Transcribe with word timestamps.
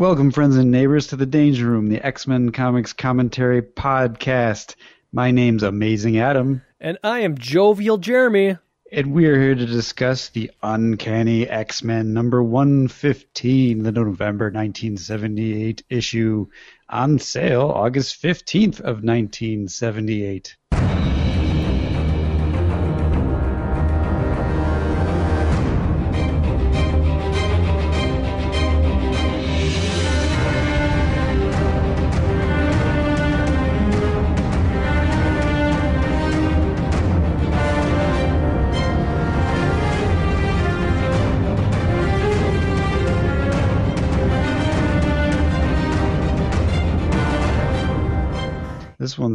Welcome, 0.00 0.30
friends 0.30 0.56
and 0.56 0.70
neighbors, 0.70 1.08
to 1.08 1.16
the 1.16 1.26
Danger 1.26 1.66
Room, 1.66 1.90
the 1.90 2.00
X 2.00 2.26
Men 2.26 2.52
Comics 2.52 2.94
Commentary 2.94 3.60
Podcast. 3.60 4.74
My 5.12 5.30
name's 5.30 5.62
Amazing 5.62 6.18
Adam. 6.18 6.62
And 6.80 6.96
I 7.04 7.18
am 7.18 7.36
Jovial 7.36 7.98
Jeremy. 7.98 8.56
And 8.90 9.12
we 9.12 9.26
are 9.26 9.38
here 9.38 9.54
to 9.54 9.66
discuss 9.66 10.30
the 10.30 10.52
Uncanny 10.62 11.46
X 11.46 11.84
Men 11.84 12.14
number 12.14 12.42
115, 12.42 13.82
the 13.82 13.92
November 13.92 14.46
1978 14.46 15.84
issue, 15.90 16.46
on 16.88 17.18
sale 17.18 17.68
August 17.68 18.22
15th 18.22 18.80
of 18.80 19.04
1978. 19.04 20.56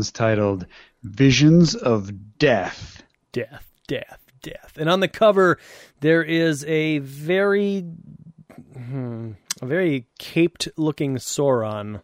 One's 0.05 0.11
titled 0.11 0.67
Visions 1.01 1.73
of 1.73 2.37
Death. 2.37 3.01
Death, 3.31 3.71
death, 3.87 4.23
death. 4.43 4.77
And 4.77 4.87
on 4.87 4.99
the 4.99 5.07
cover, 5.07 5.57
there 6.01 6.21
is 6.21 6.63
a 6.65 6.99
very, 6.99 7.81
hmm, 8.77 9.31
a 9.63 9.65
very 9.65 10.05
caped 10.19 10.67
looking 10.77 11.15
Sauron. 11.15 12.03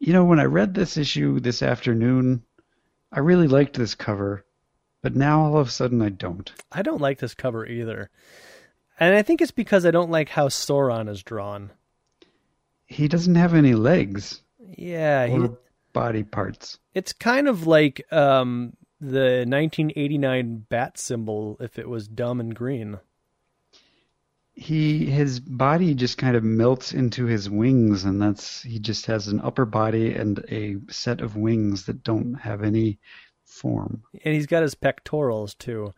You 0.00 0.12
know, 0.12 0.26
when 0.26 0.38
I 0.38 0.44
read 0.44 0.74
this 0.74 0.98
issue 0.98 1.40
this 1.40 1.62
afternoon, 1.62 2.42
I 3.10 3.20
really 3.20 3.48
liked 3.48 3.78
this 3.78 3.94
cover, 3.94 4.44
but 5.00 5.16
now 5.16 5.40
all 5.40 5.56
of 5.56 5.68
a 5.68 5.70
sudden 5.70 6.02
I 6.02 6.10
don't. 6.10 6.52
I 6.70 6.82
don't 6.82 7.00
like 7.00 7.20
this 7.20 7.34
cover 7.34 7.64
either. 7.64 8.10
And 8.98 9.14
I 9.14 9.22
think 9.22 9.40
it's 9.40 9.50
because 9.50 9.86
I 9.86 9.90
don't 9.90 10.10
like 10.10 10.28
how 10.28 10.48
Sauron 10.48 11.08
is 11.08 11.22
drawn. 11.22 11.70
He 12.84 13.08
doesn't 13.08 13.36
have 13.36 13.54
any 13.54 13.72
legs 13.72 14.42
Yeah, 14.76 15.26
he, 15.26 15.38
or 15.38 15.56
body 15.92 16.22
parts. 16.22 16.78
it's 16.94 17.12
kind 17.12 17.48
of 17.48 17.66
like 17.66 18.00
um, 18.12 18.74
the 19.00 19.44
1989 19.46 20.66
bat 20.68 20.98
symbol 20.98 21.56
if 21.60 21.78
it 21.78 21.88
was 21.88 22.08
dumb 22.08 22.40
and 22.40 22.54
green. 22.54 22.98
He 24.54 25.06
his 25.06 25.40
body 25.40 25.94
just 25.94 26.18
kind 26.18 26.36
of 26.36 26.44
melts 26.44 26.92
into 26.92 27.24
his 27.24 27.48
wings 27.48 28.04
and 28.04 28.20
that's 28.20 28.62
he 28.62 28.78
just 28.78 29.06
has 29.06 29.28
an 29.28 29.40
upper 29.40 29.64
body 29.64 30.14
and 30.14 30.44
a 30.50 30.76
set 30.92 31.20
of 31.22 31.36
wings 31.36 31.86
that 31.86 32.04
don't 32.04 32.34
have 32.34 32.62
any 32.62 32.98
form. 33.44 34.02
and 34.24 34.34
he's 34.34 34.46
got 34.46 34.62
his 34.62 34.74
pectorals 34.74 35.54
too. 35.54 35.94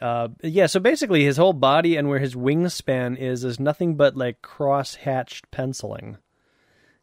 Uh, 0.00 0.28
yeah, 0.42 0.66
so 0.66 0.80
basically 0.80 1.24
his 1.24 1.36
whole 1.36 1.52
body 1.52 1.96
and 1.96 2.08
where 2.08 2.18
his 2.18 2.34
wingspan 2.34 3.16
is 3.16 3.44
is 3.44 3.60
nothing 3.60 3.94
but 3.94 4.16
like 4.16 4.42
cross-hatched 4.42 5.50
penciling. 5.50 6.18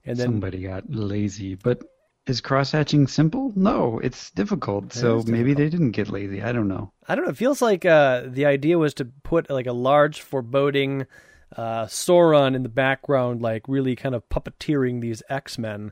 And 0.06 0.18
then 0.18 0.28
Somebody 0.28 0.64
got 0.64 0.90
lazy, 0.90 1.56
but 1.56 1.84
is 2.26 2.42
cross 2.42 2.72
hatching 2.72 3.08
simple? 3.08 3.52
No, 3.56 4.00
it's 4.00 4.32
difficult. 4.32 4.94
so 4.94 5.18
is 5.18 5.28
maybe 5.28 5.54
they 5.54 5.70
didn't 5.70 5.92
get 5.92 6.10
lazy. 6.10 6.42
I 6.42 6.52
don't 6.52 6.68
know. 6.68 6.92
I 7.08 7.16
don't 7.16 7.26
know. 7.26 7.32
It 7.32 7.38
feels 7.38 7.62
like 7.62 7.86
uh, 7.86 8.24
the 8.28 8.46
idea 8.46 8.78
was 8.78 8.94
to 8.96 9.06
put 9.24 9.50
like 9.50 9.66
a 9.66 9.74
large, 9.74 10.22
foreboding 10.22 11.08
uh, 11.56 11.86
Sauron 11.86 12.56
in 12.56 12.64
the 12.64 12.70
background, 12.70 13.42
like 13.42 13.68
really 13.68 13.96
kind 13.96 14.14
of 14.16 14.28
puppeteering 14.30 15.02
these 15.02 15.24
X 15.30 15.58
Men. 15.58 15.92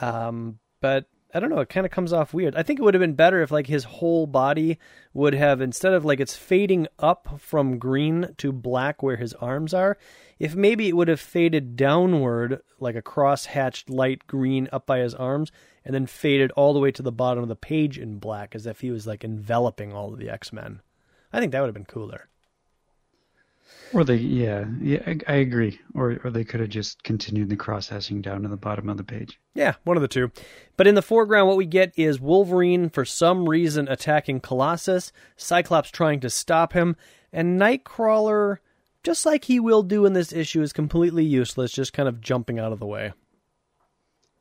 Um, 0.00 0.60
but 0.80 1.06
I 1.32 1.40
don't 1.40 1.50
know. 1.50 1.60
It 1.60 1.68
kind 1.68 1.86
of 1.86 1.92
comes 1.92 2.12
off 2.12 2.34
weird. 2.34 2.56
I 2.56 2.62
think 2.62 2.78
it 2.78 2.82
would 2.82 2.94
have 2.94 3.00
been 3.00 3.14
better 3.14 3.42
if 3.42 3.50
like 3.50 3.66
his 3.66 3.84
whole 3.84 4.26
body 4.26 4.78
would 5.14 5.34
have 5.34 5.60
instead 5.60 5.92
of 5.92 6.04
like 6.04 6.18
it's 6.18 6.36
fading 6.36 6.88
up 6.98 7.40
from 7.40 7.78
green 7.78 8.34
to 8.38 8.52
black 8.52 9.02
where 9.02 9.16
his 9.16 9.34
arms 9.34 9.72
are. 9.72 9.96
If 10.38 10.56
maybe 10.56 10.88
it 10.88 10.96
would 10.96 11.08
have 11.08 11.20
faded 11.20 11.76
downward 11.76 12.62
like 12.80 12.96
a 12.96 13.02
cross-hatched 13.02 13.90
light 13.90 14.26
green 14.26 14.68
up 14.72 14.86
by 14.86 15.00
his 15.00 15.14
arms, 15.14 15.52
and 15.84 15.94
then 15.94 16.06
faded 16.06 16.50
all 16.52 16.72
the 16.72 16.80
way 16.80 16.90
to 16.92 17.02
the 17.02 17.12
bottom 17.12 17.42
of 17.42 17.48
the 17.48 17.56
page 17.56 17.98
in 17.98 18.18
black, 18.18 18.54
as 18.54 18.66
if 18.66 18.80
he 18.80 18.90
was 18.90 19.06
like 19.06 19.22
enveloping 19.22 19.92
all 19.92 20.12
of 20.12 20.18
the 20.18 20.30
X 20.30 20.52
Men. 20.52 20.80
I 21.32 21.40
think 21.40 21.52
that 21.52 21.60
would 21.60 21.68
have 21.68 21.74
been 21.74 21.84
cooler. 21.84 22.29
Or 23.92 24.04
they, 24.04 24.16
yeah, 24.16 24.66
yeah, 24.80 25.02
I, 25.06 25.18
I 25.26 25.34
agree. 25.36 25.80
Or 25.94 26.20
or 26.22 26.30
they 26.30 26.44
could 26.44 26.60
have 26.60 26.68
just 26.68 27.02
continued 27.02 27.48
the 27.48 27.56
cross 27.56 27.88
hatching 27.88 28.22
down 28.22 28.42
to 28.42 28.48
the 28.48 28.56
bottom 28.56 28.88
of 28.88 28.96
the 28.96 29.04
page. 29.04 29.40
Yeah, 29.54 29.74
one 29.82 29.96
of 29.96 30.00
the 30.00 30.08
two. 30.08 30.30
But 30.76 30.86
in 30.86 30.94
the 30.94 31.02
foreground, 31.02 31.48
what 31.48 31.56
we 31.56 31.66
get 31.66 31.92
is 31.96 32.20
Wolverine, 32.20 32.88
for 32.88 33.04
some 33.04 33.48
reason, 33.48 33.88
attacking 33.88 34.40
Colossus, 34.40 35.12
Cyclops 35.36 35.90
trying 35.90 36.20
to 36.20 36.30
stop 36.30 36.72
him, 36.72 36.94
and 37.32 37.60
Nightcrawler, 37.60 38.58
just 39.02 39.26
like 39.26 39.46
he 39.46 39.58
will 39.58 39.82
do 39.82 40.06
in 40.06 40.12
this 40.12 40.32
issue, 40.32 40.62
is 40.62 40.72
completely 40.72 41.24
useless, 41.24 41.72
just 41.72 41.92
kind 41.92 42.08
of 42.08 42.20
jumping 42.20 42.60
out 42.60 42.72
of 42.72 42.78
the 42.78 42.86
way. 42.86 43.12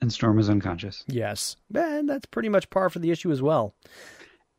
And 0.02 0.14
Storm 0.14 0.40
is 0.40 0.50
unconscious. 0.50 1.04
Yes. 1.08 1.58
And 1.74 2.08
that's 2.08 2.26
pretty 2.28 2.50
much 2.50 2.70
par 2.70 2.90
for 2.90 3.00
the 3.00 3.12
issue 3.12 3.32
as 3.32 3.42
well. 3.42 3.74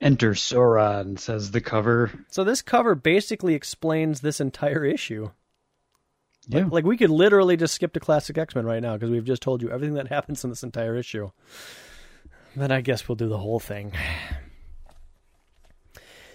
Enter 0.01 0.33
Sauron, 0.33 1.19
says 1.19 1.51
the 1.51 1.61
cover. 1.61 2.11
So 2.29 2.43
this 2.43 2.63
cover 2.63 2.95
basically 2.95 3.55
explains 3.55 4.21
this 4.21 4.41
entire 4.41 4.85
issue. 4.85 5.31
Yeah, 6.49 6.69
Like 6.71 6.85
we 6.85 6.97
could 6.97 7.11
literally 7.11 7.57
just 7.57 7.75
skip 7.75 7.93
to 7.93 8.01
Classic 8.01 8.37
X 8.37 8.55
Men 8.55 8.65
right 8.65 8.83
now 8.83 8.95
because 8.95 9.11
we've 9.11 9.25
just 9.25 9.43
told 9.43 9.61
you 9.63 9.71
everything 9.71 9.95
that 9.95 10.09
happens 10.13 10.43
in 10.43 10.51
this 10.51 10.63
entire 10.63 10.97
issue. 10.97 11.31
Then 12.57 12.73
I 12.73 12.81
guess 12.81 13.09
we'll 13.09 13.17
do 13.17 13.29
the 13.29 13.39
whole 13.39 13.61
thing. 13.61 13.93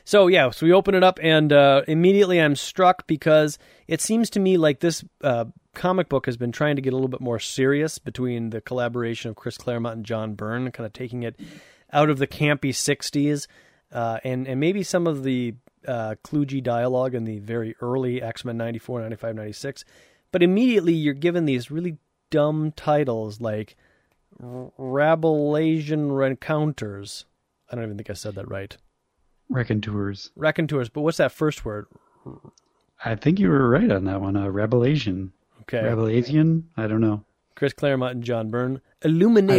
So 0.07 0.27
yeah, 0.27 0.51
so 0.51 0.67
we 0.67 0.71
open 0.71 0.93
it 0.93 1.03
up, 1.03 1.17
and 1.19 1.51
uh, 1.51 1.81
immediately 1.87 2.39
I'm 2.39 2.55
struck 2.55 3.07
because 3.07 3.57
it 3.87 4.01
seems 4.01 4.29
to 4.29 4.39
me 4.39 4.55
like 4.55 4.79
this 4.79 5.03
uh, 5.23 5.45
comic 5.73 6.09
book 6.09 6.27
has 6.27 6.37
been 6.37 6.51
trying 6.51 6.75
to 6.75 6.81
get 6.83 6.93
a 6.93 6.95
little 6.95 7.07
bit 7.07 7.21
more 7.21 7.39
serious 7.39 7.97
between 7.97 8.51
the 8.51 8.61
collaboration 8.61 9.31
of 9.31 9.35
Chris 9.35 9.57
Claremont 9.57 9.95
and 9.95 10.05
John 10.05 10.35
Byrne, 10.35 10.69
kind 10.69 10.85
of 10.85 10.93
taking 10.93 11.23
it 11.23 11.39
out 11.95 12.11
of 12.11 12.19
the 12.19 12.27
campy 12.27 12.69
'60s, 12.69 13.47
uh, 13.91 14.19
and 14.23 14.47
and 14.47 14.59
maybe 14.59 14.83
some 14.83 15.07
of 15.07 15.23
the 15.23 15.55
uh, 15.87 16.15
kludgy 16.23 16.61
dialogue 16.61 17.15
in 17.15 17.23
the 17.25 17.39
very 17.39 17.75
early 17.81 18.21
X 18.21 18.45
Men 18.45 18.57
'94, 18.57 19.01
'95, 19.01 19.35
'96. 19.35 19.85
But 20.31 20.43
immediately 20.43 20.93
you're 20.93 21.13
given 21.13 21.45
these 21.45 21.71
really 21.71 21.97
dumb 22.29 22.73
titles 22.75 23.39
like 23.39 23.75
Rabelaisian 24.41 26.09
Rabelasian 26.11 26.27
Encounters. 26.27 27.25
I 27.71 27.75
don't 27.75 27.85
even 27.85 27.97
think 27.97 28.09
I 28.09 28.13
said 28.13 28.35
that 28.35 28.49
right. 28.49 28.75
Raconteurs. 29.49 30.31
Raconteurs, 30.35 30.89
but 30.89 31.01
what's 31.01 31.17
that 31.17 31.31
first 31.31 31.65
word? 31.65 31.87
I 33.03 33.15
think 33.15 33.39
you 33.39 33.49
were 33.49 33.69
right 33.69 33.91
on 33.91 34.05
that 34.05 34.21
one. 34.21 34.35
Uh, 34.35 34.47
Rebelation. 34.47 35.31
Okay. 35.61 35.83
Rebelation? 35.83 36.69
I 36.77 36.87
don't 36.87 37.01
know. 37.01 37.23
Chris 37.55 37.73
Claremont 37.73 38.15
and 38.15 38.23
John 38.23 38.49
Byrne. 38.49 38.81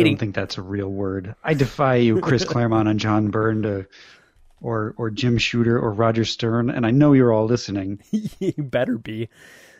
I 0.00 0.02
don't 0.10 0.18
think 0.18 0.34
that's 0.34 0.58
a 0.58 0.62
real 0.62 0.88
word. 0.88 1.34
I 1.44 1.54
defy 1.54 1.96
you, 1.96 2.20
Chris 2.20 2.44
Claremont 2.48 2.88
and 2.88 3.00
John 3.00 3.28
Byrne, 3.30 3.62
to, 3.62 3.86
or 4.60 4.94
or 4.96 5.10
Jim 5.10 5.38
Shooter 5.38 5.78
or 5.78 5.92
Roger 5.92 6.24
Stern, 6.24 6.70
and 6.70 6.86
I 6.86 6.90
know 6.90 7.12
you're 7.12 7.32
all 7.32 7.46
listening. 7.46 8.00
you 8.10 8.54
better 8.58 8.98
be. 8.98 9.28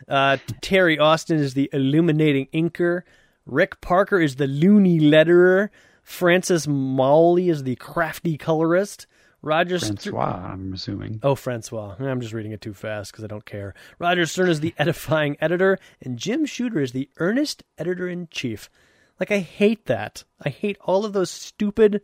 Uh, 0.09 0.37
Terry 0.61 0.99
Austin 0.99 1.39
is 1.39 1.55
the 1.55 1.69
illuminating 1.73 2.47
inker. 2.55 3.03
Rick 3.45 3.81
Parker 3.81 4.21
is 4.21 4.37
the 4.37 4.47
loony 4.47 5.01
letterer. 5.01 5.71
Francis 6.03 6.67
Mouly 6.67 7.49
is 7.49 7.65
the 7.65 7.77
crafty 7.77 8.37
colorist. 8.37 9.07
Roger 9.43 9.79
Stern. 9.79 9.97
Francois, 9.97 10.51
I'm 10.53 10.73
assuming. 10.73 11.21
Oh, 11.23 11.35
Francois. 11.35 11.95
I'm 12.01 12.21
just 12.21 12.33
reading 12.33 12.53
it 12.53 12.61
too 12.61 12.75
fast 12.75 13.13
because 13.13 13.25
I 13.25 13.29
don't 13.29 13.45
care. 13.45 13.75
Roger 13.99 14.27
Stern 14.27 14.49
is 14.49 14.61
the 14.61 14.75
edifying 14.79 15.37
editor, 15.41 15.79
and 16.01 16.19
Jim 16.19 16.47
Shooter 16.47 16.81
is 16.81 16.93
the 16.93 17.09
earnest 17.19 17.63
editor 17.79 18.09
in 18.09 18.29
chief. 18.31 18.69
Like, 19.19 19.31
I 19.31 19.39
hate 19.39 19.87
that. 19.87 20.25
I 20.45 20.49
hate 20.51 20.77
all 20.81 21.05
of 21.05 21.13
those 21.13 21.31
stupid, 21.31 22.03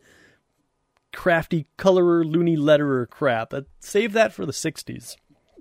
crafty 1.13 1.67
colorer, 1.77 2.23
loony 2.25 2.57
letterer 2.57 3.07
crap. 3.09 3.53
Uh, 3.53 3.61
Save 3.79 4.13
that 4.13 4.33
for 4.33 4.45
the 4.45 4.51
60s. 4.51 5.15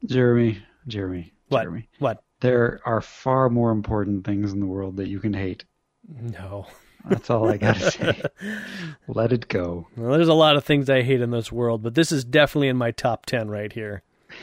Jeremy, 0.06 0.62
Jeremy, 0.88 1.32
What? 1.49 1.62
Jeremy. 1.62 1.88
What? 1.99 2.22
There 2.40 2.81
are 2.84 3.00
far 3.00 3.49
more 3.50 3.70
important 3.70 4.25
things 4.25 4.52
in 4.52 4.60
the 4.60 4.66
world 4.66 4.96
that 4.96 5.08
you 5.08 5.20
can 5.20 5.34
hate. 5.34 5.64
No. 6.08 6.66
That's 7.08 7.31
all 7.31 7.49
I 7.50 7.56
gotta 7.56 7.90
say. 7.90 8.22
Let 9.08 9.32
it 9.32 9.48
go. 9.48 9.88
Well, 9.96 10.12
there's 10.12 10.28
a 10.28 10.34
lot 10.34 10.56
of 10.56 10.64
things 10.64 10.88
I 10.88 11.02
hate 11.02 11.20
in 11.20 11.31
this 11.32 11.50
world, 11.50 11.82
but 11.82 11.94
this 11.96 12.12
is 12.12 12.25
definitely 12.25 12.69
in 12.69 12.76
my 12.76 12.93
top 12.93 13.26
10 13.26 13.48
right 13.48 13.72
here. 13.72 14.02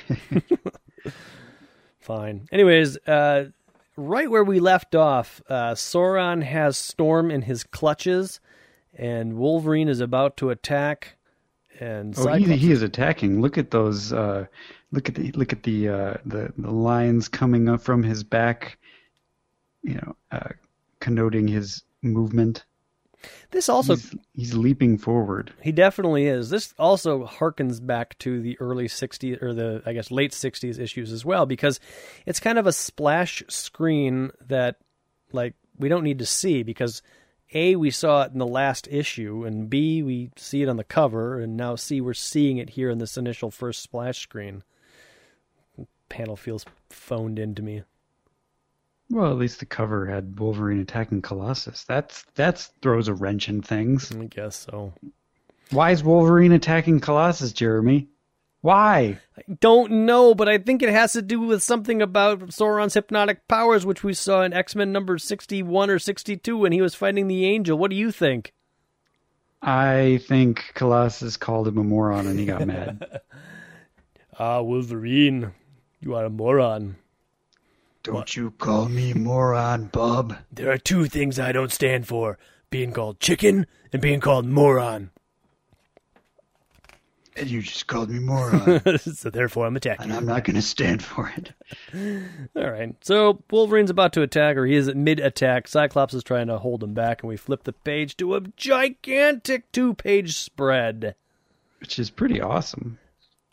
Fine. 1.99 2.47
Anyways, 2.51 2.97
uh, 3.07 3.45
right 3.99 4.29
where 4.29 4.43
we 4.43 4.59
left 4.59 4.95
off, 4.95 5.41
uh, 5.49 5.73
Sauron 5.73 6.43
has 6.43 6.77
Storm 6.77 7.29
in 7.31 7.43
his 7.43 7.63
clutches, 7.63 8.39
and 8.93 9.35
Wolverine 9.37 9.87
is 9.89 9.99
about 9.99 10.37
to 10.37 10.49
attack. 10.49 11.17
And 11.79 12.13
Oh, 12.17 12.33
he, 12.33 12.55
he 12.57 12.71
is 12.71 12.81
attacking. 12.81 13.41
Look 13.41 13.57
at 13.57 13.71
those. 13.71 14.11
Uh, 14.11 14.45
look 14.91 15.07
at 15.07 15.15
the 15.15 15.31
look 15.33 15.53
at 15.53 15.63
the 15.63 15.87
uh, 15.89 16.13
the 16.25 16.51
the 16.57 16.71
lines 16.71 17.27
coming 17.29 17.69
up 17.69 17.81
from 17.81 18.03
his 18.03 18.23
back. 18.23 18.77
you 19.81 19.95
know, 19.95 20.15
uh, 20.31 20.49
connoting 20.99 21.47
his 21.47 21.83
movement. 22.01 22.65
This 23.51 23.69
also 23.69 23.95
he's, 23.95 24.15
he's 24.33 24.53
leaping 24.53 24.97
forward. 24.97 25.53
He 25.61 25.71
definitely 25.71 26.27
is. 26.27 26.49
This 26.49 26.73
also 26.77 27.25
harkens 27.25 27.85
back 27.85 28.17
to 28.19 28.41
the 28.41 28.59
early 28.59 28.87
60s 28.87 29.41
or 29.41 29.53
the 29.53 29.81
I 29.85 29.93
guess 29.93 30.11
late 30.11 30.31
60s 30.31 30.79
issues 30.79 31.11
as 31.11 31.25
well 31.25 31.45
because 31.45 31.79
it's 32.25 32.39
kind 32.39 32.57
of 32.57 32.67
a 32.67 32.73
splash 32.73 33.43
screen 33.49 34.31
that 34.47 34.77
like 35.31 35.55
we 35.77 35.89
don't 35.89 36.03
need 36.03 36.19
to 36.19 36.25
see 36.25 36.63
because 36.63 37.01
a 37.53 37.75
we 37.75 37.89
saw 37.89 38.23
it 38.23 38.31
in 38.31 38.39
the 38.39 38.45
last 38.45 38.87
issue 38.91 39.43
and 39.45 39.69
b 39.69 40.03
we 40.03 40.31
see 40.35 40.61
it 40.61 40.69
on 40.69 40.77
the 40.77 40.83
cover 40.83 41.39
and 41.39 41.57
now 41.57 41.75
c 41.75 41.99
we're 41.99 42.13
seeing 42.13 42.57
it 42.57 42.71
here 42.71 42.89
in 42.89 42.99
this 42.99 43.17
initial 43.17 43.51
first 43.51 43.81
splash 43.81 44.19
screen. 44.19 44.63
panel 46.09 46.35
feels 46.35 46.65
phoned 46.89 47.39
into 47.39 47.61
me. 47.61 47.83
Well, 49.11 49.31
at 49.31 49.37
least 49.37 49.59
the 49.59 49.65
cover 49.65 50.05
had 50.05 50.39
Wolverine 50.39 50.79
attacking 50.79 51.21
Colossus. 51.23 51.83
That's 51.83 52.23
that's 52.35 52.67
throws 52.81 53.07
a 53.07 53.13
wrench 53.13 53.49
in 53.49 53.61
things. 53.61 54.11
I 54.15 54.25
guess 54.25 54.55
so. 54.55 54.93
Why 55.71 55.91
is 55.91 56.03
Wolverine 56.03 56.51
attacking 56.51 56.99
Colossus, 56.99 57.51
Jeremy? 57.51 58.07
Why? 58.61 59.19
I 59.37 59.41
don't 59.59 60.05
know, 60.05 60.35
but 60.35 60.49
I 60.49 60.57
think 60.57 60.83
it 60.83 60.89
has 60.89 61.13
to 61.13 61.21
do 61.21 61.39
with 61.39 61.63
something 61.63 62.01
about 62.01 62.39
Sauron's 62.51 62.93
hypnotic 62.93 63.47
powers, 63.47 63.85
which 63.85 64.03
we 64.03 64.13
saw 64.13 64.43
in 64.43 64.53
X 64.53 64.75
Men 64.75 64.91
number 64.91 65.17
61 65.17 65.89
or 65.89 65.97
62 65.97 66.57
when 66.57 66.71
he 66.71 66.81
was 66.81 66.93
fighting 66.93 67.27
the 67.27 67.45
Angel. 67.45 67.77
What 67.77 67.89
do 67.89 67.95
you 67.95 68.11
think? 68.11 68.53
I 69.61 70.21
think 70.27 70.71
Colossus 70.73 71.37
called 71.37 71.67
him 71.67 71.77
a 71.77 71.83
moron 71.83 72.27
and 72.27 72.39
he 72.39 72.45
got 72.45 72.65
mad. 72.65 73.21
ah, 74.39 74.61
Wolverine, 74.61 75.51
you 75.99 76.15
are 76.15 76.25
a 76.25 76.29
moron. 76.29 76.95
Don't 78.03 78.15
what? 78.15 78.35
you 78.35 78.51
call 78.51 78.87
me 78.87 79.13
moron, 79.13 79.85
bub. 79.87 80.37
There 80.51 80.71
are 80.71 80.77
two 80.77 81.05
things 81.05 81.37
I 81.37 81.51
don't 81.51 81.71
stand 81.71 82.07
for 82.07 82.37
being 82.69 82.93
called 82.93 83.19
chicken 83.19 83.67
and 83.91 84.01
being 84.01 84.19
called 84.19 84.45
moron. 84.45 85.11
And 87.35 87.49
you 87.49 87.61
just 87.61 87.87
called 87.87 88.09
me 88.09 88.19
moron. 88.19 88.97
so 88.99 89.29
therefore 89.29 89.65
I'm 89.65 89.75
attacking. 89.75 90.05
And 90.05 90.13
I'm 90.13 90.25
not 90.25 90.43
going 90.43 90.55
to 90.55 90.61
stand 90.61 91.03
for 91.03 91.31
it. 91.37 91.53
All 92.55 92.69
right. 92.69 92.95
So 93.01 93.43
Wolverine's 93.49 93.89
about 93.89 94.13
to 94.13 94.21
attack, 94.21 94.57
or 94.57 94.65
he 94.65 94.75
is 94.75 94.87
at 94.87 94.97
mid 94.97 95.19
attack. 95.19 95.67
Cyclops 95.67 96.13
is 96.13 96.23
trying 96.23 96.47
to 96.47 96.57
hold 96.57 96.83
him 96.83 96.93
back, 96.93 97.21
and 97.21 97.29
we 97.29 97.37
flip 97.37 97.63
the 97.63 97.73
page 97.73 98.17
to 98.17 98.35
a 98.35 98.41
gigantic 98.57 99.71
two 99.71 99.93
page 99.93 100.37
spread. 100.37 101.15
Which 101.79 101.97
is 101.97 102.09
pretty 102.09 102.41
awesome. 102.41 102.97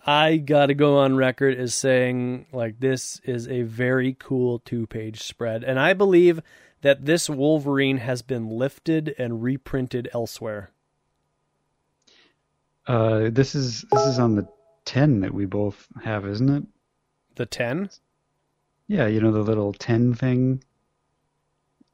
I 0.06 0.36
got 0.36 0.66
to 0.66 0.74
go 0.74 0.98
on 0.98 1.16
record 1.16 1.58
as 1.58 1.74
saying 1.74 2.46
like 2.52 2.78
this 2.78 3.20
is 3.24 3.48
a 3.48 3.62
very 3.62 4.16
cool 4.18 4.60
two-page 4.60 5.20
spread 5.20 5.64
and 5.64 5.80
I 5.80 5.94
believe 5.94 6.40
that 6.82 7.06
this 7.06 7.28
Wolverine 7.28 7.98
has 7.98 8.22
been 8.22 8.48
lifted 8.48 9.14
and 9.18 9.42
reprinted 9.42 10.08
elsewhere. 10.14 10.70
Uh 12.86 13.30
this 13.30 13.56
is 13.56 13.84
this 13.90 14.06
is 14.06 14.18
on 14.20 14.36
the 14.36 14.46
10 14.84 15.20
that 15.20 15.34
we 15.34 15.44
both 15.44 15.88
have, 16.04 16.24
isn't 16.24 16.48
it? 16.48 16.62
The 17.34 17.46
10? 17.46 17.90
Yeah, 18.86 19.08
you 19.08 19.20
know 19.20 19.32
the 19.32 19.40
little 19.40 19.72
10 19.72 20.14
thing. 20.14 20.62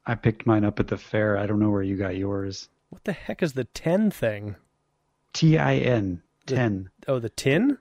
I 0.05 0.15
picked 0.15 0.47
mine 0.47 0.65
up 0.65 0.79
at 0.79 0.89
the 0.89 0.99
fair. 0.99 1.39
I 1.39 1.47
don't 1.47 1.61
know 1.61 1.71
where 1.71 1.83
you 1.83 1.97
got 1.97 2.17
yours. 2.17 2.69
What 2.91 3.05
the 3.05 3.13
heck 3.13 3.43
is 3.43 3.55
the 3.55 3.65
10 3.65 4.11
thing? 4.11 4.57
T 5.33 5.57
I 5.57 5.77
N. 5.77 6.23
10. 6.47 6.91
Oh, 7.09 7.19
the 7.19 7.31
tin? 7.31 7.79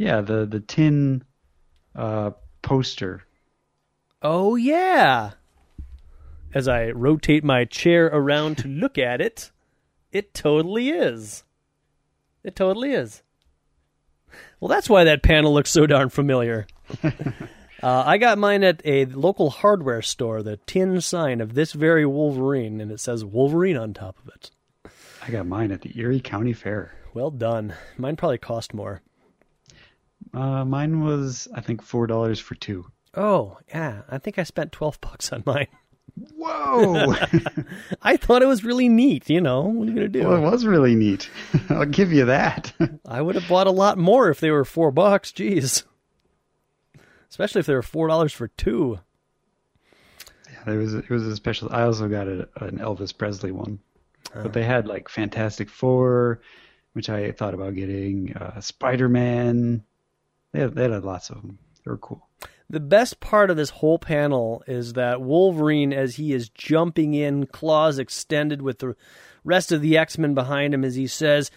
Yeah, 0.00 0.22
the 0.22 0.46
the 0.46 0.60
tin 0.60 1.24
uh, 1.94 2.30
poster. 2.62 3.26
Oh 4.22 4.56
yeah. 4.56 5.32
As 6.54 6.66
I 6.68 6.88
rotate 6.92 7.44
my 7.44 7.66
chair 7.66 8.06
around 8.06 8.56
to 8.58 8.68
look 8.68 8.96
at 8.96 9.20
it, 9.20 9.50
it 10.10 10.32
totally 10.32 10.88
is. 10.88 11.44
It 12.42 12.56
totally 12.56 12.92
is. 12.92 13.22
Well, 14.58 14.70
that's 14.70 14.88
why 14.88 15.04
that 15.04 15.22
panel 15.22 15.52
looks 15.52 15.70
so 15.70 15.86
darn 15.86 16.08
familiar. 16.08 16.66
uh, 17.04 17.10
I 17.82 18.16
got 18.16 18.38
mine 18.38 18.64
at 18.64 18.80
a 18.86 19.04
local 19.04 19.50
hardware 19.50 20.00
store, 20.00 20.42
the 20.42 20.56
tin 20.66 21.02
sign 21.02 21.42
of 21.42 21.52
this 21.52 21.74
very 21.74 22.06
Wolverine, 22.06 22.80
and 22.80 22.90
it 22.90 23.00
says 23.00 23.22
Wolverine 23.22 23.76
on 23.76 23.92
top 23.92 24.16
of 24.24 24.32
it. 24.34 24.50
I 25.22 25.30
got 25.30 25.46
mine 25.46 25.70
at 25.70 25.82
the 25.82 25.92
Erie 25.94 26.20
County 26.20 26.54
Fair. 26.54 26.94
Well 27.12 27.30
done. 27.30 27.74
Mine 27.98 28.16
probably 28.16 28.38
cost 28.38 28.72
more. 28.72 29.02
Uh, 30.32 30.64
mine 30.64 31.02
was 31.04 31.48
I 31.54 31.60
think 31.60 31.82
four 31.82 32.06
dollars 32.06 32.38
for 32.38 32.54
two. 32.54 32.86
Oh 33.14 33.58
yeah, 33.68 34.02
I 34.08 34.18
think 34.18 34.38
I 34.38 34.44
spent 34.44 34.72
twelve 34.72 35.00
bucks 35.00 35.32
on 35.32 35.42
mine. 35.44 35.66
Whoa! 36.36 37.14
I 38.02 38.16
thought 38.16 38.42
it 38.42 38.46
was 38.46 38.64
really 38.64 38.88
neat. 38.88 39.28
You 39.30 39.40
know, 39.40 39.62
what 39.62 39.88
are 39.88 39.90
you 39.90 39.94
gonna 39.94 40.08
do? 40.08 40.26
Well, 40.26 40.36
it 40.36 40.50
was 40.50 40.66
really 40.66 40.94
neat. 40.94 41.30
I'll 41.70 41.86
give 41.86 42.12
you 42.12 42.26
that. 42.26 42.72
I 43.06 43.22
would 43.22 43.34
have 43.34 43.48
bought 43.48 43.66
a 43.66 43.72
lot 43.72 43.98
more 43.98 44.28
if 44.28 44.40
they 44.40 44.50
were 44.50 44.64
four 44.64 44.90
bucks. 44.90 45.32
Jeez, 45.32 45.84
especially 47.28 47.60
if 47.60 47.66
they 47.66 47.74
were 47.74 47.82
four 47.82 48.08
dollars 48.08 48.32
for 48.32 48.48
two. 48.48 49.00
Yeah, 50.52 50.74
it 50.74 50.76
was 50.76 50.94
it 50.94 51.10
was 51.10 51.26
a 51.26 51.34
special. 51.36 51.68
I 51.72 51.82
also 51.82 52.08
got 52.08 52.28
a, 52.28 52.48
an 52.56 52.78
Elvis 52.78 53.16
Presley 53.16 53.50
one, 53.52 53.80
but 54.34 54.52
they 54.52 54.64
had 54.64 54.86
like 54.86 55.08
Fantastic 55.08 55.68
Four, 55.68 56.40
which 56.92 57.08
I 57.08 57.32
thought 57.32 57.54
about 57.54 57.74
getting. 57.74 58.36
Uh, 58.36 58.60
Spider 58.60 59.08
Man. 59.08 59.84
They 60.52 60.60
had, 60.60 60.74
they 60.74 60.90
had 60.90 61.04
lots 61.04 61.30
of 61.30 61.36
them. 61.42 61.58
They 61.84 61.90
were 61.90 61.98
cool. 61.98 62.26
The 62.68 62.80
best 62.80 63.18
part 63.20 63.50
of 63.50 63.56
this 63.56 63.70
whole 63.70 63.98
panel 63.98 64.62
is 64.66 64.92
that 64.92 65.20
Wolverine, 65.20 65.92
as 65.92 66.16
he 66.16 66.32
is 66.32 66.48
jumping 66.48 67.14
in, 67.14 67.46
claws 67.46 67.98
extended 67.98 68.62
with 68.62 68.78
the 68.78 68.94
rest 69.44 69.72
of 69.72 69.80
the 69.80 69.98
X 69.98 70.18
Men 70.18 70.34
behind 70.34 70.72
him, 70.72 70.84
as 70.84 70.94
he 70.94 71.06
says, 71.08 71.50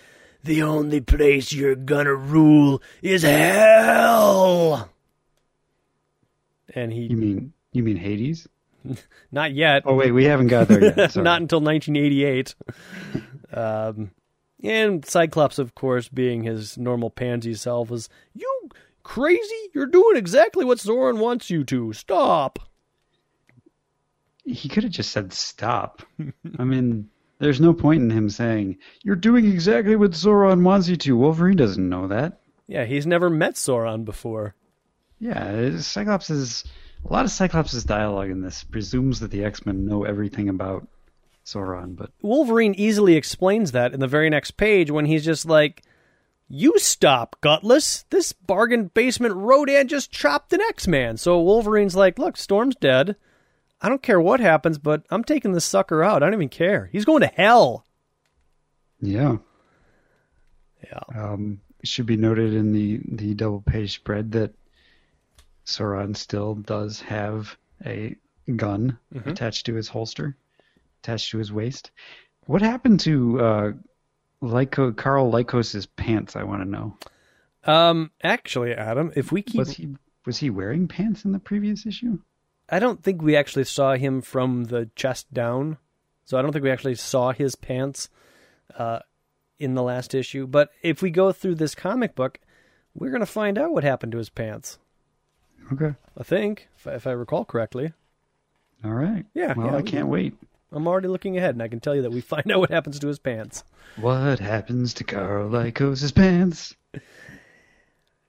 The 0.44 0.64
only 0.64 1.02
place 1.02 1.54
you're 1.54 1.76
gonna 1.76 2.16
rule 2.16 2.82
is 3.02 3.22
hell. 3.22 4.90
And 6.74 6.92
he. 6.92 7.02
You 7.04 7.18
mean 7.18 7.54
you 7.74 7.84
mean 7.84 7.98
Hades? 7.98 8.48
Not 9.32 9.54
yet. 9.54 9.84
Oh 9.86 9.96
wait, 9.96 10.12
we 10.12 10.26
haven't 10.26 10.48
got 10.48 10.68
there 10.68 10.84
yet. 10.84 11.16
Not 11.16 11.42
until 11.42 11.62
1988. 11.62 12.56
um, 13.54 14.12
and 14.64 15.06
Cyclops, 15.06 15.60
of 15.60 15.76
course, 15.76 16.08
being 16.08 16.44
his 16.44 16.78
normal 16.78 17.10
pansy 17.10 17.54
self, 17.54 17.92
is 17.92 18.08
you 18.34 18.63
crazy? 19.04 19.70
You're 19.74 19.86
doing 19.86 20.18
exactly 20.18 20.66
what 20.66 20.80
Sauron 20.80 21.20
wants 21.20 21.50
you 21.50 21.64
to. 21.66 21.94
Stop. 21.94 22.60
He 24.46 24.68
could 24.68 24.84
have 24.84 24.92
just 24.92 25.12
said 25.12 25.32
stop. 25.32 26.02
I 26.60 26.64
mean, 26.64 27.10
there's 27.40 27.62
no 27.62 27.74
point 27.74 28.02
in 28.02 28.10
him 28.10 28.30
saying, 28.30 28.78
You're 29.04 29.16
doing 29.16 29.46
exactly 29.46 29.96
what 29.96 30.12
Sauron 30.12 30.64
wants 30.64 30.88
you 30.88 30.96
to. 30.98 31.18
Wolverine 31.18 31.58
doesn't 31.58 31.90
know 31.90 32.08
that. 32.08 32.40
Yeah, 32.68 32.86
he's 32.86 33.06
never 33.06 33.30
met 33.30 33.56
Sauron 33.56 34.06
before. 34.06 34.56
Yeah, 35.20 35.78
Cyclops 35.80 36.30
is. 36.30 36.64
A 37.06 37.12
lot 37.12 37.26
of 37.26 37.32
Cyclops' 37.32 37.84
dialogue 37.84 38.30
in 38.30 38.42
this 38.42 38.64
presumes 38.64 39.20
that 39.20 39.30
the 39.30 39.44
X 39.44 39.66
Men 39.66 39.86
know 39.86 40.06
everything 40.06 40.48
about 40.48 40.88
Sauron, 41.46 41.98
but 41.98 42.12
Wolverine 42.22 42.74
easily 42.76 43.16
explains 43.16 43.74
that 43.74 43.94
in 43.94 44.00
the 44.00 44.08
very 44.08 44.30
next 44.30 44.52
page 44.52 44.90
when 44.90 45.06
he's 45.06 45.26
just 45.26 45.46
like, 45.46 45.84
"You 46.48 46.78
stop, 46.78 47.38
gutless! 47.42 48.04
This 48.10 48.34
bargain 48.34 48.92
basement 48.94 49.36
Rodan 49.36 49.88
just 49.88 50.12
chopped 50.12 50.54
an 50.54 50.62
X-Man." 50.62 51.18
So 51.18 51.42
Wolverine's 51.42 51.96
like, 51.96 52.20
"Look, 52.20 52.38
Storm's 52.38 52.76
dead. 52.76 53.16
I 53.82 53.90
don't 53.90 54.04
care 54.04 54.22
what 54.22 54.40
happens, 54.40 54.78
but 54.78 55.04
I'm 55.10 55.24
taking 55.24 55.52
this 55.52 55.66
sucker 55.66 56.04
out. 56.04 56.24
I 56.24 56.28
don't 56.28 56.36
even 56.36 56.50
care. 56.50 56.90
He's 56.92 57.06
going 57.06 57.22
to 57.22 57.28
hell." 57.28 57.86
Yeah. 59.02 59.38
Yeah. 60.84 61.00
Um, 61.16 61.62
it 61.80 61.88
should 61.88 62.06
be 62.06 62.18
noted 62.18 62.54
in 62.54 62.72
the 62.72 63.00
the 63.08 63.34
double 63.34 63.62
page 63.62 63.96
spread 63.96 64.32
that 64.34 64.54
Sauron 65.66 66.16
still 66.16 66.56
does 66.56 67.02
have 67.02 67.58
a 67.86 68.16
gun 68.56 68.98
mm-hmm. 69.14 69.30
attached 69.30 69.66
to 69.66 69.76
his 69.76 69.88
holster 69.88 70.36
attached 71.04 71.32
to 71.32 71.38
his 71.38 71.52
waist. 71.52 71.92
What 72.46 72.62
happened 72.62 73.02
to 73.02 73.40
uh, 73.42 73.72
Lyco, 74.44 74.96
Karl 74.96 75.32
Lykos's 75.32 75.86
pants? 75.86 76.36
I 76.36 76.44
want 76.44 76.62
to 76.62 76.70
know. 76.70 76.98
Um, 77.66 78.12
actually, 78.22 78.74
Adam, 78.74 79.12
if 79.16 79.32
we 79.32 79.42
keep 79.42 79.60
was 79.60 79.72
he 79.72 79.96
was 80.26 80.38
he 80.38 80.50
wearing 80.50 80.88
pants 80.88 81.26
in 81.26 81.32
the 81.32 81.40
previous 81.40 81.86
issue? 81.86 82.20
I 82.70 82.80
don't 82.80 83.04
think 83.04 83.22
we 83.22 83.36
actually 83.36 83.64
saw 83.66 83.96
him 83.96 84.22
from 84.22 84.66
the 84.66 84.90
chest 84.96 85.34
down, 85.34 85.78
so 86.26 86.38
I 86.38 86.42
don't 86.42 86.52
think 86.52 86.64
we 86.64 86.72
actually 86.72 86.96
saw 86.96 87.32
his 87.32 87.56
pants 87.56 88.10
uh, 88.78 89.00
in 89.60 89.76
the 89.76 89.84
last 89.84 90.14
issue. 90.14 90.46
But 90.48 90.72
if 90.82 91.02
we 91.02 91.10
go 91.10 91.32
through 91.32 91.56
this 91.56 91.76
comic 91.76 92.16
book, 92.16 92.40
we're 92.94 93.12
going 93.12 93.22
to 93.22 93.26
find 93.26 93.58
out 93.58 93.72
what 93.72 93.84
happened 93.84 94.12
to 94.12 94.18
his 94.18 94.30
pants. 94.30 94.78
Okay, 95.72 95.96
I 96.18 96.24
think 96.24 96.68
if 96.78 96.88
I, 96.88 96.94
if 96.96 97.08
I 97.08 97.12
recall 97.12 97.46
correctly. 97.46 97.94
All 98.84 98.92
right. 98.92 99.26
Yeah. 99.34 99.54
Well, 99.56 99.68
yeah, 99.68 99.78
I 99.78 99.82
can't 99.82 100.10
wait. 100.10 100.36
I'm 100.74 100.88
already 100.88 101.08
looking 101.08 101.38
ahead, 101.38 101.56
and 101.56 101.62
I 101.62 101.68
can 101.68 101.80
tell 101.80 101.96
you 101.96 102.02
that 102.02 102.12
we 102.12 102.22
find 102.34 102.52
out 102.52 102.60
what 102.60 102.72
happens 102.72 103.00
to 103.00 103.08
his 103.08 103.20
pants. 103.20 103.64
What 103.98 104.40
happens 104.40 104.94
to 104.96 105.04
Karl 105.04 105.50
Lykos' 105.50 106.14
pants? 106.14 106.76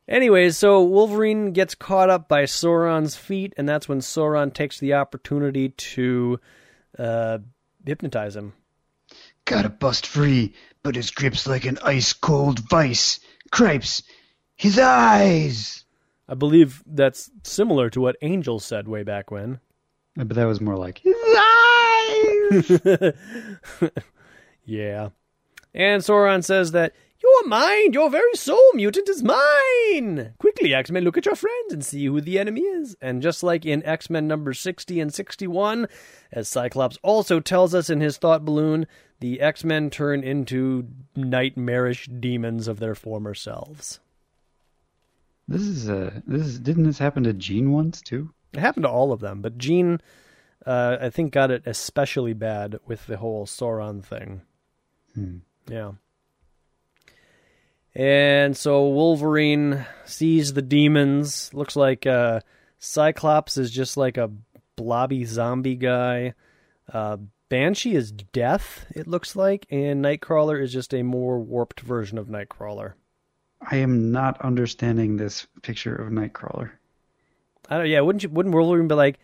Anyways, 0.06 0.58
so 0.58 0.82
Wolverine 0.82 1.52
gets 1.52 1.74
caught 1.74 2.10
up 2.10 2.28
by 2.28 2.42
Sauron's 2.42 3.16
feet, 3.16 3.54
and 3.56 3.66
that's 3.66 3.88
when 3.88 4.00
Sauron 4.00 4.52
takes 4.52 4.78
the 4.78 4.94
opportunity 4.94 5.70
to 5.70 6.38
uh, 6.98 7.38
hypnotize 7.86 8.36
him. 8.36 8.52
Gotta 9.46 9.70
bust 9.70 10.06
free, 10.06 10.54
but 10.82 10.94
his 10.94 11.10
grip's 11.10 11.46
like 11.46 11.64
an 11.64 11.78
ice 11.82 12.12
cold 12.12 12.58
vice. 12.68 13.20
Cripes, 13.50 14.02
his 14.56 14.78
eyes! 14.78 15.84
I 16.28 16.34
believe 16.34 16.82
that's 16.86 17.30
similar 17.42 17.88
to 17.90 18.00
what 18.00 18.16
Angel 18.20 18.60
said 18.60 18.88
way 18.88 19.02
back 19.02 19.30
when. 19.30 19.60
But 20.16 20.30
that 20.30 20.44
was 20.44 20.60
more 20.60 20.76
like, 20.76 20.98
his 20.98 21.16
eyes! 21.16 21.73
yeah. 24.64 25.08
And 25.74 26.02
Sauron 26.02 26.44
says 26.44 26.72
that 26.72 26.94
your 27.24 27.48
mind, 27.48 27.94
your 27.94 28.10
very 28.10 28.34
soul, 28.34 28.72
mutant, 28.74 29.08
is 29.08 29.22
mine. 29.22 30.34
Quickly, 30.38 30.74
X 30.74 30.90
Men, 30.90 31.04
look 31.04 31.16
at 31.16 31.24
your 31.24 31.34
friends 31.34 31.72
and 31.72 31.84
see 31.84 32.04
who 32.04 32.20
the 32.20 32.38
enemy 32.38 32.60
is. 32.60 32.96
And 33.00 33.22
just 33.22 33.42
like 33.42 33.64
in 33.64 33.82
X 33.84 34.10
Men 34.10 34.28
number 34.28 34.52
60 34.52 35.00
and 35.00 35.12
61, 35.12 35.88
as 36.32 36.48
Cyclops 36.48 36.98
also 37.02 37.40
tells 37.40 37.74
us 37.74 37.88
in 37.88 38.00
his 38.00 38.18
thought 38.18 38.44
balloon, 38.44 38.86
the 39.20 39.40
X 39.40 39.64
Men 39.64 39.88
turn 39.88 40.22
into 40.22 40.86
nightmarish 41.16 42.08
demons 42.08 42.68
of 42.68 42.78
their 42.78 42.94
former 42.94 43.34
selves. 43.34 44.00
This 45.48 45.62
is 45.62 45.88
a 45.88 46.22
this 46.26 46.42
is 46.42 46.60
didn't 46.60 46.84
this 46.84 46.98
happen 46.98 47.24
to 47.24 47.32
Jean 47.32 47.72
once 47.72 48.02
too? 48.02 48.30
It 48.52 48.60
happened 48.60 48.84
to 48.84 48.90
all 48.90 49.12
of 49.12 49.20
them, 49.20 49.40
but 49.40 49.58
Jean, 49.58 50.00
uh, 50.66 50.96
I 51.00 51.10
think, 51.10 51.32
got 51.32 51.50
it 51.50 51.62
especially 51.66 52.32
bad 52.32 52.78
with 52.86 53.06
the 53.06 53.16
whole 53.16 53.46
Sauron 53.46 54.04
thing. 54.04 54.42
Hmm. 55.14 55.38
Yeah. 55.68 55.92
And 57.94 58.56
so 58.56 58.88
Wolverine 58.88 59.86
sees 60.04 60.52
the 60.52 60.62
demons. 60.62 61.52
Looks 61.54 61.76
like 61.76 62.06
uh, 62.06 62.40
Cyclops 62.78 63.56
is 63.56 63.70
just 63.70 63.96
like 63.96 64.16
a 64.16 64.30
blobby 64.76 65.24
zombie 65.24 65.76
guy. 65.76 66.34
Uh, 66.92 67.18
Banshee 67.48 67.94
is 67.94 68.10
death, 68.10 68.86
it 68.90 69.06
looks 69.06 69.36
like, 69.36 69.66
and 69.70 70.04
Nightcrawler 70.04 70.60
is 70.60 70.72
just 70.72 70.92
a 70.92 71.02
more 71.02 71.38
warped 71.38 71.80
version 71.80 72.18
of 72.18 72.26
Nightcrawler. 72.26 72.94
I 73.60 73.76
am 73.76 74.10
not 74.10 74.40
understanding 74.40 75.16
this 75.16 75.46
picture 75.62 75.94
of 75.94 76.10
Nightcrawler. 76.10 76.72
I 77.68 77.78
don't. 77.78 77.88
Yeah, 77.88 78.00
wouldn't 78.00 78.22
you? 78.22 78.28
Wouldn't 78.30 78.54
Wolverine 78.54 78.88
be 78.88 78.94
like, 78.94 79.20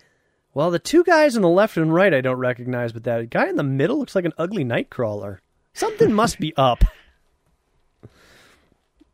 well, 0.55 0.71
the 0.71 0.79
two 0.79 1.05
guys 1.05 1.37
on 1.37 1.43
the 1.43 1.49
left 1.49 1.77
and 1.77 1.93
right 1.93 2.13
I 2.13 2.21
don't 2.21 2.37
recognize, 2.37 2.93
but 2.93 3.05
that 3.05 3.31
guy 3.31 3.49
in 3.49 3.57
the 3.57 3.63
middle 3.63 3.99
looks 3.99 4.15
like 4.15 4.25
an 4.25 4.33
ugly 4.39 4.65
Nightcrawler. 4.65 5.39
Something 5.73 6.13
must 6.13 6.39
be 6.39 6.55
up. 6.57 6.85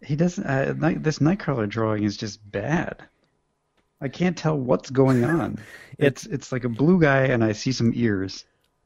He 0.03 0.15
doesn't. 0.15 0.47
Uh, 0.47 0.73
night, 0.75 1.03
this 1.03 1.19
Nightcrawler 1.19 1.69
drawing 1.69 2.05
is 2.05 2.17
just 2.17 2.39
bad. 2.53 3.03
I 4.01 4.07
can't 4.07 4.37
tell 4.37 4.57
what's 4.57 4.91
going 4.91 5.25
on. 5.25 5.59
it's 5.99 6.27
it's 6.27 6.53
like 6.53 6.63
a 6.63 6.69
blue 6.69 7.01
guy, 7.01 7.25
and 7.25 7.43
I 7.43 7.53
see 7.53 7.73
some 7.73 7.93
ears. 7.93 8.45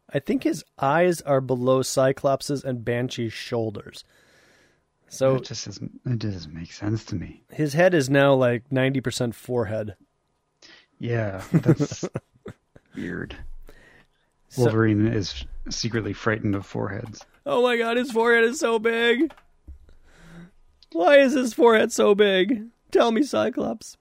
I 0.09 0.19
think 0.21 0.45
his 0.45 0.65
eyes 0.79 1.21
are 1.21 1.41
below 1.43 1.83
Cyclops's 1.83 2.65
and 2.65 2.85
Banshee's 2.85 3.35
shoulders. 3.35 4.05
So 5.09 5.37
it 5.37 5.45
just 5.45 5.67
doesn't 5.67 6.01
it 6.07 6.19
doesn't 6.21 6.55
make 6.55 6.73
sense 6.73 7.05
to 7.07 7.17
me. 7.17 7.43
His 7.51 7.75
head 7.75 7.93
is 7.93 8.09
now 8.09 8.33
like 8.35 8.71
ninety 8.71 9.01
percent 9.01 9.35
forehead. 9.35 9.97
Yeah, 10.99 11.43
that's 11.53 12.05
weird. 12.95 13.37
So, 14.49 14.63
Wolverine 14.63 15.07
is 15.07 15.45
secretly 15.69 16.13
frightened 16.13 16.55
of 16.55 16.67
foreheads. 16.67 17.25
Oh 17.47 17.63
my 17.63 17.77
god, 17.77 17.97
his 17.97 18.11
forehead 18.11 18.45
is 18.45 18.59
so 18.59 18.79
big. 18.79 19.33
Why 20.93 21.19
is 21.19 21.35
his 21.35 21.55
forehead 21.55 21.93
so 21.93 22.15
big? 22.15 22.67
Tell 22.91 23.13
me, 23.13 23.23
Cyclops. 23.23 23.97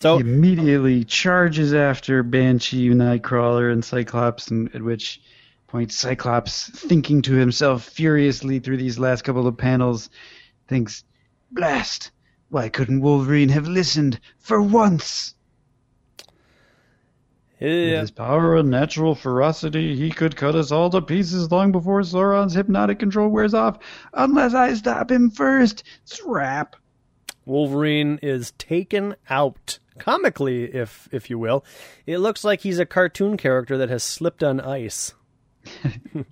So 0.00 0.18
he 0.18 0.22
immediately 0.22 1.04
charges 1.04 1.72
after 1.72 2.22
Banshee, 2.22 2.88
Nightcrawler, 2.90 3.72
and 3.72 3.84
Cyclops, 3.84 4.48
and 4.48 4.74
at 4.74 4.82
which 4.82 5.20
point 5.66 5.92
Cyclops, 5.92 6.68
thinking 6.68 7.22
to 7.22 7.34
himself 7.34 7.84
furiously 7.84 8.58
through 8.58 8.78
these 8.78 8.98
last 8.98 9.22
couple 9.22 9.46
of 9.46 9.56
panels, 9.56 10.10
thinks, 10.68 11.04
Blast! 11.52 12.10
Why 12.48 12.68
couldn't 12.68 13.00
Wolverine 13.00 13.48
have 13.50 13.66
listened 13.66 14.20
for 14.38 14.60
once? 14.60 15.34
Yeah. 17.64 17.92
With 17.92 18.00
his 18.00 18.10
power 18.10 18.56
and 18.56 18.70
natural 18.70 19.14
ferocity, 19.14 19.96
he 19.96 20.10
could 20.10 20.36
cut 20.36 20.54
us 20.54 20.70
all 20.70 20.90
to 20.90 21.00
pieces 21.00 21.50
long 21.50 21.72
before 21.72 22.02
Sauron's 22.02 22.54
hypnotic 22.54 22.98
control 22.98 23.28
wears 23.28 23.54
off, 23.54 23.78
unless 24.12 24.54
I 24.54 24.74
stop 24.74 25.10
him 25.10 25.30
first. 25.30 25.82
Srap. 26.04 26.76
Wolverine 27.46 28.18
is 28.22 28.52
taken 28.52 29.16
out 29.28 29.78
comically, 29.98 30.64
if 30.64 31.08
if 31.12 31.30
you 31.30 31.38
will. 31.38 31.64
It 32.06 32.18
looks 32.18 32.44
like 32.44 32.60
he's 32.60 32.78
a 32.78 32.86
cartoon 32.86 33.36
character 33.36 33.78
that 33.78 33.90
has 33.90 34.02
slipped 34.02 34.42
on 34.42 34.60
ice. 34.60 35.14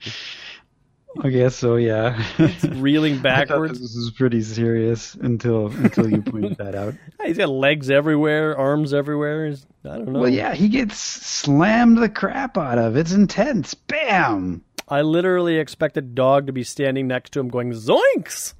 I 1.20 1.28
guess 1.28 1.56
so. 1.56 1.76
Yeah, 1.76 2.22
it's 2.38 2.64
reeling 2.76 3.20
backwards. 3.20 3.80
this 3.80 3.94
is 3.94 4.10
pretty 4.12 4.42
serious 4.42 5.14
until 5.14 5.66
until 5.66 6.10
you 6.10 6.22
pointed 6.22 6.56
that 6.58 6.74
out. 6.74 6.94
He's 7.24 7.36
got 7.36 7.50
legs 7.50 7.90
everywhere, 7.90 8.56
arms 8.56 8.94
everywhere. 8.94 9.54
I 9.84 9.88
don't 9.88 10.08
know. 10.08 10.20
Well, 10.20 10.30
yeah, 10.30 10.54
he 10.54 10.68
gets 10.68 10.96
slammed 10.98 11.98
the 11.98 12.08
crap 12.08 12.56
out 12.56 12.78
of. 12.78 12.96
It's 12.96 13.12
intense. 13.12 13.74
Bam. 13.74 14.62
I 14.88 15.02
literally 15.02 15.58
expect 15.58 15.96
a 15.96 16.02
dog 16.02 16.46
to 16.46 16.52
be 16.52 16.64
standing 16.64 17.06
next 17.06 17.30
to 17.32 17.40
him, 17.40 17.48
going 17.48 17.72
zoinks. 17.72 18.54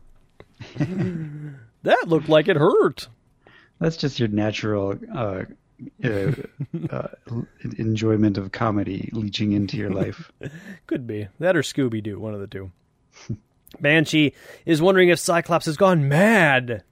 that 1.82 2.08
looked 2.08 2.28
like 2.28 2.48
it 2.48 2.56
hurt. 2.56 3.08
That's 3.80 3.96
just 3.96 4.20
your 4.20 4.28
natural 4.28 4.98
uh, 5.14 5.44
uh, 6.04 6.32
uh, 6.90 7.08
enjoyment 7.78 8.38
of 8.38 8.52
comedy 8.52 9.10
leeching 9.12 9.52
into 9.52 9.76
your 9.76 9.90
life. 9.90 10.30
Could 10.86 11.06
be 11.06 11.28
that 11.38 11.56
or 11.56 11.62
Scooby 11.62 12.02
Doo, 12.02 12.18
one 12.18 12.34
of 12.34 12.40
the 12.40 12.46
two. 12.46 12.70
Banshee 13.80 14.34
is 14.66 14.82
wondering 14.82 15.08
if 15.08 15.18
Cyclops 15.18 15.66
has 15.66 15.76
gone 15.76 16.08
mad. 16.08 16.84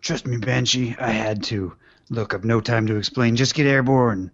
Trust 0.00 0.26
me, 0.26 0.38
Banshee, 0.38 0.96
I 0.98 1.10
had 1.10 1.42
to. 1.44 1.74
Look, 2.10 2.34
I've 2.34 2.44
no 2.44 2.60
time 2.60 2.86
to 2.88 2.96
explain. 2.96 3.36
Just 3.36 3.54
get 3.54 3.66
airborne. 3.66 4.30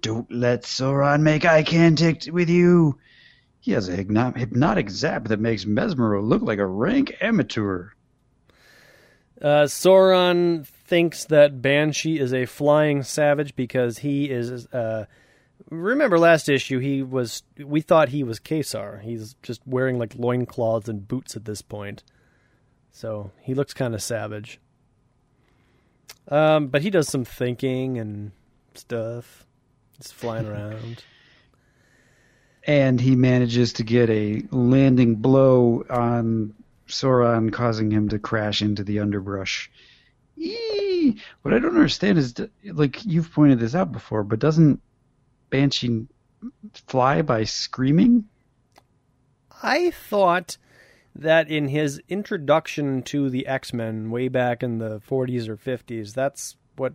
Don't 0.00 0.30
let 0.30 0.62
Sauron 0.62 1.22
make 1.22 1.44
eye 1.44 1.64
contact 1.64 2.30
with 2.30 2.48
you. 2.48 2.98
He 3.60 3.72
has 3.72 3.88
a 3.88 3.96
hypnotic 3.96 4.90
zap 4.90 5.28
that 5.28 5.40
makes 5.40 5.64
Mesmero 5.64 6.22
look 6.22 6.42
like 6.42 6.58
a 6.58 6.66
rank 6.66 7.16
amateur. 7.20 7.90
Uh, 9.40 9.64
Sauron 9.64 10.66
thinks 10.84 11.24
that 11.26 11.62
Banshee 11.62 12.18
is 12.18 12.32
a 12.32 12.46
flying 12.46 13.02
savage 13.02 13.56
because 13.56 13.98
he 13.98 14.30
is. 14.30 14.66
Uh, 14.66 15.06
remember 15.70 16.18
last 16.18 16.48
issue, 16.48 16.78
he 16.78 17.02
was. 17.02 17.42
We 17.58 17.80
thought 17.80 18.10
he 18.10 18.22
was 18.22 18.38
Ka-Zar. 18.38 18.98
He's 18.98 19.34
just 19.42 19.60
wearing 19.66 19.98
like 19.98 20.14
loincloths 20.16 20.88
and 20.88 21.06
boots 21.06 21.36
at 21.36 21.44
this 21.44 21.62
point. 21.62 22.02
So 22.90 23.32
he 23.40 23.54
looks 23.54 23.74
kind 23.74 23.94
of 23.94 24.02
savage. 24.02 24.60
Um, 26.28 26.68
but 26.68 26.82
he 26.82 26.90
does 26.90 27.08
some 27.08 27.24
thinking 27.24 27.98
and 27.98 28.32
stuff. 28.74 29.46
He's 29.96 30.12
flying 30.12 30.46
around. 30.50 31.02
And 32.66 32.98
he 33.00 33.14
manages 33.14 33.74
to 33.74 33.82
get 33.82 34.08
a 34.08 34.42
landing 34.50 35.16
blow 35.16 35.84
on 35.90 36.54
Sauron, 36.88 37.52
causing 37.52 37.90
him 37.90 38.08
to 38.08 38.18
crash 38.18 38.62
into 38.62 38.84
the 38.84 39.00
underbrush. 39.00 39.70
Eee! 40.36 41.16
What 41.42 41.54
I 41.54 41.58
don't 41.58 41.76
understand 41.76 42.18
is, 42.18 42.34
like 42.64 43.04
you've 43.04 43.32
pointed 43.32 43.60
this 43.60 43.74
out 43.74 43.92
before, 43.92 44.24
but 44.24 44.38
doesn't 44.38 44.80
Banshee 45.50 46.06
fly 46.86 47.22
by 47.22 47.44
screaming? 47.44 48.24
I 49.62 49.90
thought 49.90 50.56
that 51.14 51.48
in 51.48 51.68
his 51.68 52.02
introduction 52.08 53.02
to 53.04 53.30
the 53.30 53.46
X 53.46 53.72
Men 53.72 54.10
way 54.10 54.28
back 54.28 54.62
in 54.62 54.78
the 54.78 55.00
40s 55.00 55.48
or 55.48 55.56
50s, 55.56 56.12
that's 56.12 56.56
what 56.76 56.94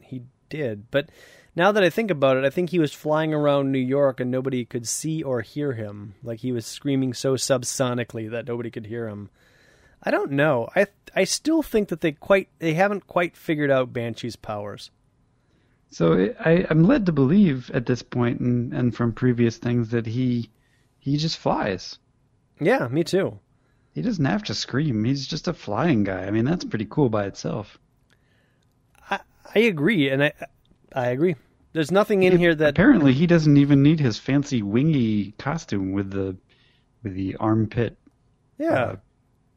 he 0.00 0.22
did. 0.48 0.90
But 0.90 1.10
now 1.54 1.72
that 1.72 1.82
I 1.82 1.90
think 1.90 2.10
about 2.10 2.36
it, 2.36 2.44
I 2.44 2.50
think 2.50 2.70
he 2.70 2.78
was 2.78 2.92
flying 2.92 3.32
around 3.32 3.70
New 3.70 3.78
York 3.78 4.20
and 4.20 4.30
nobody 4.30 4.64
could 4.64 4.86
see 4.88 5.22
or 5.22 5.40
hear 5.40 5.72
him. 5.72 6.14
Like 6.22 6.40
he 6.40 6.52
was 6.52 6.66
screaming 6.66 7.14
so 7.14 7.34
subsonically 7.34 8.30
that 8.30 8.46
nobody 8.46 8.70
could 8.70 8.86
hear 8.86 9.08
him. 9.08 9.30
I 10.02 10.10
don't 10.10 10.32
know. 10.32 10.68
I 10.74 10.86
I 11.14 11.24
still 11.24 11.62
think 11.62 11.88
that 11.88 12.00
they 12.00 12.12
quite 12.12 12.48
they 12.58 12.74
haven't 12.74 13.06
quite 13.06 13.36
figured 13.36 13.70
out 13.70 13.92
Banshee's 13.92 14.36
powers. 14.36 14.90
So 15.90 16.12
it, 16.12 16.36
I 16.40 16.66
I'm 16.70 16.84
led 16.84 17.06
to 17.06 17.12
believe 17.12 17.70
at 17.72 17.86
this 17.86 18.02
point 18.02 18.40
and 18.40 18.72
and 18.72 18.94
from 18.94 19.12
previous 19.12 19.56
things 19.58 19.90
that 19.90 20.06
he 20.06 20.50
he 20.98 21.16
just 21.16 21.38
flies. 21.38 21.98
Yeah, 22.60 22.88
me 22.88 23.04
too. 23.04 23.38
He 23.92 24.02
doesn't 24.02 24.24
have 24.24 24.44
to 24.44 24.54
scream. 24.54 25.04
He's 25.04 25.26
just 25.26 25.48
a 25.48 25.52
flying 25.52 26.04
guy. 26.04 26.24
I 26.24 26.30
mean, 26.30 26.44
that's 26.44 26.64
pretty 26.64 26.86
cool 26.88 27.08
by 27.08 27.26
itself. 27.26 27.78
I 29.10 29.20
I 29.54 29.60
agree, 29.60 30.08
and 30.08 30.24
I 30.24 30.32
I 30.94 31.08
agree. 31.08 31.36
There's 31.72 31.90
nothing 31.92 32.22
in 32.24 32.38
here 32.38 32.54
that 32.54 32.70
apparently 32.70 33.12
he 33.12 33.26
doesn't 33.26 33.56
even 33.56 33.82
need 33.82 34.00
his 34.00 34.18
fancy 34.18 34.62
wingy 34.62 35.32
costume 35.32 35.92
with 35.92 36.10
the 36.10 36.36
with 37.02 37.14
the 37.14 37.36
armpit. 37.36 37.96
Yeah. 38.58 38.72
Uh, 38.72 38.96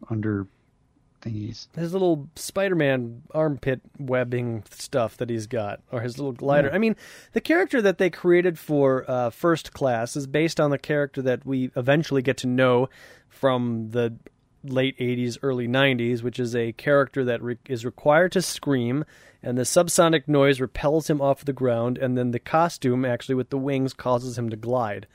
under 0.10 0.48
thingies. 1.24 1.68
His 1.76 1.94
little 1.94 2.30
Spider-Man 2.36 3.24
armpit 3.34 3.82
webbing 3.98 4.64
stuff 4.70 5.18
that 5.18 5.30
he's 5.30 5.48
got, 5.48 5.82
or 5.92 6.02
his 6.02 6.18
little 6.18 6.34
glider. 6.34 6.68
Yeah. 6.70 6.76
I 6.76 6.78
mean, 6.78 6.96
the 7.32 7.42
character 7.42 7.82
that 7.82 7.98
they 7.98 8.10
created 8.10 8.60
for 8.60 9.10
uh, 9.10 9.30
First 9.30 9.74
Class 9.74 10.16
is 10.16 10.28
based 10.28 10.60
on 10.60 10.72
the 10.72 10.78
character 10.78 11.22
that 11.22 11.46
we 11.46 11.72
eventually 11.76 12.22
get 12.22 12.38
to 12.38 12.48
know 12.48 12.90
from 13.30 13.92
the 13.92 14.16
late 14.64 14.98
80s, 14.98 15.38
early 15.42 15.68
90s, 15.68 16.24
which 16.24 16.40
is 16.40 16.56
a 16.56 16.72
character 16.74 17.26
that 17.26 17.42
re- 17.42 17.58
is 17.68 17.86
required 17.86 18.32
to 18.34 18.42
scream, 18.42 19.04
and 19.42 19.58
the 19.58 19.64
subsonic 19.64 20.28
noise 20.28 20.62
repels 20.62 21.10
him 21.10 21.22
off 21.22 21.44
the 21.44 21.54
ground, 21.54 21.98
and 21.98 22.18
then 22.18 22.32
the 22.32 22.40
costume, 22.40 23.04
actually 23.04 23.36
with 23.36 23.50
the 23.50 23.58
wings, 23.58 23.94
causes 23.94 24.38
him 24.38 24.50
to 24.50 24.56
glide. 24.56 25.08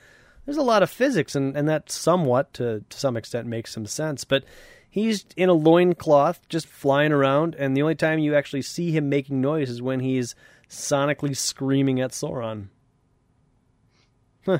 There's 0.45 0.57
a 0.57 0.63
lot 0.63 0.83
of 0.83 0.89
physics, 0.89 1.35
and, 1.35 1.55
and 1.55 1.67
that 1.67 1.91
somewhat, 1.91 2.53
to, 2.55 2.83
to 2.87 2.99
some 2.99 3.17
extent, 3.17 3.47
makes 3.47 3.73
some 3.73 3.85
sense, 3.85 4.23
but 4.23 4.43
he's 4.89 5.25
in 5.37 5.49
a 5.49 5.53
loincloth, 5.53 6.47
just 6.49 6.67
flying 6.67 7.11
around, 7.11 7.55
and 7.55 7.75
the 7.75 7.81
only 7.81 7.95
time 7.95 8.19
you 8.19 8.35
actually 8.35 8.63
see 8.63 8.91
him 8.91 9.09
making 9.09 9.41
noise 9.41 9.69
is 9.69 9.81
when 9.81 9.99
he's 9.99 10.35
sonically 10.69 11.35
screaming 11.35 11.99
at 11.99 12.11
Sauron. 12.11 12.67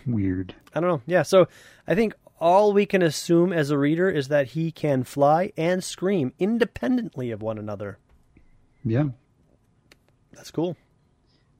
Weird. 0.05 0.55
I 0.73 0.79
don't 0.79 0.89
know. 0.89 1.01
Yeah, 1.05 1.23
so 1.23 1.47
I 1.87 1.95
think 1.95 2.13
all 2.39 2.73
we 2.73 2.85
can 2.85 3.01
assume 3.01 3.51
as 3.51 3.69
a 3.69 3.77
reader 3.77 4.09
is 4.09 4.27
that 4.27 4.47
he 4.47 4.71
can 4.71 5.03
fly 5.03 5.51
and 5.57 5.83
scream 5.83 6.33
independently 6.39 7.31
of 7.31 7.41
one 7.41 7.57
another. 7.57 7.97
Yeah. 8.83 9.09
That's 10.33 10.51
cool. 10.51 10.77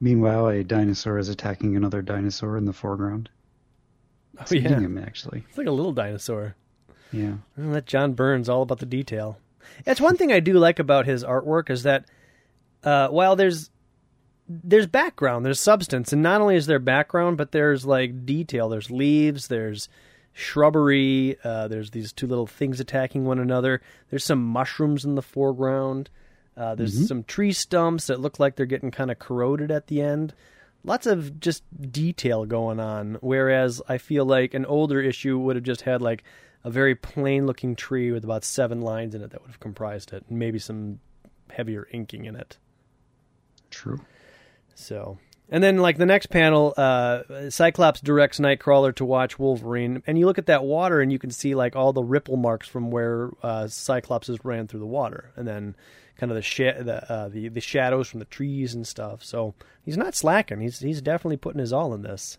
Meanwhile, 0.00 0.48
a 0.48 0.64
dinosaur 0.64 1.18
is 1.18 1.28
attacking 1.28 1.76
another 1.76 2.00
dinosaur 2.00 2.56
in 2.56 2.64
the 2.64 2.72
foreground. 2.72 3.28
Oh, 4.38 4.54
yeah. 4.54 4.80
him, 4.80 4.96
actually. 4.96 5.44
It's 5.48 5.58
like 5.58 5.66
a 5.66 5.72
little 5.72 5.92
dinosaur. 5.92 6.56
Yeah. 7.12 7.34
That 7.56 7.86
John 7.86 8.14
Byrne's 8.14 8.48
all 8.48 8.62
about 8.62 8.78
the 8.78 8.86
detail. 8.86 9.38
That's 9.84 10.00
one 10.00 10.16
thing 10.16 10.32
I 10.32 10.40
do 10.40 10.54
like 10.54 10.78
about 10.78 11.06
his 11.06 11.24
artwork 11.24 11.70
is 11.70 11.82
that 11.84 12.04
uh, 12.84 13.08
while 13.08 13.36
there's 13.36 13.70
there's 14.48 14.86
background, 14.86 15.46
there's 15.46 15.60
substance, 15.60 16.12
and 16.12 16.22
not 16.22 16.40
only 16.40 16.56
is 16.56 16.66
there 16.66 16.80
background, 16.80 17.36
but 17.36 17.52
there's 17.52 17.86
like 17.86 18.26
detail. 18.26 18.68
There's 18.68 18.90
leaves, 18.90 19.46
there's 19.46 19.88
shrubbery, 20.32 21.36
uh, 21.44 21.68
there's 21.68 21.92
these 21.92 22.12
two 22.12 22.26
little 22.26 22.46
things 22.46 22.80
attacking 22.80 23.24
one 23.24 23.38
another. 23.38 23.80
There's 24.08 24.24
some 24.24 24.42
mushrooms 24.42 25.04
in 25.04 25.14
the 25.14 25.22
foreground. 25.22 26.10
Uh, 26.56 26.74
there's 26.74 27.06
some 27.06 27.22
tree 27.24 27.52
stumps 27.52 28.08
that 28.08 28.20
look 28.20 28.38
like 28.40 28.56
they're 28.56 28.66
getting 28.66 28.90
kind 28.90 29.10
of 29.10 29.18
corroded 29.18 29.70
at 29.70 29.86
the 29.86 30.02
end. 30.02 30.34
Lots 30.82 31.06
of 31.06 31.40
just 31.40 31.62
detail 31.92 32.44
going 32.44 32.80
on. 32.80 33.18
Whereas 33.20 33.80
I 33.88 33.98
feel 33.98 34.24
like 34.24 34.52
an 34.52 34.66
older 34.66 35.00
issue 35.00 35.38
would 35.38 35.56
have 35.56 35.64
just 35.64 35.82
had 35.82 36.02
like 36.02 36.24
a 36.64 36.70
very 36.70 36.94
plain 36.94 37.46
looking 37.46 37.74
tree 37.74 38.12
with 38.12 38.24
about 38.24 38.44
seven 38.44 38.80
lines 38.80 39.14
in 39.14 39.22
it 39.22 39.30
that 39.30 39.40
would 39.42 39.50
have 39.50 39.60
comprised 39.60 40.12
it, 40.12 40.24
and 40.28 40.38
maybe 40.38 40.58
some 40.58 41.00
heavier 41.50 41.88
inking 41.92 42.26
in 42.26 42.36
it. 42.36 42.58
True. 43.70 44.00
So, 44.74 45.18
and 45.48 45.62
then 45.62 45.78
like 45.78 45.98
the 45.98 46.06
next 46.06 46.26
panel, 46.26 46.74
uh, 46.76 47.50
Cyclops 47.50 48.00
directs 48.00 48.38
Nightcrawler 48.38 48.94
to 48.96 49.04
watch 49.04 49.38
Wolverine, 49.38 50.02
and 50.06 50.18
you 50.18 50.26
look 50.26 50.38
at 50.38 50.46
that 50.46 50.64
water, 50.64 51.00
and 51.00 51.12
you 51.12 51.18
can 51.18 51.30
see 51.30 51.54
like 51.54 51.76
all 51.76 51.92
the 51.92 52.02
ripple 52.02 52.36
marks 52.36 52.68
from 52.68 52.90
where 52.90 53.30
uh, 53.42 53.66
Cyclops 53.66 54.28
has 54.28 54.44
ran 54.44 54.66
through 54.66 54.80
the 54.80 54.86
water, 54.86 55.32
and 55.36 55.46
then 55.46 55.76
kind 56.16 56.30
of 56.30 56.36
the 56.36 56.42
sh- 56.42 56.58
the, 56.58 57.10
uh, 57.10 57.28
the 57.28 57.48
the 57.48 57.60
shadows 57.60 58.08
from 58.08 58.20
the 58.20 58.26
trees 58.26 58.74
and 58.74 58.86
stuff. 58.86 59.24
So 59.24 59.54
he's 59.82 59.96
not 59.96 60.14
slacking. 60.14 60.60
He's 60.60 60.80
he's 60.80 61.00
definitely 61.00 61.38
putting 61.38 61.60
his 61.60 61.72
all 61.72 61.94
in 61.94 62.02
this. 62.02 62.38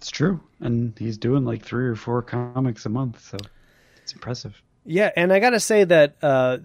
It's 0.00 0.10
true. 0.10 0.40
And 0.60 0.98
he's 0.98 1.18
doing 1.18 1.44
like 1.44 1.62
three 1.62 1.86
or 1.86 1.94
four 1.94 2.22
comics 2.22 2.86
a 2.86 2.88
month, 2.88 3.22
so 3.22 3.36
it's 4.02 4.14
impressive. 4.14 4.62
Yeah, 4.86 5.10
and 5.14 5.30
I 5.30 5.40
gotta 5.40 5.60
say 5.60 5.84
that 5.84 6.16
uh, 6.22 6.56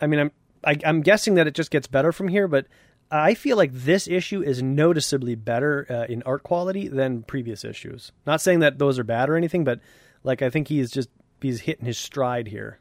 I 0.00 0.06
mean 0.06 0.20
I'm 0.20 0.30
I, 0.62 0.76
I'm 0.84 1.00
guessing 1.00 1.34
that 1.34 1.48
it 1.48 1.54
just 1.54 1.72
gets 1.72 1.88
better 1.88 2.12
from 2.12 2.28
here, 2.28 2.46
but 2.46 2.66
I 3.10 3.34
feel 3.34 3.56
like 3.56 3.72
this 3.72 4.06
issue 4.06 4.40
is 4.40 4.62
noticeably 4.62 5.34
better 5.34 5.84
uh, 5.90 6.04
in 6.08 6.22
art 6.22 6.44
quality 6.44 6.86
than 6.86 7.24
previous 7.24 7.64
issues. 7.64 8.12
Not 8.24 8.40
saying 8.40 8.60
that 8.60 8.78
those 8.78 9.00
are 9.00 9.04
bad 9.04 9.28
or 9.28 9.36
anything, 9.36 9.64
but 9.64 9.80
like 10.22 10.40
I 10.40 10.48
think 10.48 10.68
he's 10.68 10.92
just 10.92 11.08
he's 11.40 11.62
hitting 11.62 11.86
his 11.86 11.98
stride 11.98 12.46
here. 12.46 12.78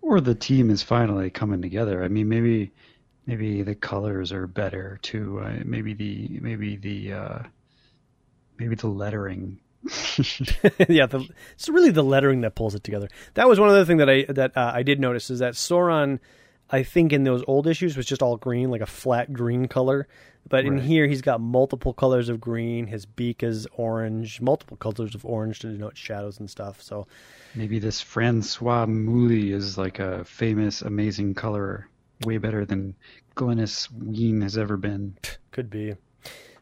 Or 0.00 0.20
the 0.20 0.36
team 0.36 0.70
is 0.70 0.84
finally 0.84 1.28
coming 1.28 1.60
together. 1.60 2.04
I 2.04 2.08
mean, 2.08 2.28
maybe 2.28 2.70
maybe 3.26 3.62
the 3.62 3.74
colors 3.74 4.30
are 4.30 4.46
better 4.46 5.00
too. 5.02 5.40
Uh, 5.40 5.58
maybe 5.64 5.92
the 5.92 6.38
maybe 6.40 6.76
the 6.76 7.12
uh, 7.14 7.38
maybe 8.58 8.74
the 8.74 8.88
lettering. 8.88 9.58
yeah, 10.88 11.06
the, 11.06 11.28
it's 11.52 11.68
really 11.68 11.90
the 11.90 12.02
lettering 12.02 12.40
that 12.40 12.54
pulls 12.54 12.74
it 12.74 12.82
together. 12.82 13.08
That 13.34 13.48
was 13.48 13.60
one 13.60 13.68
other 13.68 13.84
thing 13.84 13.98
that 13.98 14.08
I 14.08 14.24
that 14.28 14.56
uh, 14.56 14.72
I 14.74 14.82
did 14.82 14.98
notice 14.98 15.28
is 15.30 15.40
that 15.40 15.54
Sauron, 15.54 16.20
I 16.70 16.82
think 16.82 17.12
in 17.12 17.24
those 17.24 17.44
old 17.46 17.66
issues 17.66 17.96
was 17.96 18.06
just 18.06 18.22
all 18.22 18.36
green, 18.36 18.70
like 18.70 18.80
a 18.80 18.86
flat 18.86 19.32
green 19.32 19.68
color. 19.68 20.08
But 20.48 20.66
in 20.66 20.78
here, 20.78 21.06
he's 21.06 21.22
got 21.22 21.40
multiple 21.40 21.94
colors 21.94 22.28
of 22.28 22.38
green. 22.38 22.86
His 22.86 23.06
beak 23.06 23.42
is 23.42 23.66
orange, 23.76 24.42
multiple 24.42 24.76
colors 24.76 25.14
of 25.14 25.24
orange 25.24 25.60
to 25.60 25.68
denote 25.68 25.96
shadows 25.96 26.38
and 26.38 26.50
stuff. 26.50 26.82
So 26.82 27.06
maybe 27.54 27.78
this 27.78 28.02
Francois 28.02 28.84
Mouly 28.86 29.52
is 29.52 29.78
like 29.78 30.00
a 30.00 30.22
famous, 30.24 30.82
amazing 30.82 31.34
colorer, 31.34 31.88
way 32.26 32.36
better 32.36 32.66
than 32.66 32.94
Glynis 33.36 33.88
Wein 33.90 34.42
has 34.42 34.58
ever 34.58 34.76
been. 34.76 35.16
Could 35.50 35.70
be. 35.70 35.94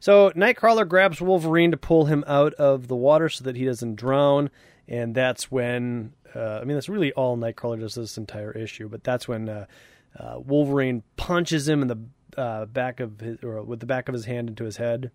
So 0.02 0.32
Nightcrawler 0.32 0.88
grabs 0.88 1.20
Wolverine 1.20 1.70
to 1.70 1.76
pull 1.76 2.06
him 2.06 2.24
out 2.26 2.54
of 2.54 2.88
the 2.88 2.96
water 2.96 3.28
so 3.28 3.44
that 3.44 3.54
he 3.54 3.64
doesn't 3.64 3.94
drown, 3.94 4.50
and 4.88 5.14
that's 5.14 5.48
when 5.48 6.12
uh, 6.34 6.58
I 6.60 6.64
mean 6.64 6.74
that's 6.74 6.88
really 6.88 7.12
all 7.12 7.38
Nightcrawler 7.38 7.78
does 7.78 7.94
this 7.94 8.18
entire 8.18 8.50
issue. 8.50 8.88
But 8.88 9.04
that's 9.04 9.28
when 9.28 9.48
uh, 9.48 9.66
uh, 10.18 10.40
Wolverine 10.40 11.04
punches 11.16 11.68
him 11.68 11.82
in 11.82 11.86
the 11.86 11.98
uh, 12.36 12.66
back 12.66 12.98
of 12.98 13.20
his 13.20 13.44
or 13.44 13.62
with 13.62 13.78
the 13.78 13.86
back 13.86 14.08
of 14.08 14.12
his 14.12 14.24
hand 14.24 14.48
into 14.48 14.64
his 14.64 14.76
head. 14.76 15.12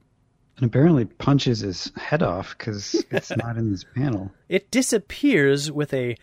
And 0.56 0.65
apparently 0.65 1.04
punches 1.04 1.60
his 1.60 1.91
head 1.97 2.23
off 2.23 2.58
because 2.58 3.04
it's 3.12 3.36
not 3.43 3.58
in 3.58 3.69
this 3.69 3.84
panel. 3.93 4.32
It 4.47 4.71
disappears 4.71 5.69
with 5.69 5.93
a 5.93 6.15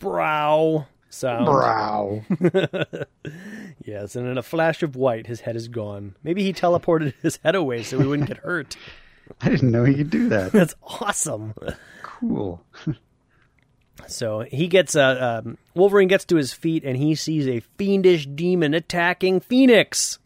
brow 0.00 0.88
sound. 1.10 1.46
Brow. 1.46 2.22
Yes, 3.88 4.16
and 4.16 4.28
in 4.28 4.36
a 4.36 4.42
flash 4.42 4.82
of 4.82 4.96
white, 4.96 5.26
his 5.26 5.40
head 5.40 5.56
is 5.56 5.68
gone. 5.68 6.14
Maybe 6.22 6.42
he 6.42 6.52
teleported 6.52 7.14
his 7.22 7.38
head 7.42 7.54
away 7.54 7.82
so 7.82 7.98
he 7.98 8.06
wouldn't 8.06 8.28
get 8.28 8.36
hurt. 8.36 8.76
I 9.40 9.48
didn't 9.48 9.70
know 9.70 9.84
he 9.84 9.94
could 9.94 10.10
do 10.10 10.28
that. 10.28 10.52
That's 10.52 10.74
awesome. 10.82 11.54
Cool. 12.02 12.62
So 14.06 14.40
he 14.40 14.68
gets 14.68 14.94
uh, 14.94 15.42
um, 15.44 15.56
Wolverine 15.74 16.08
gets 16.08 16.26
to 16.26 16.36
his 16.36 16.52
feet 16.52 16.84
and 16.84 16.98
he 16.98 17.14
sees 17.14 17.48
a 17.48 17.60
fiendish 17.78 18.26
demon 18.26 18.74
attacking 18.74 19.40
Phoenix. 19.40 20.18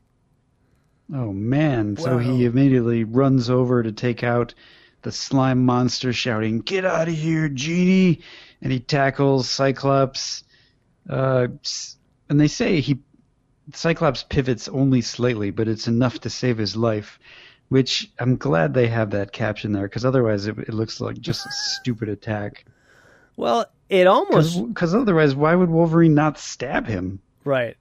Oh 1.15 1.33
man! 1.33 1.97
So 1.97 2.19
he 2.19 2.45
immediately 2.45 3.05
runs 3.05 3.49
over 3.51 3.83
to 3.83 3.93
take 3.93 4.23
out 4.23 4.55
the 5.03 5.13
slime 5.13 5.65
monster, 5.65 6.13
shouting, 6.13 6.61
"Get 6.61 6.85
out 6.85 7.09
of 7.09 7.15
here, 7.15 7.49
Jeannie!" 7.49 8.21
And 8.61 8.73
he 8.73 8.81
tackles 8.81 9.49
Cyclops. 9.49 10.45
Uh, 11.09 11.49
and 12.29 12.41
they 12.41 12.49
say 12.49 12.81
he 12.81 12.99
Cyclops 13.75 14.25
pivots 14.25 14.69
only 14.69 15.01
slightly, 15.01 15.51
but 15.51 15.69
it's 15.69 15.87
enough 15.89 16.21
to 16.21 16.31
save 16.31 16.59
his 16.59 16.77
life. 16.77 17.19
Which 17.69 18.11
I'm 18.19 18.37
glad 18.37 18.75
they 18.75 18.89
have 18.89 19.11
that 19.13 19.33
caption 19.33 19.73
there, 19.73 19.85
because 19.85 20.05
otherwise 20.05 20.47
it, 20.47 20.59
it 20.59 20.75
looks 20.75 21.01
like 21.01 21.19
just 21.21 21.47
a 21.47 21.51
stupid 21.53 22.11
attack. 22.11 22.67
Well, 23.37 23.65
it 23.89 24.07
almost 24.07 24.67
Because 24.69 24.95
otherwise, 24.95 25.35
why 25.35 25.55
would 25.55 25.71
Wolverine 25.71 26.15
not 26.15 26.39
stab 26.39 26.87
him? 26.87 27.21
right. 27.45 27.77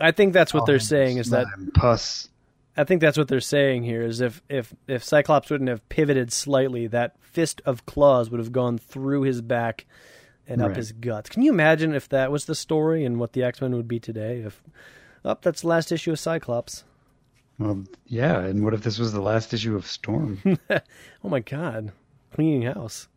I 0.00 0.12
think 0.12 0.32
that's 0.32 0.54
what 0.54 0.64
they're 0.64 0.76
Oh, 0.76 0.78
saying 0.78 1.16
is 1.18 1.30
that 1.30 1.46
pus. 1.74 2.28
I 2.76 2.84
think 2.84 3.00
that's 3.00 3.18
what 3.18 3.26
they're 3.26 3.40
saying 3.40 3.82
here 3.82 4.02
is 4.02 4.20
if 4.20 4.40
if 4.48 4.72
if 4.86 5.02
Cyclops 5.02 5.50
wouldn't 5.50 5.68
have 5.68 5.86
pivoted 5.88 6.32
slightly, 6.32 6.86
that 6.86 7.16
fist 7.20 7.60
of 7.66 7.84
claws 7.84 8.30
would 8.30 8.38
have 8.38 8.52
gone 8.52 8.78
through 8.78 9.22
his 9.22 9.42
back 9.42 9.86
and 10.48 10.60
up 10.62 10.68
Right. 10.68 10.76
his 10.78 10.92
guts. 10.92 11.28
Can 11.30 11.42
you 11.42 11.52
imagine 11.52 11.94
if 11.94 12.08
that 12.08 12.32
was 12.32 12.46
the 12.46 12.54
story 12.54 13.04
and 13.04 13.18
what 13.20 13.32
the 13.34 13.42
X 13.44 13.60
Men 13.60 13.76
would 13.76 13.86
be 13.88 14.00
today? 14.00 14.40
If 14.40 14.62
oh, 15.24 15.36
that's 15.40 15.60
the 15.60 15.68
last 15.68 15.92
issue 15.92 16.10
of 16.12 16.18
Cyclops. 16.18 16.84
Well, 17.58 17.84
yeah. 18.06 18.40
And 18.40 18.64
what 18.64 18.72
if 18.74 18.82
this 18.82 18.98
was 18.98 19.12
the 19.12 19.20
last 19.20 19.52
issue 19.54 19.76
of 19.76 19.86
Storm? 19.86 20.40
Oh 21.24 21.28
my 21.28 21.40
god, 21.40 21.92
cleaning 22.32 22.62
house. 22.62 23.08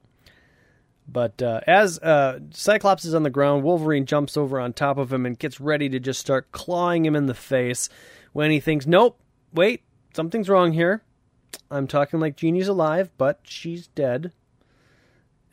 But 1.08 1.41
uh, 1.41 1.62
as 1.67 2.00
uh, 2.00 2.39
Cyclops 2.52 3.06
is 3.06 3.13
on 3.13 3.24
the 3.24 3.30
ground, 3.30 3.63
Wolverine 3.63 4.06
jumps 4.06 4.38
over 4.38 4.60
on 4.60 4.72
top 4.74 4.98
of 4.98 5.12
him 5.12 5.26
and 5.26 5.38
gets 5.38 5.60
ready 5.60 5.89
to 5.89 6.00
just 6.00 6.20
start 6.20 6.52
clawing 6.52 7.06
him 7.06 7.15
in 7.15 7.26
the 7.26 7.34
face. 7.34 7.89
When 8.34 8.50
he 8.52 8.60
thinks, 8.60 8.88
"Nope, 8.88 9.20
wait, 9.54 9.84
something's 10.15 10.48
wrong 10.50 10.72
here. 10.74 11.04
I'm 11.70 11.86
talking 11.88 12.20
like 12.20 12.38
Jeannie's 12.38 12.67
alive, 12.70 13.12
but 13.17 13.39
she's 13.44 13.88
dead." 13.88 14.32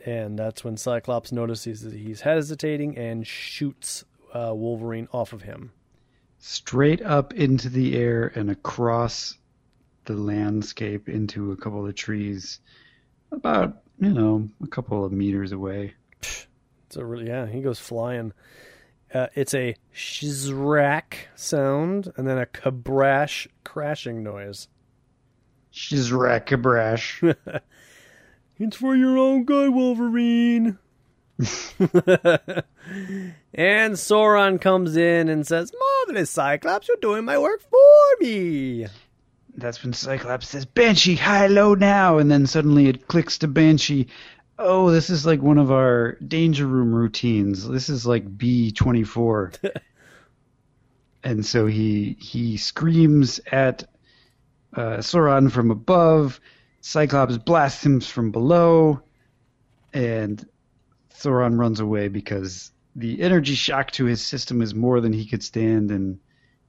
And 0.08 0.38
that's 0.38 0.64
when 0.64 0.76
Cyclops 0.78 1.32
notices 1.32 1.82
that 1.82 1.92
he's 1.92 2.22
hesitating 2.22 2.96
and 2.96 3.26
shoots 3.26 4.04
uh, 4.32 4.52
Wolverine 4.54 5.08
off 5.12 5.32
of 5.34 5.42
him. 5.42 5.72
straight 6.38 7.02
up 7.02 7.34
into 7.34 7.68
the 7.68 7.96
air 7.96 8.32
and 8.34 8.50
across 8.50 9.36
the 10.04 10.14
landscape 10.14 11.08
into 11.08 11.52
a 11.52 11.56
couple 11.56 11.86
of 11.86 11.94
trees 11.94 12.60
about 13.32 13.82
you 13.98 14.10
know 14.10 14.48
a 14.62 14.66
couple 14.66 15.04
of 15.04 15.12
meters 15.12 15.52
away 15.52 15.92
So 16.90 17.02
really, 17.02 17.26
yeah, 17.26 17.46
he 17.46 17.60
goes 17.60 17.78
flying. 17.78 18.32
Uh, 19.12 19.26
it's 19.34 19.52
a 19.54 19.74
shizrak 19.94 21.14
sound 21.34 22.12
and 22.16 22.26
then 22.26 22.38
a 22.38 22.46
kabrash 22.46 23.46
crashing 23.64 24.22
noise. 24.22 24.68
Shizrakabrash. 25.72 27.36
It's 28.58 28.76
for 28.76 28.96
your 28.96 29.16
own 29.16 29.44
good, 29.44 29.72
Wolverine. 29.72 30.78
and 31.38 31.46
Sauron 33.94 34.60
comes 34.60 34.96
in 34.96 35.28
and 35.28 35.46
says, 35.46 35.72
Marvelous, 35.78 36.30
Cyclops, 36.30 36.88
you're 36.88 36.96
doing 36.96 37.24
my 37.24 37.38
work 37.38 37.62
for 37.62 38.20
me. 38.20 38.86
That's 39.56 39.82
when 39.84 39.92
Cyclops 39.92 40.48
says, 40.48 40.64
Banshee, 40.64 41.14
high, 41.14 41.46
low 41.46 41.74
now. 41.74 42.18
And 42.18 42.28
then 42.28 42.46
suddenly 42.46 42.88
it 42.88 43.06
clicks 43.06 43.38
to 43.38 43.48
Banshee. 43.48 44.08
Oh, 44.58 44.90
this 44.90 45.08
is 45.08 45.24
like 45.24 45.40
one 45.40 45.58
of 45.58 45.70
our 45.70 46.14
danger 46.14 46.66
room 46.66 46.92
routines. 46.92 47.68
This 47.68 47.88
is 47.88 48.06
like 48.06 48.36
B24. 48.36 49.80
and 51.22 51.46
so 51.46 51.66
he 51.66 52.16
he 52.18 52.56
screams 52.56 53.40
at 53.52 53.84
uh, 54.74 54.98
Sauron 54.98 55.52
from 55.52 55.70
above. 55.70 56.40
Cyclops 56.88 57.36
blasts 57.36 57.84
him 57.84 58.00
from 58.00 58.30
below. 58.30 59.02
And 59.92 60.42
Sauron 61.14 61.58
runs 61.58 61.80
away 61.80 62.08
because 62.08 62.72
the 62.96 63.20
energy 63.20 63.54
shock 63.54 63.90
to 63.92 64.06
his 64.06 64.22
system 64.22 64.62
is 64.62 64.74
more 64.74 65.02
than 65.02 65.12
he 65.12 65.26
could 65.26 65.42
stand, 65.42 65.90
and 65.90 66.18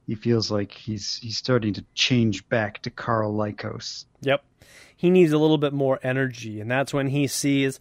he 0.06 0.14
feels 0.14 0.50
like 0.50 0.72
he's 0.72 1.16
he's 1.16 1.38
starting 1.38 1.72
to 1.74 1.84
change 1.94 2.46
back 2.50 2.82
to 2.82 2.90
Karl 2.90 3.32
Lykos. 3.32 4.04
Yep. 4.20 4.44
He 4.94 5.08
needs 5.08 5.32
a 5.32 5.38
little 5.38 5.58
bit 5.58 5.72
more 5.72 5.98
energy, 6.02 6.60
and 6.60 6.70
that's 6.70 6.92
when 6.92 7.06
he 7.06 7.26
sees 7.26 7.80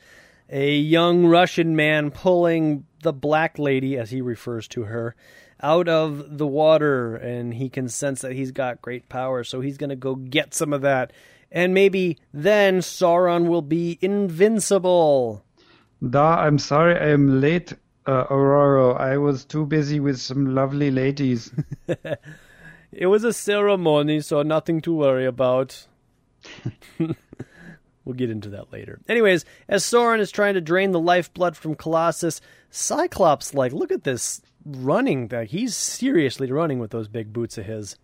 a 0.49 0.73
young 0.73 1.25
Russian 1.25 1.75
man 1.75 2.10
pulling 2.10 2.86
the 3.04 3.13
black 3.13 3.60
lady, 3.60 3.97
as 3.97 4.12
he 4.12 4.21
refers 4.21 4.67
to 4.69 4.84
her, 4.84 5.13
out 5.62 5.89
of 5.89 6.38
the 6.38 6.47
water, 6.47 7.17
and 7.17 7.54
he 7.54 7.67
can 7.69 7.89
sense 7.89 8.21
that 8.21 8.32
he's 8.32 8.52
got 8.52 8.82
great 8.82 9.10
power, 9.10 9.43
so 9.43 9.60
he's 9.60 9.78
going 9.78 9.89
to 9.89 9.97
go 9.97 10.15
get 10.15 10.54
some 10.54 10.71
of 10.71 10.82
that. 10.82 11.12
And 11.51 11.73
maybe 11.73 12.17
then 12.33 12.79
Sauron 12.79 13.47
will 13.47 13.62
be 13.62 13.97
invincible. 14.01 15.43
Da, 16.07 16.35
I'm 16.35 16.59
sorry 16.59 16.95
I 16.95 17.09
am 17.09 17.41
late, 17.41 17.73
uh, 18.05 18.25
Ororo. 18.25 18.99
I 18.99 19.17
was 19.17 19.45
too 19.45 19.65
busy 19.65 19.99
with 19.99 20.19
some 20.19 20.53
lovely 20.53 20.91
ladies. 20.91 21.51
It 22.91 23.07
was 23.07 23.23
a 23.23 23.33
ceremony, 23.33 24.21
so 24.21 24.41
nothing 24.41 24.81
to 24.81 24.93
worry 24.93 25.25
about. 25.25 25.85
we'll 26.99 28.15
get 28.15 28.31
into 28.31 28.49
that 28.49 28.73
later. 28.73 28.99
Anyways, 29.07 29.45
as 29.67 29.83
Sauron 29.83 30.19
is 30.19 30.31
trying 30.31 30.55
to 30.55 30.62
drain 30.62 30.91
the 30.91 30.99
lifeblood 30.99 31.55
from 31.55 31.75
Colossus, 31.75 32.41
Cyclops, 32.71 33.53
like, 33.53 33.73
look 33.73 33.91
at 33.91 34.03
this 34.03 34.41
running. 34.65 35.27
That 35.27 35.47
he's 35.47 35.75
seriously 35.75 36.51
running 36.51 36.79
with 36.79 36.91
those 36.91 37.07
big 37.07 37.31
boots 37.31 37.57
of 37.57 37.65
his. 37.65 37.95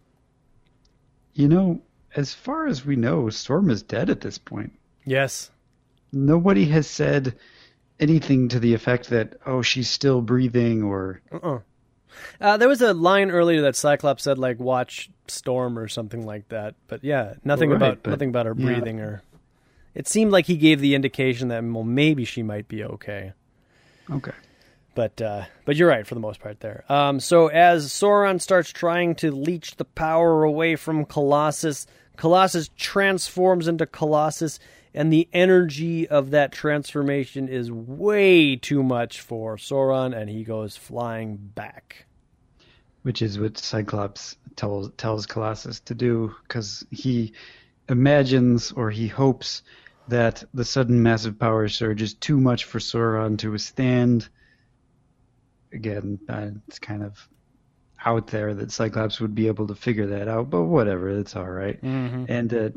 You 1.33 1.47
know, 1.47 1.81
as 2.15 2.33
far 2.33 2.65
as 2.67 2.85
we 2.85 2.95
know, 2.95 3.29
Storm 3.29 3.69
is 3.69 3.83
dead 3.83 4.09
at 4.09 4.21
this 4.21 4.37
point. 4.37 4.71
Yes. 5.05 5.51
Nobody 6.11 6.65
has 6.65 6.87
said 6.87 7.35
anything 7.99 8.47
to 8.49 8.59
the 8.59 8.73
effect 8.73 9.09
that, 9.09 9.37
oh, 9.45 9.61
she's 9.61 9.89
still 9.89 10.21
breathing 10.21 10.83
or. 10.83 11.21
Uh-uh. 11.31 11.59
Uh, 12.39 12.57
there 12.57 12.69
was 12.69 12.81
a 12.81 12.93
line 12.93 13.29
earlier 13.29 13.61
that 13.63 13.75
Cyclops 13.75 14.23
said, 14.23 14.37
like, 14.37 14.57
"Watch 14.59 15.09
Storm" 15.27 15.77
or 15.77 15.89
something 15.89 16.25
like 16.25 16.47
that. 16.47 16.75
But 16.87 17.03
yeah, 17.03 17.33
nothing 17.43 17.69
Right, 17.69 17.75
about 17.75 18.03
but- 18.03 18.11
nothing 18.11 18.29
about 18.29 18.45
her 18.45 18.55
yeah. 18.57 18.65
breathing 18.65 18.99
or. 19.01 19.21
It 19.93 20.07
seemed 20.09 20.31
like 20.31 20.45
he 20.45 20.57
gave 20.57 20.79
the 20.81 20.93
indication 20.95 21.49
that 21.49 21.63
well, 21.63 21.83
maybe 21.83 22.25
she 22.25 22.43
might 22.43 22.67
be 22.67 22.83
okay. 22.83 23.31
Okay. 24.11 24.31
But 24.93 25.21
uh, 25.21 25.43
but 25.65 25.75
you're 25.75 25.89
right 25.89 26.05
for 26.07 26.15
the 26.15 26.21
most 26.21 26.39
part 26.41 26.59
there. 26.61 26.83
Um, 26.89 27.19
so 27.19 27.47
as 27.47 27.87
Sauron 27.91 28.41
starts 28.41 28.71
trying 28.71 29.15
to 29.15 29.31
leech 29.31 29.75
the 29.75 29.85
power 29.85 30.43
away 30.43 30.75
from 30.77 31.05
Colossus, 31.05 31.85
Colossus 32.17 32.69
transforms 32.77 33.67
into 33.67 33.85
Colossus, 33.85 34.59
and 34.93 35.11
the 35.11 35.27
energy 35.33 36.07
of 36.07 36.31
that 36.31 36.51
transformation 36.51 37.47
is 37.47 37.71
way 37.71 38.55
too 38.55 38.81
much 38.81 39.21
for 39.21 39.57
Sauron, 39.57 40.15
and 40.15 40.29
he 40.29 40.43
goes 40.43 40.77
flying 40.77 41.35
back. 41.37 42.05
Which 43.03 43.21
is 43.21 43.37
what 43.37 43.57
Cyclops 43.57 44.37
tells 44.55 44.91
tells 44.97 45.25
Colossus 45.25 45.79
to 45.81 45.93
do, 45.93 46.33
because 46.43 46.85
he 46.91 47.33
imagines 47.89 48.71
or 48.71 48.89
he 48.89 49.07
hopes 49.07 49.61
that 50.07 50.43
the 50.53 50.65
sudden 50.65 51.03
massive 51.03 51.37
power 51.37 51.67
surge 51.67 52.01
is 52.01 52.13
too 52.13 52.39
much 52.39 52.63
for 52.63 52.79
Sauron 52.79 53.37
to 53.39 53.51
withstand. 53.51 54.29
Again, 55.73 56.19
it's 56.67 56.79
kind 56.79 57.03
of 57.03 57.27
out 58.05 58.27
there 58.27 58.53
that 58.53 58.71
Cyclops 58.71 59.19
would 59.19 59.33
be 59.33 59.47
able 59.47 59.67
to 59.67 59.75
figure 59.75 60.07
that 60.07 60.27
out, 60.27 60.49
but 60.49 60.63
whatever, 60.63 61.09
it's 61.09 61.35
all 61.35 61.49
right. 61.49 61.81
Mm-hmm. 61.81 62.25
And 62.29 62.53
uh, 62.53 62.69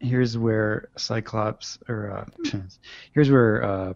here's 0.00 0.38
where 0.38 0.88
Cyclops, 0.96 1.78
or 1.88 2.10
uh, 2.10 2.58
here's 3.12 3.30
where 3.30 3.64
uh, 3.64 3.92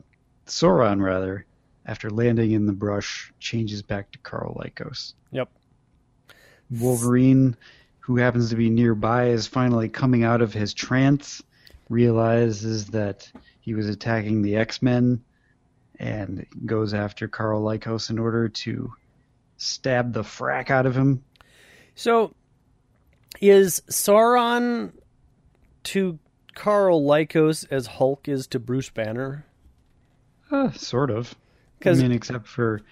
Sauron, 0.46 1.00
rather, 1.00 1.46
after 1.86 2.10
landing 2.10 2.52
in 2.52 2.66
the 2.66 2.72
brush, 2.72 3.32
changes 3.38 3.82
back 3.82 4.10
to 4.12 4.18
Karl 4.18 4.54
Lykos. 4.54 5.14
Yep. 5.30 5.48
Wolverine, 6.70 7.56
who 8.00 8.16
happens 8.16 8.50
to 8.50 8.56
be 8.56 8.70
nearby, 8.70 9.28
is 9.28 9.46
finally 9.46 9.88
coming 9.88 10.24
out 10.24 10.42
of 10.42 10.52
his 10.52 10.74
trance, 10.74 11.42
realizes 11.88 12.86
that 12.86 13.30
he 13.60 13.74
was 13.74 13.88
attacking 13.88 14.42
the 14.42 14.56
X 14.56 14.82
Men, 14.82 15.22
and 15.98 16.46
goes 16.66 16.94
after 16.94 17.28
Karl 17.28 17.62
Lykos 17.62 18.10
in 18.10 18.18
order 18.18 18.48
to 18.48 18.92
stab 19.62 20.12
the 20.12 20.22
frack 20.22 20.70
out 20.70 20.86
of 20.86 20.96
him. 20.96 21.22
So, 21.94 22.34
is 23.40 23.82
Sauron 23.88 24.92
to 25.84 26.18
Karl 26.54 27.02
Lykos 27.02 27.66
as 27.70 27.86
Hulk 27.86 28.28
is 28.28 28.46
to 28.48 28.58
Bruce 28.58 28.90
Banner? 28.90 29.46
Uh, 30.50 30.70
sort 30.72 31.10
of. 31.10 31.34
I 31.84 31.94
mean, 31.94 32.12
except 32.12 32.46
for 32.46 32.82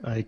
like 0.00 0.26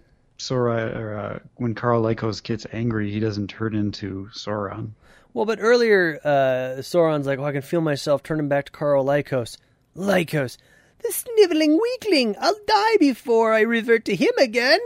or 0.51 1.15
uh, 1.15 1.39
when 1.57 1.75
Carl 1.75 2.03
Lykos 2.03 2.43
gets 2.43 2.67
angry, 2.73 3.11
he 3.11 3.21
doesn't 3.21 3.49
turn 3.49 3.75
into 3.75 4.29
Sauron. 4.33 4.93
Well, 5.33 5.45
but 5.45 5.59
earlier, 5.61 6.19
uh, 6.25 6.81
Sauron's 6.81 7.27
like, 7.27 7.39
"Oh, 7.39 7.45
I 7.45 7.53
can 7.53 7.63
feel 7.63 7.81
myself 7.81 8.23
turning 8.23 8.49
back 8.49 8.67
to 8.67 8.73
Karl 8.73 9.05
Lykos." 9.05 9.59
Lykos, 9.97 10.57
the 11.03 11.13
sniveling 11.13 11.79
weakling! 11.81 12.37
I'll 12.41 12.59
die 12.67 12.97
before 12.99 13.53
I 13.53 13.61
revert 13.61 14.05
to 14.07 14.15
him 14.15 14.33
again. 14.39 14.81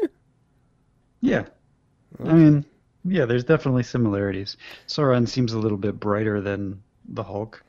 Yeah. 1.24 1.44
I 2.22 2.32
mean, 2.32 2.64
yeah, 3.04 3.24
there's 3.24 3.44
definitely 3.44 3.82
similarities. 3.82 4.56
Sauron 4.86 5.26
seems 5.26 5.52
a 5.52 5.58
little 5.58 5.78
bit 5.78 5.98
brighter 5.98 6.40
than 6.40 6.82
the 7.08 7.22
Hulk. 7.22 7.64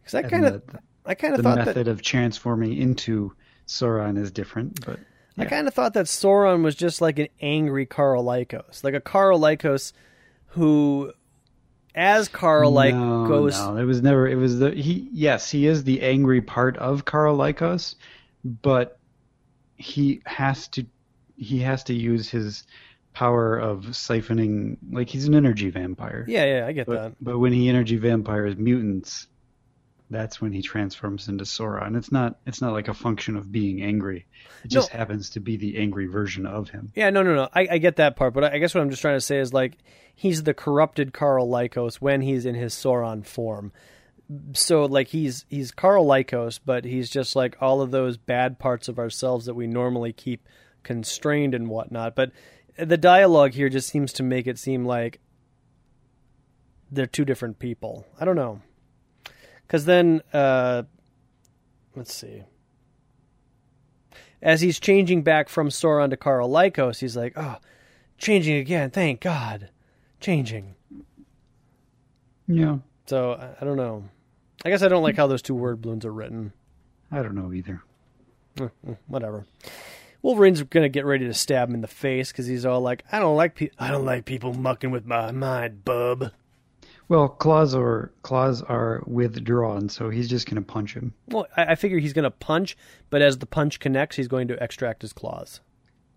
Because 0.00 0.14
I 0.14 0.22
kind 0.22 0.46
of, 0.46 0.62
I 1.04 1.14
kind 1.14 1.34
of 1.34 1.42
thought 1.42 1.58
method 1.58 1.86
that, 1.86 1.88
of 1.88 2.02
transforming 2.02 2.76
into 2.76 3.34
Sauron 3.66 4.18
is 4.18 4.30
different, 4.30 4.84
but 4.84 4.98
I 5.36 5.44
kind 5.44 5.68
of 5.68 5.74
thought 5.74 5.94
that 5.94 6.06
Sauron 6.06 6.62
was 6.62 6.74
just 6.74 7.00
like 7.00 7.18
an 7.18 7.28
angry 7.40 7.86
Karl 7.86 8.24
Lykos, 8.24 8.82
like 8.84 8.94
a 8.94 9.00
Karl 9.00 9.38
Lykos 9.38 9.92
who, 10.48 11.12
as 11.94 12.28
Karl 12.28 12.72
Lykos, 12.72 13.52
No, 13.52 13.74
no, 13.74 13.80
it 13.80 13.84
was 13.84 14.02
never. 14.02 14.28
It 14.28 14.36
was 14.36 14.58
the 14.58 14.70
he. 14.70 15.08
Yes, 15.12 15.50
he 15.50 15.66
is 15.66 15.84
the 15.84 16.02
angry 16.02 16.40
part 16.40 16.76
of 16.78 17.04
Karl 17.04 17.36
Lykos, 17.36 17.96
but 18.44 18.98
he 19.76 20.22
has 20.24 20.68
to. 20.68 20.86
He 21.36 21.60
has 21.60 21.84
to 21.84 21.94
use 21.94 22.28
his 22.28 22.64
power 23.14 23.56
of 23.56 23.84
siphoning. 23.86 24.76
Like 24.90 25.08
he's 25.08 25.26
an 25.26 25.34
energy 25.34 25.70
vampire. 25.70 26.24
yeah, 26.28 26.44
yeah, 26.44 26.66
I 26.66 26.72
get 26.72 26.86
But, 26.86 26.94
that. 27.02 27.12
but 27.20 27.38
when 27.38 27.52
he 27.52 27.68
energy 27.68 27.96
vampires 27.96 28.56
mutants, 28.56 29.28
that's 30.10 30.40
when 30.40 30.52
he 30.52 30.60
transforms 30.60 31.28
into 31.28 31.44
Sauron. 31.44 31.86
And 31.88 31.96
It's 31.96 32.12
not. 32.12 32.38
It's 32.46 32.60
not 32.60 32.72
like 32.72 32.88
a 32.88 32.94
function 32.94 33.36
of 33.36 33.50
being 33.50 33.82
angry. 33.82 34.26
It 34.64 34.68
just 34.70 34.92
No. 34.92 34.98
happens 34.98 35.30
to 35.30 35.40
be 35.40 35.56
the 35.56 35.78
angry 35.78 36.06
version 36.06 36.44
of 36.44 36.68
him. 36.68 36.92
Yeah, 36.94 37.08
no, 37.10 37.22
no, 37.22 37.34
no. 37.34 37.48
I, 37.54 37.66
I 37.72 37.78
get 37.78 37.96
that 37.96 38.16
part, 38.16 38.34
but 38.34 38.44
I, 38.44 38.54
I 38.54 38.58
guess 38.58 38.74
what 38.74 38.82
I'm 38.82 38.90
just 38.90 39.00
trying 39.02 39.16
to 39.16 39.20
say 39.20 39.38
is 39.38 39.54
like 39.54 39.78
he's 40.14 40.42
the 40.42 40.54
corrupted 40.54 41.12
Karl 41.14 41.48
Lykos 41.48 41.96
when 41.96 42.20
he's 42.20 42.44
in 42.44 42.54
his 42.54 42.74
Sauron 42.74 43.24
form. 43.24 43.72
So 44.54 44.84
like 44.84 45.08
he's 45.08 45.44
he's 45.48 45.70
Karl 45.70 46.04
Lykos, 46.06 46.58
but 46.64 46.84
he's 46.84 47.10
just 47.10 47.34
like 47.36 47.56
all 47.60 47.80
of 47.80 47.90
those 47.90 48.16
bad 48.16 48.58
parts 48.58 48.88
of 48.88 48.98
ourselves 48.98 49.46
that 49.46 49.54
we 49.54 49.66
normally 49.66 50.12
keep 50.12 50.48
constrained 50.82 51.54
and 51.54 51.68
whatnot. 51.68 52.14
But 52.14 52.30
the 52.76 52.96
dialogue 52.96 53.52
here 53.52 53.68
just 53.68 53.88
seems 53.88 54.12
to 54.14 54.22
make 54.22 54.46
it 54.46 54.58
seem 54.58 54.84
like 54.84 55.20
they're 56.90 57.06
two 57.06 57.24
different 57.24 57.58
people. 57.58 58.06
I 58.20 58.24
don't 58.24 58.36
know, 58.36 58.60
because 59.66 59.84
then 59.84 60.22
uh, 60.32 60.84
let's 61.94 62.14
see 62.14 62.44
as 64.44 64.60
he's 64.60 64.78
changing 64.78 65.22
back 65.22 65.48
from 65.48 65.70
Sauron 65.70 66.10
to 66.10 66.16
Karl 66.16 66.48
Lykos, 66.48 67.00
he's 67.00 67.16
like, 67.16 67.32
"Oh, 67.34 67.56
changing 68.18 68.56
again! 68.56 68.90
Thank 68.90 69.20
God, 69.22 69.70
changing." 70.20 70.74
Yeah, 72.46 72.78
So 73.06 73.32
I, 73.32 73.62
I 73.62 73.64
don't 73.64 73.78
know. 73.78 74.04
I 74.66 74.68
guess 74.68 74.82
I 74.82 74.88
don't 74.88 75.02
like 75.02 75.16
how 75.16 75.26
those 75.26 75.40
two 75.40 75.54
word 75.54 75.80
balloons 75.80 76.04
are 76.04 76.12
written. 76.12 76.52
I 77.10 77.22
don't 77.22 77.34
know 77.34 77.54
either. 77.54 77.82
Eh, 78.60 78.68
eh, 78.86 78.94
Whatever. 79.06 79.46
Wolverine's 80.24 80.62
gonna 80.62 80.88
get 80.88 81.04
ready 81.04 81.26
to 81.26 81.34
stab 81.34 81.68
him 81.68 81.74
in 81.74 81.80
the 81.82 81.86
face 81.86 82.32
because 82.32 82.46
he's 82.46 82.64
all 82.64 82.80
like, 82.80 83.04
"I 83.12 83.18
don't 83.18 83.36
like 83.36 83.56
pe- 83.56 83.68
I 83.78 83.90
don't 83.90 84.06
like 84.06 84.24
people 84.24 84.54
mucking 84.54 84.90
with 84.90 85.04
my 85.04 85.30
mind, 85.32 85.84
bub." 85.84 86.30
Well, 87.10 87.28
claws 87.28 87.74
are 87.74 88.10
claws 88.22 88.62
are 88.62 89.02
withdrawn, 89.06 89.90
so 89.90 90.08
he's 90.08 90.30
just 90.30 90.48
gonna 90.48 90.62
punch 90.62 90.94
him. 90.94 91.12
Well, 91.28 91.46
I, 91.58 91.72
I 91.72 91.74
figure 91.74 91.98
he's 91.98 92.14
gonna 92.14 92.30
punch, 92.30 92.74
but 93.10 93.20
as 93.20 93.36
the 93.36 93.44
punch 93.44 93.80
connects, 93.80 94.16
he's 94.16 94.26
going 94.26 94.48
to 94.48 94.62
extract 94.62 95.02
his 95.02 95.12
claws. 95.12 95.60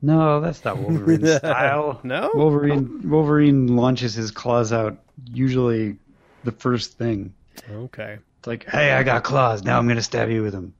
No, 0.02 0.39
that's 0.39 0.63
not 0.63 0.78
Wolverine's 0.78 1.36
style. 1.38 2.00
No? 2.04 2.32
Wolverine 2.34 3.10
Wolverine 3.10 3.76
launches 3.76 4.13
his 4.13 4.32
claws 4.32 4.72
out 4.72 5.00
usually 5.34 5.98
the 6.46 6.54
first 6.54 6.98
thing. 6.98 7.34
Okay. 7.70 8.20
It's 8.39 8.48
like, 8.48 8.63
hey, 8.70 8.93
I 8.93 9.04
got 9.04 9.26
claws. 9.26 9.65
Now 9.65 9.78
I'm 9.78 9.88
gonna 9.89 10.02
stab 10.02 10.30
you 10.30 10.43
with 10.43 10.54
them. 10.54 10.74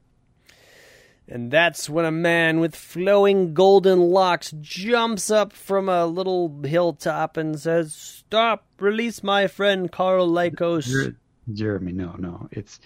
And 1.30 1.50
that's 1.50 1.90
when 1.90 2.06
a 2.06 2.10
man 2.10 2.58
with 2.58 2.74
flowing 2.74 3.52
golden 3.52 3.98
locks 4.00 4.52
jumps 4.60 5.30
up 5.30 5.52
from 5.52 5.88
a 5.88 6.06
little 6.06 6.62
hilltop 6.64 7.36
and 7.36 7.58
says, 7.60 7.94
Stop! 7.94 8.64
Release 8.80 9.22
my 9.22 9.46
friend 9.46 9.92
Karl 9.92 10.28
Lykos. 10.28 11.14
Jeremy, 11.52 11.92
no, 11.92 12.14
no, 12.18 12.48
it's 12.50 12.80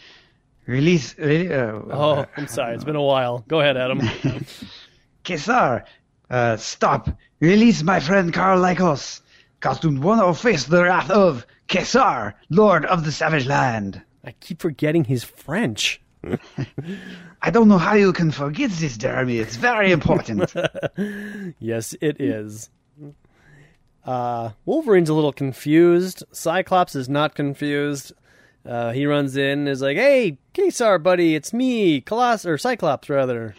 release. 0.67 1.17
Uh, 1.19 1.81
Oh, 1.91 2.27
I'm 2.37 2.49
sorry. 2.49 2.75
It's 2.75 2.85
been 2.85 2.97
a 2.97 3.03
while. 3.03 3.45
Go 3.47 3.61
ahead, 3.61 3.77
Adam. 3.77 4.01
Ka-Zar, 5.25 5.85
uh, 6.31 6.57
stop! 6.57 7.09
Release 7.41 7.83
my 7.83 8.01
friend 8.01 8.33
Karl 8.33 8.61
Lykos. 8.61 9.21
Or 9.65 10.35
face 10.35 10.65
the 10.65 10.83
wrath 10.83 11.11
of 11.11 11.47
Ka-Zar, 11.69 12.35
Lord 12.51 12.85
of 12.87 13.05
the 13.05 13.13
Savage 13.13 13.47
Land. 13.47 14.03
I 14.25 14.33
keep 14.33 14.61
forgetting 14.61 15.05
he's 15.05 15.23
French. 15.23 16.01
I 17.43 17.51
don't 17.51 17.69
know 17.69 17.79
how 17.79 17.95
you 17.95 18.13
can 18.13 18.31
forget 18.31 18.71
this, 18.71 18.97
Jeremy. 18.97 19.39
It's 19.39 19.57
very 19.57 19.93
important. 19.93 20.53
Yes, 21.59 21.95
it 22.01 22.21
is. 22.21 22.71
Uh, 24.05 24.51
Wolverine's 24.65 25.09
a 25.09 25.15
little 25.15 25.33
confused. 25.33 26.23
Cyclops 26.33 26.95
is 26.95 27.09
not 27.09 27.35
confused. 27.35 28.13
Uh, 28.67 28.93
he 28.93 29.07
runs 29.07 29.37
in 29.37 29.61
and 29.61 29.69
is 29.69 29.81
like, 29.81 29.97
"Hey, 29.97 30.39
Ka-Zar, 30.55 30.99
buddy, 30.99 31.35
it's 31.35 31.53
me, 31.53 32.01
Colossus 32.01 32.47
or 32.47 32.59
Cyclops, 32.59 33.09
rather." 33.09 33.55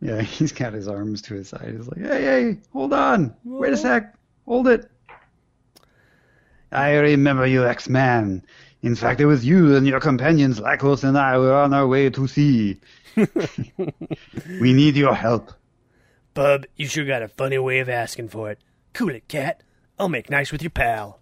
yeah, 0.00 0.20
he's 0.22 0.52
got 0.52 0.72
his 0.72 0.88
arms 0.88 1.22
to 1.22 1.34
his 1.34 1.48
side. 1.48 1.74
He's 1.76 1.88
like, 1.88 2.00
hey, 2.00 2.22
hey, 2.22 2.58
hold 2.72 2.92
on. 2.92 3.34
Wait 3.44 3.72
a 3.72 3.76
sec. 3.76 4.14
Hold 4.46 4.68
it. 4.68 4.90
I 6.72 6.94
remember 6.94 7.46
you, 7.46 7.64
X-Man. 7.66 8.44
In 8.86 8.94
fact, 8.94 9.20
it 9.20 9.26
was 9.26 9.44
you 9.44 9.74
and 9.74 9.84
your 9.84 9.98
companions, 9.98 10.60
Lykos 10.60 11.02
and 11.02 11.18
I, 11.18 11.36
were 11.38 11.52
on 11.52 11.74
our 11.74 11.88
way 11.88 12.08
to 12.08 12.28
sea. 12.28 12.78
we 13.16 14.72
need 14.72 14.96
your 14.96 15.12
help. 15.12 15.50
Bub, 16.34 16.66
you 16.76 16.86
sure 16.86 17.04
got 17.04 17.20
a 17.20 17.26
funny 17.26 17.58
way 17.58 17.80
of 17.80 17.88
asking 17.88 18.28
for 18.28 18.48
it. 18.48 18.60
Cool 18.92 19.10
it, 19.10 19.26
cat. 19.26 19.64
I'll 19.98 20.08
make 20.08 20.30
nice 20.30 20.52
with 20.52 20.62
your 20.62 20.70
pal. 20.70 21.18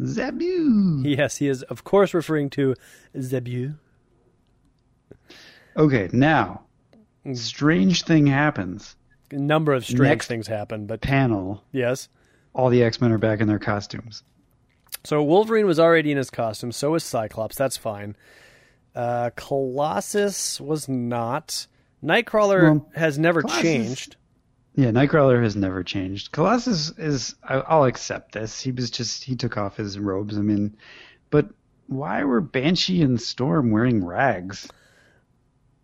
Zabu. 0.00 1.04
Yes, 1.04 1.36
he 1.36 1.48
is, 1.48 1.62
of 1.64 1.84
course, 1.84 2.14
referring 2.14 2.48
to 2.50 2.74
Zebu. 3.20 3.74
Okay, 5.76 6.08
now, 6.10 6.62
mm. 7.26 7.36
strange 7.36 8.04
thing 8.04 8.26
happens. 8.26 8.96
A 9.30 9.36
number 9.36 9.74
of 9.74 9.84
strange 9.84 10.00
Next- 10.00 10.26
things 10.26 10.46
happen, 10.46 10.86
but 10.86 11.02
Panel, 11.02 11.62
yes. 11.70 12.08
all 12.54 12.70
the 12.70 12.82
X-Men 12.82 13.12
are 13.12 13.18
back 13.18 13.40
in 13.40 13.48
their 13.48 13.58
costumes. 13.58 14.22
So 15.04 15.22
Wolverine 15.22 15.66
was 15.66 15.80
already 15.80 16.10
in 16.12 16.16
his 16.16 16.30
costume, 16.30 16.72
so 16.72 16.92
was 16.92 17.02
Cyclops. 17.04 17.56
That's 17.56 17.76
fine. 17.76 18.16
Uh, 18.94 19.30
Colossus 19.36 20.60
was 20.60 20.88
not. 20.88 21.66
Nightcrawler 22.04 22.62
Well, 22.62 22.90
has 22.94 23.18
never 23.18 23.40
Colossus- 23.42 23.62
changed. 23.62 24.16
Yeah, 24.74 24.90
Nightcrawler 24.90 25.42
has 25.42 25.54
never 25.54 25.82
changed. 25.84 26.32
Colossus 26.32 26.90
is. 26.98 27.34
I, 27.42 27.56
I'll 27.56 27.84
accept 27.84 28.32
this. 28.32 28.60
He 28.60 28.72
was 28.72 28.90
just. 28.90 29.22
He 29.24 29.36
took 29.36 29.56
off 29.58 29.76
his 29.76 29.98
robes. 29.98 30.38
I 30.38 30.40
mean, 30.40 30.76
but 31.30 31.48
why 31.88 32.24
were 32.24 32.40
Banshee 32.40 33.02
and 33.02 33.20
Storm 33.20 33.70
wearing 33.70 34.02
rags? 34.04 34.68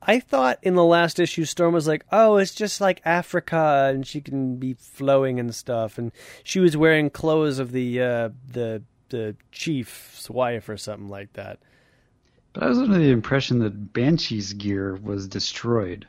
I 0.01 0.21
thought 0.21 0.59
in 0.63 0.75
the 0.75 0.85
last 0.85 1.19
issue, 1.21 1.45
Storm 1.45 1.75
was 1.75 1.87
like, 1.87 2.07
"Oh, 2.11 2.37
it's 2.39 2.55
just 2.55 2.81
like 2.81 3.03
Africa, 3.05 3.91
and 3.93 4.07
she 4.07 4.21
can 4.23 4.57
be 4.57 4.73
flowing 4.75 5.39
and 5.39 5.55
stuff." 5.55 5.99
And 5.99 6.11
she 6.43 6.59
was 6.61 6.75
wearing 6.77 7.11
clothes 7.11 7.59
of 7.59 7.73
the 7.73 8.01
uh, 8.01 8.29
the 8.51 8.83
the 9.09 9.37
chief's 9.53 10.29
wife 10.31 10.69
or 10.69 10.77
something 10.77 11.09
like 11.09 11.33
that. 11.35 11.59
But 12.53 12.63
I 12.63 12.69
was 12.69 12.79
under 12.79 12.99
the 12.99 13.11
impression 13.11 13.59
that 13.61 13.93
Banshee's 13.93 14.53
gear 14.55 14.97
was 14.97 15.29
destroyed. 15.29 16.07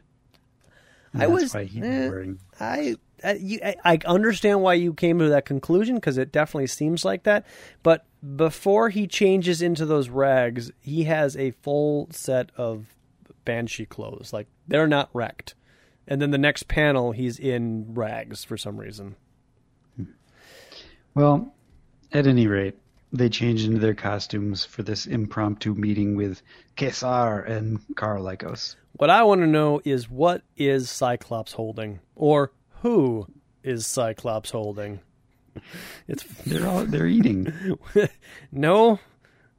I 1.14 1.28
was- 1.28 1.54
eh. 1.56 1.68
wearing. 1.74 2.40
I 2.60 2.96
I, 3.24 3.34
you, 3.34 3.60
I 3.64 3.76
I 3.84 4.00
understand 4.06 4.62
why 4.62 4.76
you 4.76 4.94
came 4.94 5.20
to 5.20 5.30
that 5.30 5.46
conclusion 5.46 5.96
because 5.96 6.18
it 6.18 6.32
definitely 6.32 6.68
seems 6.68 7.04
like 7.04 7.24
that. 7.24 7.46
But 7.84 8.06
before 8.36 8.90
he 8.90 9.08
changes 9.08 9.62
into 9.62 9.86
those 9.86 10.10
rags, 10.10 10.72
he 10.80 11.04
has 11.06 11.36
a 11.36 11.52
full 11.52 12.08
set 12.12 12.52
of 12.56 12.96
banshee 13.46 13.86
clothes. 13.86 14.32
Like 14.32 14.48
they're 14.68 14.88
not 14.88 15.10
wrecked. 15.14 15.56
And 16.08 16.22
then 16.22 16.32
the 16.32 16.38
next 16.38 16.68
panel, 16.68 17.12
he's 17.12 17.38
in 17.38 17.94
rags 17.94 18.44
for 18.44 18.58
some 18.58 18.78
reason. 18.78 19.16
Well, 21.14 21.54
at 22.12 22.28
any 22.28 22.48
rate, 22.48 22.78
they 23.12 23.30
changed 23.30 23.66
into 23.66 23.80
their 23.80 23.96
costumes 23.96 24.66
for 24.66 24.84
this 24.84 25.06
impromptu 25.06 25.74
meeting 25.74 26.16
with 26.16 26.42
Ka-Zar 26.78 27.42
and 27.42 27.80
Karl 27.96 28.24
Lykos. 28.24 28.76
What 28.94 29.10
I 29.10 29.24
want 29.24 29.42
to 29.42 29.48
know 29.48 29.82
is 29.84 30.10
what 30.10 30.44
is 30.58 30.90
Cyclops 30.90 31.54
holding, 31.54 32.00
or 32.16 32.52
who 32.82 33.28
is 33.64 33.88
Cyclops 33.88 34.52
holding? 34.52 35.00
It's 36.08 36.24
They're 36.46 36.68
all 36.68 36.86
they're 36.86 37.08
eating. 37.08 37.78
no, 38.52 39.00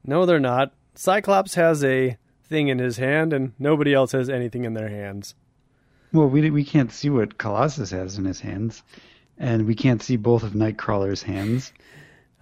no, 0.04 0.24
they're 0.24 0.40
not. 0.40 0.72
Cyclops 0.94 1.54
has 1.54 1.84
a 1.84 2.16
thing 2.44 2.68
in 2.68 2.78
his 2.78 2.96
hand, 2.96 3.32
and 3.32 3.52
nobody 3.58 3.92
else 3.92 4.12
has 4.12 4.28
anything 4.30 4.64
in 4.64 4.74
their 4.74 4.88
hands. 4.88 5.34
Well, 6.12 6.28
we 6.28 6.50
we 6.50 6.64
can't 6.64 6.92
see 6.92 7.10
what 7.10 7.38
Colossus 7.38 7.90
has 7.90 8.18
in 8.18 8.24
his 8.24 8.40
hands, 8.40 8.82
and 9.38 9.66
we 9.66 9.74
can't 9.74 10.02
see 10.02 10.16
both 10.16 10.42
of 10.42 10.52
Nightcrawler's 10.52 11.22
hands. 11.22 11.72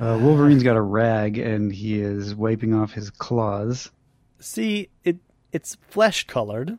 Uh, 0.00 0.18
Wolverine's 0.20 0.62
got 0.62 0.76
a 0.76 0.80
rag, 0.82 1.38
and 1.38 1.72
he 1.72 2.00
is 2.00 2.34
wiping 2.34 2.72
off 2.74 2.92
his 2.92 3.10
claws. 3.10 3.90
See, 4.38 4.90
it 5.04 5.16
it's 5.52 5.76
flesh 5.88 6.24
colored. 6.26 6.78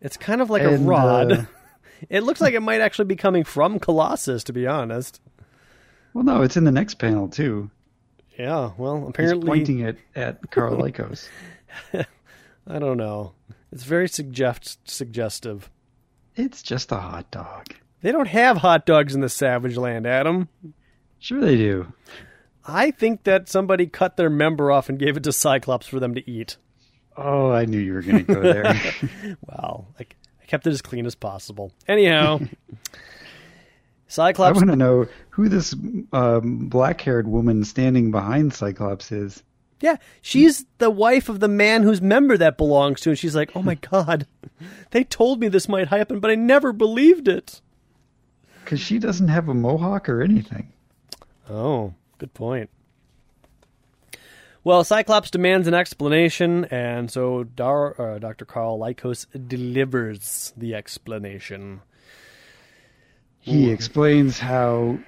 It's 0.00 0.16
kind 0.16 0.40
of 0.40 0.50
like 0.50 0.62
And, 0.62 0.74
a 0.86 0.88
rod. 0.88 1.32
uh, 1.32 1.42
it 2.08 2.22
looks 2.22 2.40
like 2.40 2.54
it 2.54 2.60
might 2.60 2.80
actually 2.80 3.04
be 3.04 3.16
coming 3.16 3.44
from 3.44 3.78
Colossus, 3.78 4.42
to 4.44 4.52
be 4.52 4.66
honest. 4.66 5.20
Well, 6.14 6.24
no, 6.24 6.42
it's 6.42 6.56
in 6.56 6.64
the 6.64 6.72
next 6.72 6.94
panel 6.94 7.28
too. 7.28 7.70
Yeah, 8.38 8.70
well, 8.78 9.00
He's 9.00 9.08
apparently, 9.10 9.46
pointing 9.46 9.80
it 9.80 9.98
at 10.16 10.50
Karl 10.50 10.76
Lykos. 10.76 11.28
I 12.66 12.78
don't 12.78 12.96
know. 12.96 13.32
It's 13.70 13.84
very 13.84 14.08
suggest- 14.08 14.88
suggestive. 14.88 15.70
It's 16.34 16.62
just 16.62 16.90
a 16.90 16.96
hot 16.96 17.30
dog. 17.30 17.74
They 18.02 18.10
don't 18.12 18.28
have 18.28 18.56
hot 18.56 18.86
dogs 18.86 19.14
in 19.14 19.20
the 19.20 19.28
Savage 19.28 19.76
Land, 19.76 20.06
Adam. 20.06 20.48
Sure, 21.18 21.38
they 21.40 21.56
do. 21.56 21.92
I 22.70 22.90
think 22.90 23.24
that 23.24 23.48
somebody 23.48 23.86
cut 23.86 24.16
their 24.16 24.30
member 24.30 24.70
off 24.70 24.88
and 24.88 24.98
gave 24.98 25.16
it 25.16 25.24
to 25.24 25.32
Cyclops 25.32 25.86
for 25.86 26.00
them 26.00 26.14
to 26.14 26.30
eat. 26.30 26.56
Oh, 27.16 27.50
I 27.50 27.64
knew 27.64 27.78
you 27.78 27.92
were 27.92 28.02
going 28.02 28.24
to 28.24 28.34
go 28.34 28.40
there. 28.40 28.74
well, 29.46 29.88
I, 29.98 30.06
I 30.40 30.44
kept 30.46 30.66
it 30.66 30.70
as 30.70 30.82
clean 30.82 31.06
as 31.06 31.14
possible. 31.14 31.72
Anyhow, 31.88 32.40
Cyclops. 34.08 34.56
I 34.56 34.58
want 34.58 34.70
to 34.70 34.76
know 34.76 35.06
who 35.30 35.48
this 35.48 35.74
um, 36.12 36.68
black-haired 36.68 37.28
woman 37.28 37.64
standing 37.64 38.10
behind 38.10 38.54
Cyclops 38.54 39.12
is. 39.12 39.42
Yeah, 39.80 39.96
she's 40.20 40.66
the 40.78 40.90
wife 40.90 41.28
of 41.28 41.40
the 41.40 41.48
man 41.48 41.82
whose 41.82 42.02
member 42.02 42.36
that 42.36 42.58
belongs 42.58 43.00
to, 43.00 43.10
and 43.10 43.18
she's 43.18 43.34
like, 43.34 43.52
"Oh 43.56 43.62
my 43.62 43.76
god, 43.76 44.26
they 44.90 45.04
told 45.04 45.40
me 45.40 45.48
this 45.48 45.70
might 45.70 45.88
happen, 45.88 46.20
but 46.20 46.30
I 46.30 46.34
never 46.34 46.74
believed 46.74 47.28
it." 47.28 47.62
Because 48.62 48.78
she 48.78 48.98
doesn't 48.98 49.28
have 49.28 49.48
a 49.48 49.54
mohawk 49.54 50.10
or 50.10 50.20
anything. 50.20 50.70
Oh, 51.48 51.94
good 52.20 52.34
point. 52.34 52.70
Well, 54.62 54.84
Cyclops 54.84 55.30
demands 55.30 55.66
an 55.66 55.74
explanation, 55.74 56.66
and 56.66 57.10
so 57.10 57.44
Dar- 57.44 57.98
uh, 57.98 58.18
Dr. 58.18 58.44
Karl 58.44 58.78
Lykos 58.78 59.26
delivers 59.48 60.52
the 60.54 60.74
explanation. 60.74 61.80
He 63.38 63.70
explains 63.70 64.38
how 64.38 64.98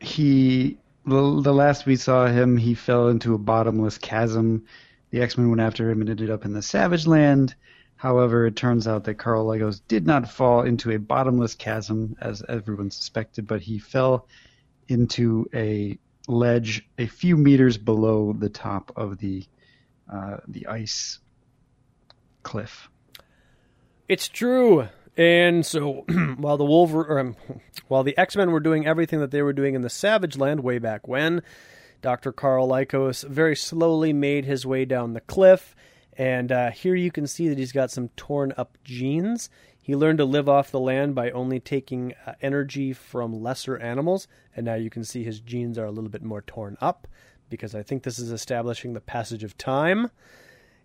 he 0.00 0.78
the, 1.06 1.40
the 1.42 1.52
last 1.52 1.84
we 1.84 1.96
saw 1.96 2.26
him, 2.26 2.56
he 2.56 2.74
fell 2.74 3.08
into 3.08 3.34
a 3.34 3.38
bottomless 3.38 3.98
chasm. 3.98 4.64
The 5.10 5.20
X 5.20 5.36
Men 5.36 5.50
went 5.50 5.60
after 5.60 5.90
him 5.90 6.00
and 6.00 6.08
ended 6.08 6.30
up 6.30 6.46
in 6.46 6.54
the 6.54 6.62
Savage 6.62 7.06
Land. 7.06 7.54
However, 7.96 8.46
it 8.46 8.56
turns 8.56 8.88
out 8.88 9.04
that 9.04 9.14
Karl 9.14 9.46
Lykos 9.46 9.82
did 9.86 10.06
not 10.06 10.30
fall 10.30 10.62
into 10.62 10.90
a 10.90 10.98
bottomless 10.98 11.54
chasm 11.54 12.16
as 12.20 12.42
everyone 12.48 12.90
suspected, 12.90 13.46
but 13.46 13.60
he 13.60 13.78
fell 13.78 14.26
into 14.88 15.46
a 15.54 15.98
ledge 16.26 16.88
a 16.98 17.06
few 17.06 17.36
meters 17.36 17.76
below 17.76 18.32
the 18.32 18.48
top 18.48 18.92
of 18.96 19.18
the 19.18 19.44
uh, 20.12 20.38
the 20.46 20.66
ice 20.66 21.18
cliff. 22.42 22.88
It's 24.08 24.28
true. 24.28 24.88
And 25.16 25.64
so, 25.64 26.04
while 26.36 26.56
the 26.56 26.64
Wolver, 26.64 27.04
or, 27.04 27.18
um, 27.18 27.36
while 27.88 28.02
the 28.02 28.16
X 28.18 28.36
Men 28.36 28.50
were 28.50 28.60
doing 28.60 28.86
everything 28.86 29.20
that 29.20 29.30
they 29.30 29.42
were 29.42 29.52
doing 29.52 29.74
in 29.74 29.82
the 29.82 29.90
Savage 29.90 30.36
Land 30.36 30.60
way 30.60 30.78
back 30.78 31.06
when, 31.08 31.42
Doctor 32.02 32.32
Carl 32.32 32.68
Lykos 32.68 33.26
very 33.26 33.56
slowly 33.56 34.12
made 34.12 34.44
his 34.44 34.66
way 34.66 34.84
down 34.84 35.14
the 35.14 35.20
cliff. 35.20 35.74
And 36.16 36.52
uh, 36.52 36.70
here 36.70 36.94
you 36.94 37.10
can 37.10 37.26
see 37.26 37.48
that 37.48 37.58
he's 37.58 37.72
got 37.72 37.90
some 37.90 38.08
torn 38.10 38.52
up 38.56 38.78
jeans. 38.84 39.48
He 39.84 39.94
learned 39.94 40.16
to 40.16 40.24
live 40.24 40.48
off 40.48 40.70
the 40.70 40.80
land 40.80 41.14
by 41.14 41.30
only 41.30 41.60
taking 41.60 42.14
uh, 42.26 42.32
energy 42.40 42.94
from 42.94 43.42
lesser 43.42 43.76
animals, 43.76 44.26
and 44.56 44.64
now 44.64 44.76
you 44.76 44.88
can 44.88 45.04
see 45.04 45.22
his 45.24 45.40
jeans 45.40 45.76
are 45.76 45.84
a 45.84 45.90
little 45.90 46.08
bit 46.08 46.22
more 46.22 46.40
torn 46.40 46.78
up 46.80 47.06
because 47.50 47.74
I 47.74 47.82
think 47.82 48.02
this 48.02 48.18
is 48.18 48.32
establishing 48.32 48.94
the 48.94 49.02
passage 49.02 49.44
of 49.44 49.58
time. 49.58 50.10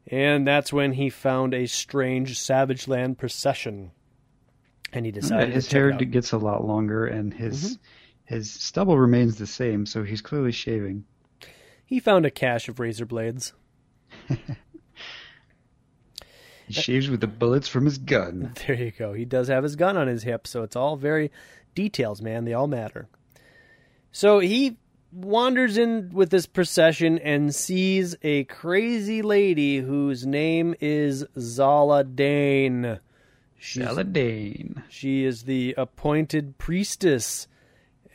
And 0.08 0.46
that's 0.46 0.74
when 0.74 0.92
he 0.92 1.10
found 1.10 1.54
a 1.54 1.66
strange 1.66 2.38
Savage 2.38 2.90
Land 2.90 3.18
procession 3.18 3.92
and 4.92 5.06
he 5.06 5.14
decided 5.14 5.48
Yeah, 5.48 5.56
his 5.56 5.72
hair 5.72 5.92
gets 5.94 6.34
a 6.34 6.38
lot 6.38 6.66
longer, 6.68 7.06
and 7.06 7.34
his 7.34 7.64
Mm-hmm. 7.78 8.36
his 8.36 8.52
stubble 8.52 8.98
remains 8.98 9.38
the 9.38 9.48
same, 9.48 9.86
so 9.86 10.04
he's 10.04 10.22
clearly 10.22 10.52
shaving. 10.52 11.06
He 11.86 12.02
found 12.02 12.26
a 12.26 12.32
cache 12.32 12.68
of 12.68 12.82
razor 12.82 13.06
blades. 13.06 13.54
He 16.70 16.76
shaves 16.76 17.10
with 17.10 17.20
the 17.20 17.28
bullets 17.28 17.68
from 17.68 17.86
his 17.86 17.98
gun. 17.98 18.54
There 18.68 18.76
you 18.76 18.92
go. 18.92 19.14
He 19.14 19.26
does 19.26 19.48
have 19.48 19.64
his 19.64 19.76
gun 19.76 19.98
on 19.98 20.08
his 20.08 20.22
hip, 20.22 20.46
so 20.46 20.62
it's 20.62 20.76
all 20.76 20.96
very 20.96 21.32
details, 21.74 22.22
man. 22.22 22.46
They 22.46 22.54
all 22.54 22.68
matter. 22.68 23.10
So 24.12 24.38
he 24.38 24.78
wanders 25.12 25.80
in 25.80 26.12
with 26.14 26.30
this 26.30 26.46
procession 26.46 27.18
and 27.18 27.56
sees 27.56 28.16
a 28.22 28.44
crazy 28.44 29.24
lady 29.24 29.78
whose 29.78 30.28
name 30.28 30.76
is 30.80 31.24
Zaladane. 31.36 33.00
She's, 33.58 33.84
Zaladane. 33.84 34.84
she 34.90 35.26
is 35.26 35.42
the 35.44 35.74
appointed 35.76 36.60
priestess, 36.60 37.48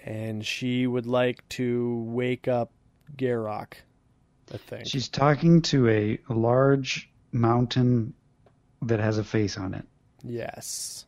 and 0.05 0.47
she 0.47 0.87
would 0.87 1.07
like 1.07 1.47
to 1.51 2.05
wake 2.07 2.47
up 2.47 2.71
Garokk. 3.17 3.75
I 4.53 4.59
think. 4.59 4.87
She's 4.87 5.09
talking 5.09 5.61
to 5.62 5.88
a 5.88 6.19
large 6.29 7.11
mountain 7.33 8.14
that 8.88 9.01
has 9.01 9.18
a 9.18 9.25
face 9.25 9.57
on 9.57 9.75
it. 9.75 9.85
Yes. 10.23 11.07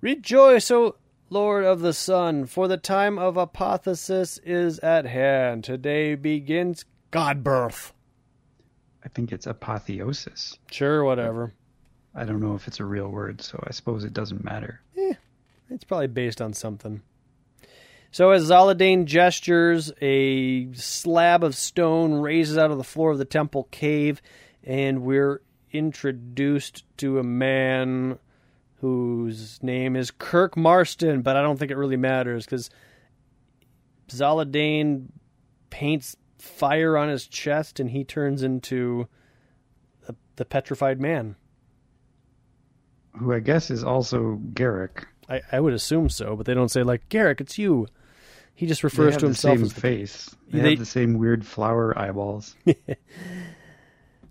Rejoice, 0.00 0.70
O 0.70 0.96
Lord 1.30 1.64
of 1.64 1.80
the 1.80 1.92
Sun, 1.92 2.46
for 2.46 2.68
the 2.68 2.76
time 2.76 3.18
of 3.18 3.36
apotheosis 3.36 4.38
is 4.38 4.78
at 4.78 5.06
hand. 5.06 5.64
Today 5.64 6.14
begins 6.14 6.84
God 7.10 7.42
birth. 7.42 7.92
I 9.04 9.08
think 9.08 9.32
it's 9.32 9.46
apotheosis. 9.46 10.58
Sure, 10.70 11.04
whatever. 11.04 11.52
I 12.14 12.24
don't 12.24 12.40
know 12.40 12.54
if 12.54 12.66
it's 12.66 12.80
a 12.80 12.84
real 12.84 13.08
word, 13.08 13.42
so 13.42 13.62
I 13.66 13.72
suppose 13.72 14.04
it 14.04 14.12
doesn't 14.12 14.44
matter. 14.44 14.80
Eh, 14.96 15.14
it's 15.70 15.84
probably 15.84 16.06
based 16.08 16.40
on 16.40 16.52
something. 16.52 17.02
So 18.10 18.30
as 18.30 18.48
Zaladane 18.48 19.04
gestures, 19.04 19.92
a 20.00 20.72
slab 20.72 21.44
of 21.44 21.54
stone 21.54 22.14
raises 22.14 22.56
out 22.56 22.70
of 22.70 22.78
the 22.78 22.84
floor 22.84 23.10
of 23.10 23.18
the 23.18 23.24
temple 23.24 23.68
cave, 23.70 24.22
and 24.64 25.02
we're 25.02 25.42
introduced 25.72 26.84
to 26.98 27.18
a 27.18 27.22
man 27.22 28.18
whose 28.80 29.62
name 29.62 29.96
is 29.96 30.10
Kirk 30.10 30.56
Marston, 30.56 31.22
but 31.22 31.36
I 31.36 31.42
don't 31.42 31.58
think 31.58 31.70
it 31.70 31.76
really 31.76 31.96
matters 31.96 32.44
because 32.44 32.70
Zaladane 34.08 35.08
paints 35.70 36.16
fire 36.38 36.96
on 36.96 37.08
his 37.08 37.26
chest 37.26 37.80
and 37.80 37.90
he 37.90 38.04
turns 38.04 38.42
into 38.42 39.08
the, 40.06 40.14
the 40.36 40.44
petrified 40.44 41.00
man. 41.00 41.36
Who 43.18 43.32
I 43.32 43.40
guess 43.40 43.70
is 43.70 43.82
also 43.82 44.40
Garokk. 44.52 45.04
I, 45.28 45.40
I 45.50 45.60
would 45.60 45.74
assume 45.74 46.08
so, 46.08 46.36
but 46.36 46.46
they 46.46 46.54
don't 46.54 46.70
say 46.70 46.82
like 46.84 47.08
Garokk, 47.08 47.40
it's 47.40 47.58
you. 47.58 47.88
He 48.54 48.66
just 48.66 48.82
refers 48.82 49.14
to 49.16 49.20
the 49.20 49.26
himself 49.26 49.56
same 49.56 49.64
as 49.64 49.72
the 49.74 49.80
face. 49.80 50.36
They, 50.50 50.60
They- 50.60 50.70
have 50.70 50.78
the 50.78 50.86
same 50.86 51.14
weird 51.18 51.44
flower 51.44 51.96
eyeballs. 51.98 52.54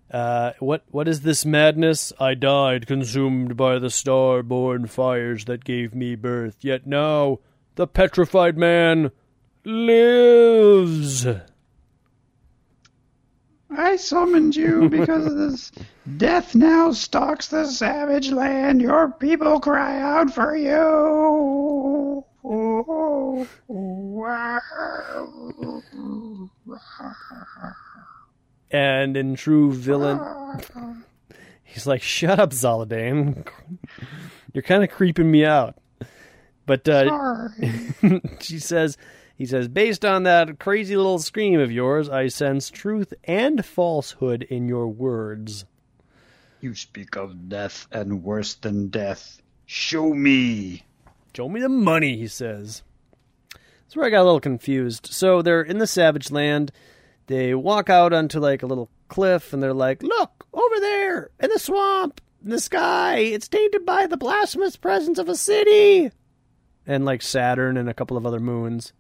Uh, 0.10 0.54
what 0.60 0.84
what 0.90 1.08
is 1.08 1.22
this 1.22 1.46
madness? 1.46 2.14
I 2.20 2.34
died, 2.34 2.88
consumed 2.88 3.58
by 3.58 3.78
the 3.78 3.90
star-born 3.90 4.88
fires 4.88 5.46
that 5.46 5.66
gave 5.66 5.94
me 5.94 6.16
birth. 6.16 6.58
Yet 6.62 6.88
now 6.88 7.40
the 7.76 7.88
petrified 7.88 8.58
man 8.58 9.12
lives. 9.66 11.28
I 13.70 13.98
summoned 13.98 14.56
you 14.56 14.88
because 14.90 15.36
this. 15.36 15.72
Death 16.16 16.56
now 16.56 16.94
stalks 16.94 17.50
the 17.50 17.66
savage 17.66 18.32
land. 18.32 18.82
Your 18.82 19.12
people 19.12 19.60
cry 19.60 20.00
out 20.00 20.34
for 20.34 20.56
you. 20.56 22.24
And 28.70 29.16
in 29.16 29.36
true 29.36 29.72
villain, 29.72 30.20
he's 31.64 31.88
like, 31.88 32.02
"Shut 32.02 32.40
up, 32.40 32.52
Zaladane. 32.52 33.48
You're 34.54 34.62
kind 34.64 34.84
of 34.84 34.90
creeping 34.90 35.32
me 35.32 35.46
out." 35.46 35.76
But 36.66 36.88
uh, 36.90 37.48
she 38.42 38.60
says, 38.60 38.98
he 39.38 39.46
says, 39.46 39.68
based 39.68 40.04
on 40.04 40.24
that 40.24 40.60
crazy 40.60 40.98
little 40.98 41.20
scream 41.20 41.60
of 41.60 41.72
yours, 41.72 42.10
I 42.10 42.28
sense 42.28 42.70
truth 42.70 43.14
and 43.24 43.64
falsehood 43.64 44.44
in 44.44 44.68
your 44.68 44.88
words. 44.88 45.66
You 46.60 46.74
speak 46.74 47.16
of 47.16 47.48
death 47.48 47.88
and 47.92 48.24
worse 48.24 48.56
than 48.56 48.90
death. 48.90 49.42
Show 49.68 50.14
me. 50.14 50.84
Show 51.36 51.48
me 51.48 51.62
the 51.62 51.70
money, 51.70 52.18
he 52.18 52.28
says. 52.28 52.82
That's 53.52 53.96
where 53.96 54.08
I 54.08 54.10
got 54.10 54.24
a 54.24 54.26
little 54.26 54.40
confused. 54.40 55.08
So 55.12 55.44
they're 55.44 55.62
in 55.62 55.78
the 55.78 55.86
Savage 55.86 56.32
Land. 56.32 56.72
They 57.28 57.54
walk 57.54 57.90
out 57.90 58.14
onto 58.14 58.40
like 58.40 58.64
a 58.64 58.68
little 58.68 58.90
cliff 59.10 59.54
and 59.54 59.62
they're 59.62 59.74
like, 59.74 60.02
look, 60.02 60.46
over 60.54 60.80
there 60.80 61.30
in 61.40 61.50
the 61.50 61.60
swamp, 61.60 62.22
in 62.44 62.50
the 62.50 62.60
sky, 62.60 63.18
it's 63.18 63.48
tainted 63.48 63.86
by 63.86 64.08
the 64.08 64.18
blasphemous 64.18 64.76
presence 64.76 65.20
of 65.20 65.30
a 65.30 65.36
city. 65.36 66.12
And 66.86 67.04
like 67.06 67.22
Saturn 67.22 67.76
and 67.78 67.90
a 67.90 67.94
couple 67.94 68.16
of 68.18 68.26
other 68.26 68.40
moons. 68.40 68.94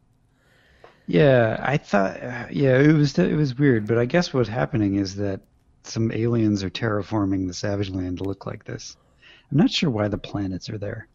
Yeah, 1.08 1.58
I 1.62 1.78
thought. 1.78 2.22
Uh, 2.22 2.48
yeah, 2.52 2.78
it 2.78 2.92
was 2.92 3.18
it 3.18 3.36
was 3.36 3.58
weird, 3.58 3.88
but 3.88 3.98
I 3.98 4.04
guess 4.04 4.34
what's 4.34 4.50
happening 4.50 4.96
is 4.96 5.16
that 5.16 5.40
some 5.84 6.12
aliens 6.12 6.64
are 6.64 6.70
terraforming 6.70 7.48
the 7.48 7.54
Savage 7.54 7.90
Land 7.90 8.18
to 8.18 8.26
look 8.26 8.46
like 8.46 8.66
this. 8.66 8.98
I'm 9.50 9.58
not 9.58 9.72
sure 9.72 9.90
why 9.90 10.10
the 10.10 10.18
planets 10.18 10.70
are 10.70 10.78
there. 10.78 11.08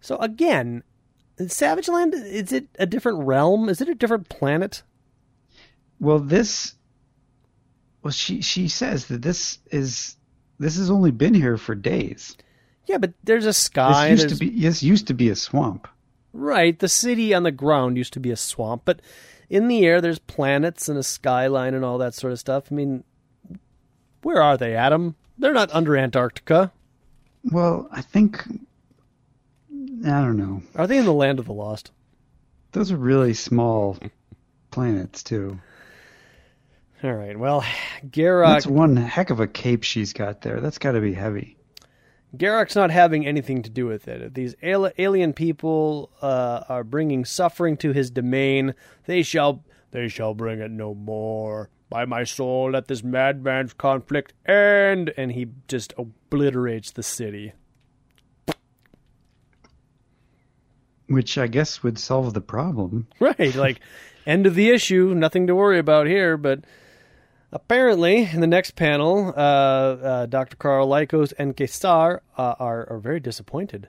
So 0.00 0.16
again, 0.16 0.82
Savage 1.46 1.88
Land, 1.88 2.14
is 2.14 2.50
it 2.50 2.66
a 2.80 2.86
different 2.86 3.20
realm? 3.20 3.68
Is 3.68 3.80
it 3.80 3.88
a 3.88 3.94
different 3.94 4.28
planet? 4.28 4.82
Well, 6.02 6.18
this. 6.18 6.74
Well, 8.02 8.10
she 8.10 8.42
she 8.42 8.66
says 8.66 9.06
that 9.06 9.22
this 9.22 9.58
is 9.70 10.16
this 10.58 10.76
has 10.76 10.90
only 10.90 11.12
been 11.12 11.32
here 11.32 11.56
for 11.56 11.76
days. 11.76 12.36
Yeah, 12.86 12.98
but 12.98 13.12
there's 13.22 13.44
a 13.44 13.50
This 13.50 13.58
sky. 13.58 14.08
used 14.08 14.22
there's- 14.24 14.38
to 14.38 14.44
be 14.44 14.60
this 14.60 14.82
used 14.82 15.06
to 15.06 15.14
be 15.14 15.28
a 15.28 15.36
swamp. 15.36 15.86
Right, 16.32 16.76
the 16.76 16.88
city 16.88 17.32
on 17.32 17.44
the 17.44 17.52
ground 17.52 17.96
used 17.96 18.14
to 18.14 18.20
be 18.20 18.32
a 18.32 18.36
swamp, 18.36 18.82
but 18.84 19.00
in 19.48 19.68
the 19.68 19.84
air 19.86 20.00
there's 20.00 20.18
planets 20.18 20.88
and 20.88 20.98
a 20.98 21.02
skyline 21.04 21.74
and 21.74 21.84
all 21.84 21.98
that 21.98 22.14
sort 22.14 22.32
of 22.32 22.40
stuff. 22.40 22.64
I 22.72 22.74
mean, 22.74 23.04
where 24.22 24.42
are 24.42 24.56
they, 24.56 24.74
Adam? 24.74 25.14
They're 25.38 25.52
not 25.52 25.70
under 25.72 25.96
Antarctica. 25.96 26.72
Well, 27.44 27.88
I 27.92 28.00
think 28.02 28.42
I 30.04 30.20
don't 30.22 30.36
know. 30.38 30.62
Are 30.74 30.88
they 30.88 30.98
in 30.98 31.04
the 31.04 31.12
land 31.12 31.38
of 31.38 31.44
the 31.46 31.52
lost? 31.52 31.92
Those 32.72 32.90
are 32.90 32.96
really 32.96 33.34
small 33.34 33.96
planets 34.72 35.22
too. 35.22 35.60
All 37.02 37.14
right. 37.14 37.36
Well, 37.36 37.64
That's 38.48 38.66
one 38.66 38.96
heck 38.96 39.30
of 39.30 39.40
a 39.40 39.48
cape 39.48 39.82
she's 39.82 40.12
got 40.12 40.42
there. 40.42 40.60
That's 40.60 40.78
got 40.78 40.92
to 40.92 41.00
be 41.00 41.14
heavy. 41.14 41.56
Garokk's 42.36 42.76
not 42.76 42.90
having 42.90 43.26
anything 43.26 43.62
to 43.62 43.70
do 43.70 43.86
with 43.86 44.08
it. 44.08 44.34
These 44.34 44.54
alien 44.62 45.32
people 45.32 46.10
uh, 46.22 46.64
are 46.68 46.84
bringing 46.84 47.24
suffering 47.24 47.76
to 47.78 47.92
his 47.92 48.10
domain. 48.10 48.74
They 49.06 49.22
shall 49.22 49.64
they 49.90 50.08
shall 50.08 50.32
bring 50.32 50.60
it 50.60 50.70
no 50.70 50.94
more. 50.94 51.68
By 51.90 52.06
my 52.06 52.24
soul, 52.24 52.70
let 52.70 52.88
this 52.88 53.04
madman's 53.04 53.74
conflict 53.74 54.32
end. 54.46 55.12
And 55.16 55.32
he 55.32 55.48
just 55.68 55.92
obliterates 55.98 56.92
the 56.92 57.02
city. 57.02 57.52
Which 61.08 61.36
I 61.36 61.48
guess 61.48 61.82
would 61.82 61.98
solve 61.98 62.32
the 62.32 62.40
problem. 62.40 63.08
Right, 63.20 63.54
like 63.54 63.80
end 64.24 64.46
of 64.46 64.54
the 64.54 64.70
issue, 64.70 65.14
nothing 65.14 65.46
to 65.48 65.54
worry 65.54 65.78
about 65.78 66.06
here. 66.06 66.38
But 66.38 66.60
apparently, 67.52 68.28
in 68.32 68.40
the 68.40 68.46
next 68.46 68.74
panel, 68.76 69.32
uh, 69.36 69.40
uh, 69.40 70.26
Dr. 70.26 70.56
Karl 70.56 70.88
Lykos 70.88 71.32
and 71.38 71.56
Ka-Zar 71.56 72.22
uh, 72.36 72.54
are 72.58 72.88
are 72.90 72.98
very 72.98 73.20
disappointed. 73.20 73.88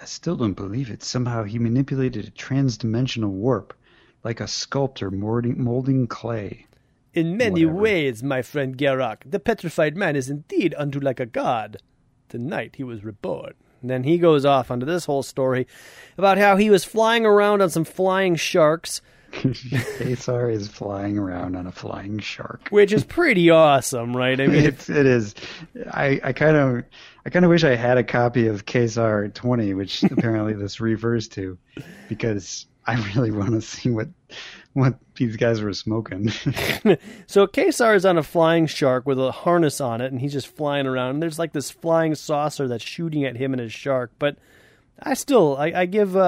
I 0.00 0.04
still 0.04 0.36
don't 0.36 0.52
believe 0.54 0.90
it. 0.90 1.02
Somehow 1.02 1.42
he 1.44 1.58
manipulated 1.58 2.28
a 2.28 2.30
transdimensional 2.30 3.30
warp, 3.30 3.74
like 4.22 4.40
a 4.40 4.46
sculptor 4.46 5.10
molding, 5.10 5.62
molding 5.62 6.06
clay. 6.06 6.66
In 7.14 7.36
many 7.36 7.64
Whatever. 7.64 7.82
ways, 7.82 8.22
my 8.22 8.42
friend 8.42 8.78
Garokk, 8.78 9.22
the 9.26 9.40
petrified 9.40 9.96
man 9.96 10.14
is 10.14 10.30
indeed 10.30 10.74
unto 10.78 11.00
like 11.00 11.18
a 11.18 11.26
god. 11.26 11.78
the 12.28 12.38
night 12.38 12.76
he 12.76 12.84
was 12.84 13.02
reborn. 13.04 13.54
And 13.80 13.90
then 13.90 14.04
he 14.04 14.18
goes 14.18 14.44
off 14.44 14.70
onto 14.70 14.84
this 14.86 15.06
whole 15.06 15.22
story 15.22 15.66
about 16.18 16.36
how 16.38 16.56
he 16.56 16.68
was 16.68 16.84
flying 16.84 17.24
around 17.24 17.62
on 17.62 17.70
some 17.70 17.84
flying 17.84 18.36
sharks. 18.36 19.00
Ka-Zar 19.32 20.50
is 20.50 20.68
flying 20.68 21.18
around 21.18 21.56
on 21.56 21.66
a 21.66 21.72
flying 21.72 22.18
shark, 22.18 22.68
which 22.70 22.92
is 22.92 23.04
pretty 23.04 23.50
awesome, 23.50 24.16
right? 24.16 24.40
I 24.40 24.46
mean, 24.46 24.64
it's, 24.64 24.88
it 24.88 25.06
is. 25.06 25.34
I, 25.90 26.20
I 26.24 26.32
kind 26.32 26.56
of, 26.56 26.84
I 27.26 27.30
kind 27.30 27.44
of 27.44 27.50
wish 27.50 27.62
I 27.62 27.76
had 27.76 27.98
a 27.98 28.04
copy 28.04 28.46
of 28.46 28.64
Ka-Zar 28.64 29.28
20, 29.28 29.74
which 29.74 30.02
apparently 30.10 30.54
this 30.54 30.80
refers 30.80 31.28
to, 31.28 31.58
because 32.08 32.66
I 32.86 32.94
really 33.14 33.30
want 33.30 33.52
to 33.52 33.60
see 33.60 33.90
what 33.90 34.08
what 34.72 34.94
these 35.16 35.36
guys 35.36 35.60
were 35.60 35.72
smoking. 35.72 36.30
so 37.26 37.46
Ka-Zar 37.46 37.94
is 37.94 38.06
on 38.06 38.16
a 38.16 38.22
flying 38.22 38.66
shark 38.66 39.06
with 39.06 39.18
a 39.18 39.32
harness 39.32 39.80
on 39.80 40.00
it, 40.00 40.12
and 40.12 40.20
he's 40.20 40.32
just 40.32 40.46
flying 40.46 40.86
around. 40.86 41.10
And 41.10 41.22
there's 41.22 41.38
like 41.38 41.52
this 41.52 41.70
flying 41.70 42.14
saucer 42.14 42.68
that's 42.68 42.84
shooting 42.84 43.24
at 43.24 43.36
him 43.36 43.52
and 43.52 43.60
his 43.60 43.72
shark. 43.72 44.12
But 44.18 44.36
I 45.00 45.14
still, 45.14 45.56
I, 45.56 45.72
I 45.74 45.86
give 45.86 46.16
uh, 46.16 46.20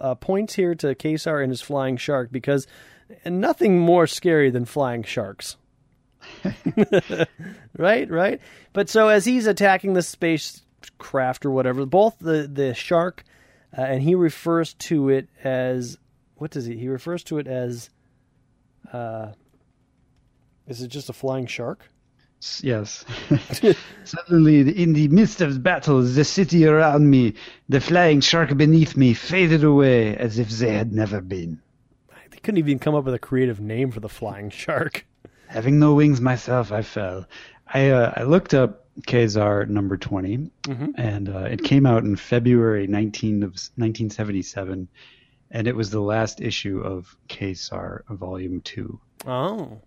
uh, 0.00 0.14
points 0.16 0.54
here 0.54 0.74
to 0.76 0.94
Ka-Zar 0.94 1.40
and 1.40 1.50
his 1.50 1.60
flying 1.60 1.96
shark 1.96 2.32
because 2.32 2.66
nothing 3.24 3.78
more 3.78 4.06
scary 4.06 4.50
than 4.50 4.64
flying 4.64 5.02
sharks. 5.02 5.56
right, 7.78 8.10
right. 8.10 8.40
But 8.72 8.88
so 8.88 9.08
as 9.08 9.24
he's 9.24 9.46
attacking 9.46 9.94
the 9.94 10.02
spacecraft 10.02 11.46
or 11.46 11.50
whatever, 11.50 11.86
both 11.86 12.18
the 12.18 12.48
the 12.52 12.74
shark 12.74 13.24
uh, 13.76 13.82
and 13.82 14.02
he 14.02 14.14
refers 14.14 14.74
to 14.74 15.08
it 15.10 15.28
as 15.44 15.98
what 16.36 16.50
does 16.50 16.66
he? 16.66 16.76
He 16.76 16.88
refers 16.88 17.22
to 17.24 17.38
it 17.38 17.46
as. 17.46 17.90
Uh, 18.92 19.32
is 20.66 20.82
it 20.82 20.88
just 20.88 21.08
a 21.08 21.12
flying 21.12 21.46
shark? 21.46 21.88
Yes. 22.62 23.04
Suddenly, 24.04 24.82
in 24.82 24.92
the 24.92 25.08
midst 25.08 25.40
of 25.40 25.62
battles, 25.62 26.14
the 26.14 26.24
city 26.24 26.66
around 26.66 27.08
me, 27.10 27.34
the 27.68 27.80
flying 27.80 28.20
shark 28.20 28.56
beneath 28.56 28.96
me, 28.96 29.14
faded 29.14 29.64
away 29.64 30.16
as 30.16 30.38
if 30.38 30.48
they 30.50 30.72
had 30.72 30.92
never 30.92 31.20
been. 31.20 31.60
They 32.30 32.38
couldn't 32.38 32.58
even 32.58 32.78
come 32.78 32.94
up 32.94 33.04
with 33.04 33.14
a 33.14 33.18
creative 33.18 33.60
name 33.60 33.90
for 33.90 34.00
the 34.00 34.08
flying 34.08 34.50
shark. 34.50 35.04
Having 35.48 35.78
no 35.78 35.94
wings 35.94 36.20
myself, 36.20 36.70
I 36.70 36.82
fell. 36.82 37.26
I 37.66 37.90
uh, 37.90 38.12
I 38.16 38.22
looked 38.22 38.54
up 38.54 38.86
Ka-Zar 39.06 39.66
number 39.66 39.96
20, 39.96 40.50
mm-hmm. 40.62 40.90
and 40.96 41.28
uh, 41.28 41.40
it 41.40 41.64
came 41.64 41.86
out 41.86 42.04
in 42.04 42.16
February 42.16 42.86
19 42.86 43.42
of 43.42 43.50
1977 43.76 44.88
and 45.50 45.66
it 45.66 45.76
was 45.76 45.90
the 45.90 46.00
last 46.00 46.40
issue 46.40 46.80
of 46.80 47.16
Ka-Zar 47.28 48.04
Volume 48.10 48.60
Two. 48.60 49.00
Oh, 49.26 49.80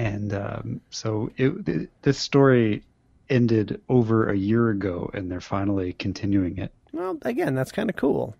and 0.00 0.32
um, 0.32 0.80
so 0.88 1.30
it, 1.36 1.68
it, 1.68 1.90
this 2.00 2.18
story 2.18 2.82
ended 3.28 3.82
over 3.90 4.30
a 4.30 4.36
year 4.36 4.70
ago, 4.70 5.10
and 5.12 5.30
they're 5.30 5.42
finally 5.42 5.92
continuing 5.92 6.56
it. 6.56 6.72
Well, 6.90 7.18
again, 7.22 7.54
that's 7.54 7.70
kind 7.70 7.90
of 7.90 7.96
cool. 7.96 8.34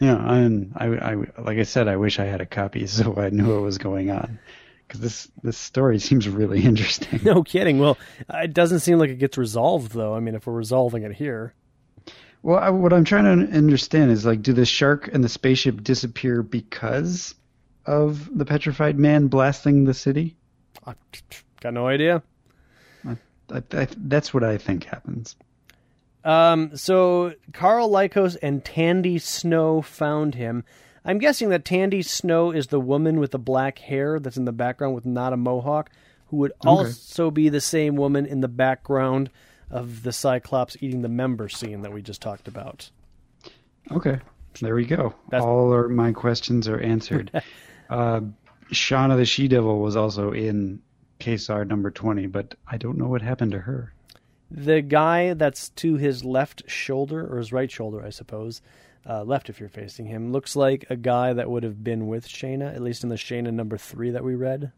Yeah, 0.00 0.16
and 0.16 0.72
I, 0.76 0.86
I, 0.86 1.14
like 1.40 1.56
I 1.56 1.62
said, 1.62 1.88
I 1.88 1.96
wish 1.96 2.18
I 2.18 2.26
had 2.26 2.42
a 2.42 2.46
copy 2.46 2.86
so 2.88 3.16
I 3.16 3.30
knew 3.30 3.54
what 3.54 3.62
was 3.62 3.78
going 3.78 4.10
on 4.10 4.38
because 4.86 5.00
this 5.00 5.28
this 5.42 5.56
story 5.56 5.98
seems 6.10 6.28
really 6.28 6.62
interesting. 6.62 7.20
No 7.24 7.42
kidding. 7.42 7.78
Well, 7.78 7.96
it 8.28 8.52
doesn't 8.52 8.80
seem 8.80 8.98
like 8.98 9.08
it 9.08 9.18
gets 9.18 9.38
resolved 9.38 9.92
though. 9.92 10.14
I 10.14 10.20
mean, 10.20 10.34
if 10.34 10.46
we're 10.46 10.52
resolving 10.52 11.04
it 11.04 11.14
here. 11.14 11.54
Well, 12.42 12.58
I, 12.58 12.68
what 12.68 12.92
I'm 12.92 13.04
trying 13.04 13.46
to 13.46 13.56
understand 13.56 14.10
is 14.10 14.26
like, 14.26 14.42
do 14.42 14.52
the 14.52 14.66
shark 14.66 15.08
and 15.10 15.24
the 15.24 15.28
spaceship 15.30 15.82
disappear 15.82 16.42
because 16.42 17.34
of 17.86 18.28
the 18.36 18.44
petrified 18.44 18.98
man 18.98 19.28
blasting 19.28 19.84
the 19.84 19.94
city? 19.94 20.36
I 20.86 20.94
got 21.60 21.74
no 21.74 21.86
idea. 21.86 22.22
I, 23.06 23.62
I, 23.72 23.88
that's 23.96 24.32
what 24.32 24.44
I 24.44 24.58
think 24.58 24.84
happens. 24.84 25.36
Um, 26.24 26.76
so 26.76 27.34
Karl 27.52 27.90
Lykos 27.90 28.36
and 28.42 28.64
Tandy 28.64 29.18
Snow 29.18 29.82
found 29.82 30.34
him. 30.34 30.64
I'm 31.04 31.18
guessing 31.18 31.48
that 31.48 31.64
Tandy 31.64 32.02
Snow 32.02 32.52
is 32.52 32.68
the 32.68 32.80
woman 32.80 33.18
with 33.18 33.32
the 33.32 33.38
black 33.38 33.78
hair 33.78 34.20
that's 34.20 34.36
in 34.36 34.44
the 34.44 34.52
background 34.52 34.94
with 34.94 35.04
not 35.04 35.32
a 35.32 35.36
mohawk, 35.36 35.90
who 36.28 36.36
would 36.38 36.52
okay. 36.52 36.68
also 36.68 37.30
be 37.30 37.48
the 37.48 37.60
same 37.60 37.96
woman 37.96 38.24
in 38.24 38.40
the 38.40 38.48
background 38.48 39.30
of 39.70 40.02
the 40.02 40.12
Cyclops 40.12 40.76
eating 40.80 41.02
the 41.02 41.08
member 41.08 41.48
scene 41.48 41.82
that 41.82 41.92
we 41.92 42.02
just 42.02 42.20
talked 42.20 42.46
about. 42.46 42.90
Okay, 43.90 44.20
there 44.60 44.74
we 44.74 44.86
go. 44.86 45.14
That's... 45.28 45.44
All 45.44 45.72
of 45.72 45.90
my 45.90 46.12
questions 46.12 46.68
are 46.68 46.78
answered. 46.78 47.30
uh, 47.90 48.20
Shanna 48.72 49.16
the 49.16 49.24
She 49.24 49.48
Devil 49.48 49.80
was 49.80 49.96
also 49.96 50.32
in 50.32 50.80
Ka-Zar 51.20 51.64
number 51.64 51.90
20, 51.90 52.26
but 52.26 52.54
I 52.66 52.76
don't 52.76 52.98
know 52.98 53.08
what 53.08 53.22
happened 53.22 53.52
to 53.52 53.60
her. 53.60 53.92
The 54.50 54.82
guy 54.82 55.34
that's 55.34 55.70
to 55.70 55.96
his 55.96 56.24
left 56.24 56.68
shoulder, 56.68 57.26
or 57.32 57.38
his 57.38 57.52
right 57.52 57.70
shoulder, 57.70 58.04
I 58.04 58.10
suppose, 58.10 58.60
uh, 59.08 59.24
left 59.24 59.48
if 59.48 59.60
you're 59.60 59.68
facing 59.68 60.06
him, 60.06 60.32
looks 60.32 60.54
like 60.56 60.86
a 60.90 60.96
guy 60.96 61.32
that 61.32 61.50
would 61.50 61.62
have 61.62 61.82
been 61.82 62.06
with 62.06 62.26
Shanna, 62.26 62.66
at 62.66 62.82
least 62.82 63.02
in 63.02 63.08
the 63.08 63.16
Shanna 63.16 63.52
number 63.52 63.78
three 63.78 64.10
that 64.10 64.24
we 64.24 64.34
read. 64.34 64.72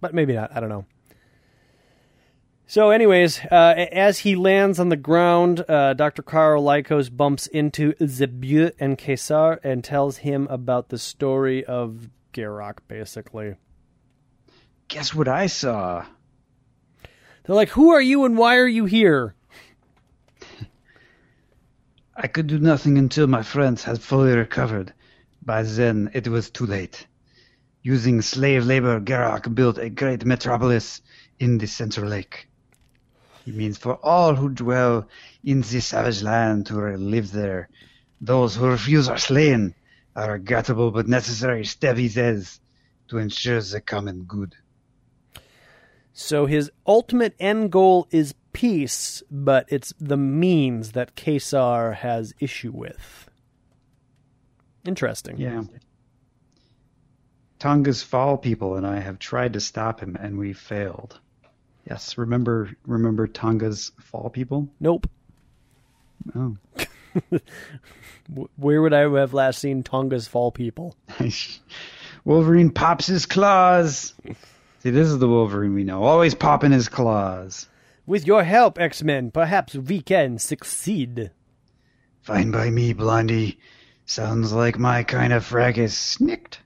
But 0.00 0.14
maybe 0.14 0.34
not. 0.34 0.54
I 0.54 0.60
don't 0.60 0.68
know. 0.68 0.84
So, 2.68 2.90
anyways, 2.90 3.38
uh, 3.44 3.86
as 3.92 4.18
he 4.18 4.34
lands 4.34 4.80
on 4.80 4.88
the 4.88 4.96
ground, 4.96 5.64
uh, 5.68 5.94
Dr. 5.94 6.22
Karl 6.22 6.64
Lykos 6.64 7.16
bumps 7.16 7.46
into 7.46 7.92
Zabu 8.00 8.72
and 8.80 8.98
Ka-Zar 8.98 9.60
and 9.62 9.84
tells 9.84 10.16
him 10.18 10.48
about 10.50 10.88
the 10.88 10.98
story 10.98 11.64
of 11.64 12.10
Garokk, 12.32 12.78
basically. 12.88 13.54
Guess 14.88 15.14
what 15.14 15.28
I 15.28 15.46
saw? 15.46 16.06
They're 17.44 17.54
like, 17.54 17.68
Who 17.68 17.90
are 17.90 18.00
you 18.00 18.24
and 18.24 18.36
why 18.36 18.56
are 18.56 18.66
you 18.66 18.84
here? 18.84 19.36
I 22.16 22.26
could 22.26 22.48
do 22.48 22.58
nothing 22.58 22.98
until 22.98 23.28
my 23.28 23.44
friends 23.44 23.84
had 23.84 24.02
fully 24.02 24.32
recovered. 24.32 24.92
By 25.40 25.62
then, 25.62 26.10
it 26.14 26.26
was 26.26 26.50
too 26.50 26.66
late. 26.66 27.06
Using 27.82 28.22
slave 28.22 28.66
labor, 28.66 29.00
Garokk 29.00 29.54
built 29.54 29.78
a 29.78 29.88
great 29.88 30.24
metropolis 30.24 31.00
in 31.38 31.58
the 31.58 31.68
Central 31.68 32.10
Lake. 32.10 32.45
He 33.46 33.52
means 33.52 33.78
for 33.78 33.94
all 34.02 34.34
who 34.34 34.48
dwell 34.50 35.08
in 35.44 35.60
this 35.60 35.86
savage 35.86 36.20
land 36.20 36.66
to 36.66 36.74
live 36.96 37.30
there. 37.30 37.68
Those 38.20 38.56
who 38.56 38.66
refuse 38.66 39.08
are 39.08 39.18
slain. 39.18 39.72
A 40.16 40.32
regrettable 40.32 40.90
but 40.90 41.06
necessary 41.06 41.64
step, 41.64 41.96
he 41.96 42.08
says, 42.08 42.58
to 43.06 43.18
ensure 43.18 43.60
the 43.60 43.80
common 43.80 44.24
good. 44.24 44.56
So 46.12 46.46
his 46.46 46.72
ultimate 46.88 47.36
end 47.38 47.70
goal 47.70 48.08
is 48.10 48.34
peace, 48.52 49.22
but 49.30 49.66
it's 49.68 49.92
the 50.00 50.16
means 50.16 50.92
that 50.92 51.14
Ka-Zar 51.14 51.92
has 51.92 52.34
issue 52.40 52.72
with. 52.72 53.30
Interesting. 54.84 55.36
Yeah. 55.36 55.62
Tongah's 57.60 58.02
fall 58.02 58.38
people 58.38 58.74
and 58.74 58.84
I 58.84 58.98
have 58.98 59.20
tried 59.20 59.52
to 59.52 59.60
stop 59.60 60.00
him, 60.00 60.16
and 60.18 60.36
we 60.36 60.52
failed. 60.52 61.20
Yes, 61.88 62.18
remember 62.18 62.70
remember 62.86 63.26
Tongah's 63.26 63.92
fall 64.00 64.28
people? 64.30 64.68
Nope. 64.80 65.08
Oh. 66.34 66.56
Where 68.56 68.82
would 68.82 68.92
I 68.92 69.00
have 69.00 69.34
last 69.34 69.60
seen 69.60 69.82
Tongah's 69.82 70.26
fall 70.26 70.50
people? 70.50 70.96
Wolverine 72.24 72.70
pops 72.70 73.06
his 73.06 73.24
claws. 73.24 74.14
See, 74.80 74.90
this 74.90 75.08
is 75.08 75.18
the 75.18 75.28
Wolverine 75.28 75.74
we 75.74 75.84
know. 75.84 76.02
Always 76.02 76.34
popping 76.34 76.72
his 76.72 76.88
claws. 76.88 77.68
With 78.04 78.26
your 78.26 78.42
help, 78.42 78.78
X 78.78 79.02
Men, 79.02 79.30
perhaps 79.30 79.74
we 79.74 80.00
can 80.00 80.38
succeed. 80.38 81.30
Fine 82.22 82.50
by 82.50 82.70
me, 82.70 82.92
Blondie. 82.92 83.60
Sounds 84.06 84.52
like 84.52 84.78
my 84.78 85.04
kind 85.04 85.32
of 85.32 85.44
fracas. 85.44 85.96
Snicked. 85.96 86.60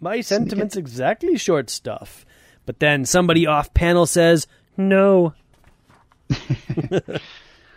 My 0.00 0.20
sentiments 0.20 0.76
exactly 0.76 1.36
short 1.36 1.70
stuff. 1.70 2.24
But 2.66 2.80
then 2.80 3.04
somebody 3.04 3.46
off 3.46 3.74
panel 3.74 4.06
says, 4.06 4.46
no. 4.76 5.34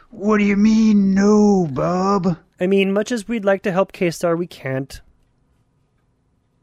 what 0.09 0.37
do 0.37 0.43
you 0.43 0.55
mean, 0.55 1.13
no, 1.13 1.67
Bob? 1.71 2.37
I 2.59 2.67
mean, 2.67 2.93
much 2.93 3.11
as 3.11 3.27
we'd 3.27 3.45
like 3.45 3.63
to 3.63 3.71
help 3.71 3.91
Ka-Zar, 3.91 4.35
we 4.35 4.47
can't. 4.47 5.01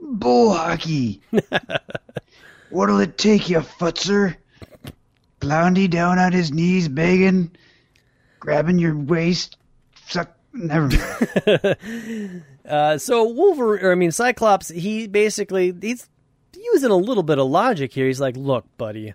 Bull 0.00 0.52
hockey. 0.52 1.20
What'll 2.70 3.00
it 3.00 3.16
take, 3.16 3.48
you 3.48 3.60
futzer? 3.60 4.36
Blondie 5.40 5.88
down 5.88 6.18
on 6.18 6.32
his 6.32 6.52
knees 6.52 6.88
begging, 6.88 7.50
grabbing 8.40 8.78
your 8.78 8.96
waist, 8.96 9.56
suck. 10.06 10.34
Never 10.52 10.88
mind. 10.88 12.44
uh, 12.68 12.98
so 12.98 13.24
Wolverine, 13.24 13.86
I 13.86 13.94
mean 13.94 14.12
Cyclops, 14.12 14.68
he 14.68 15.06
basically 15.06 15.74
he's 15.80 16.08
using 16.56 16.90
a 16.90 16.96
little 16.96 17.22
bit 17.22 17.38
of 17.38 17.48
logic 17.48 17.92
here. 17.92 18.06
He's 18.06 18.20
like, 18.20 18.36
look, 18.36 18.64
buddy, 18.76 19.14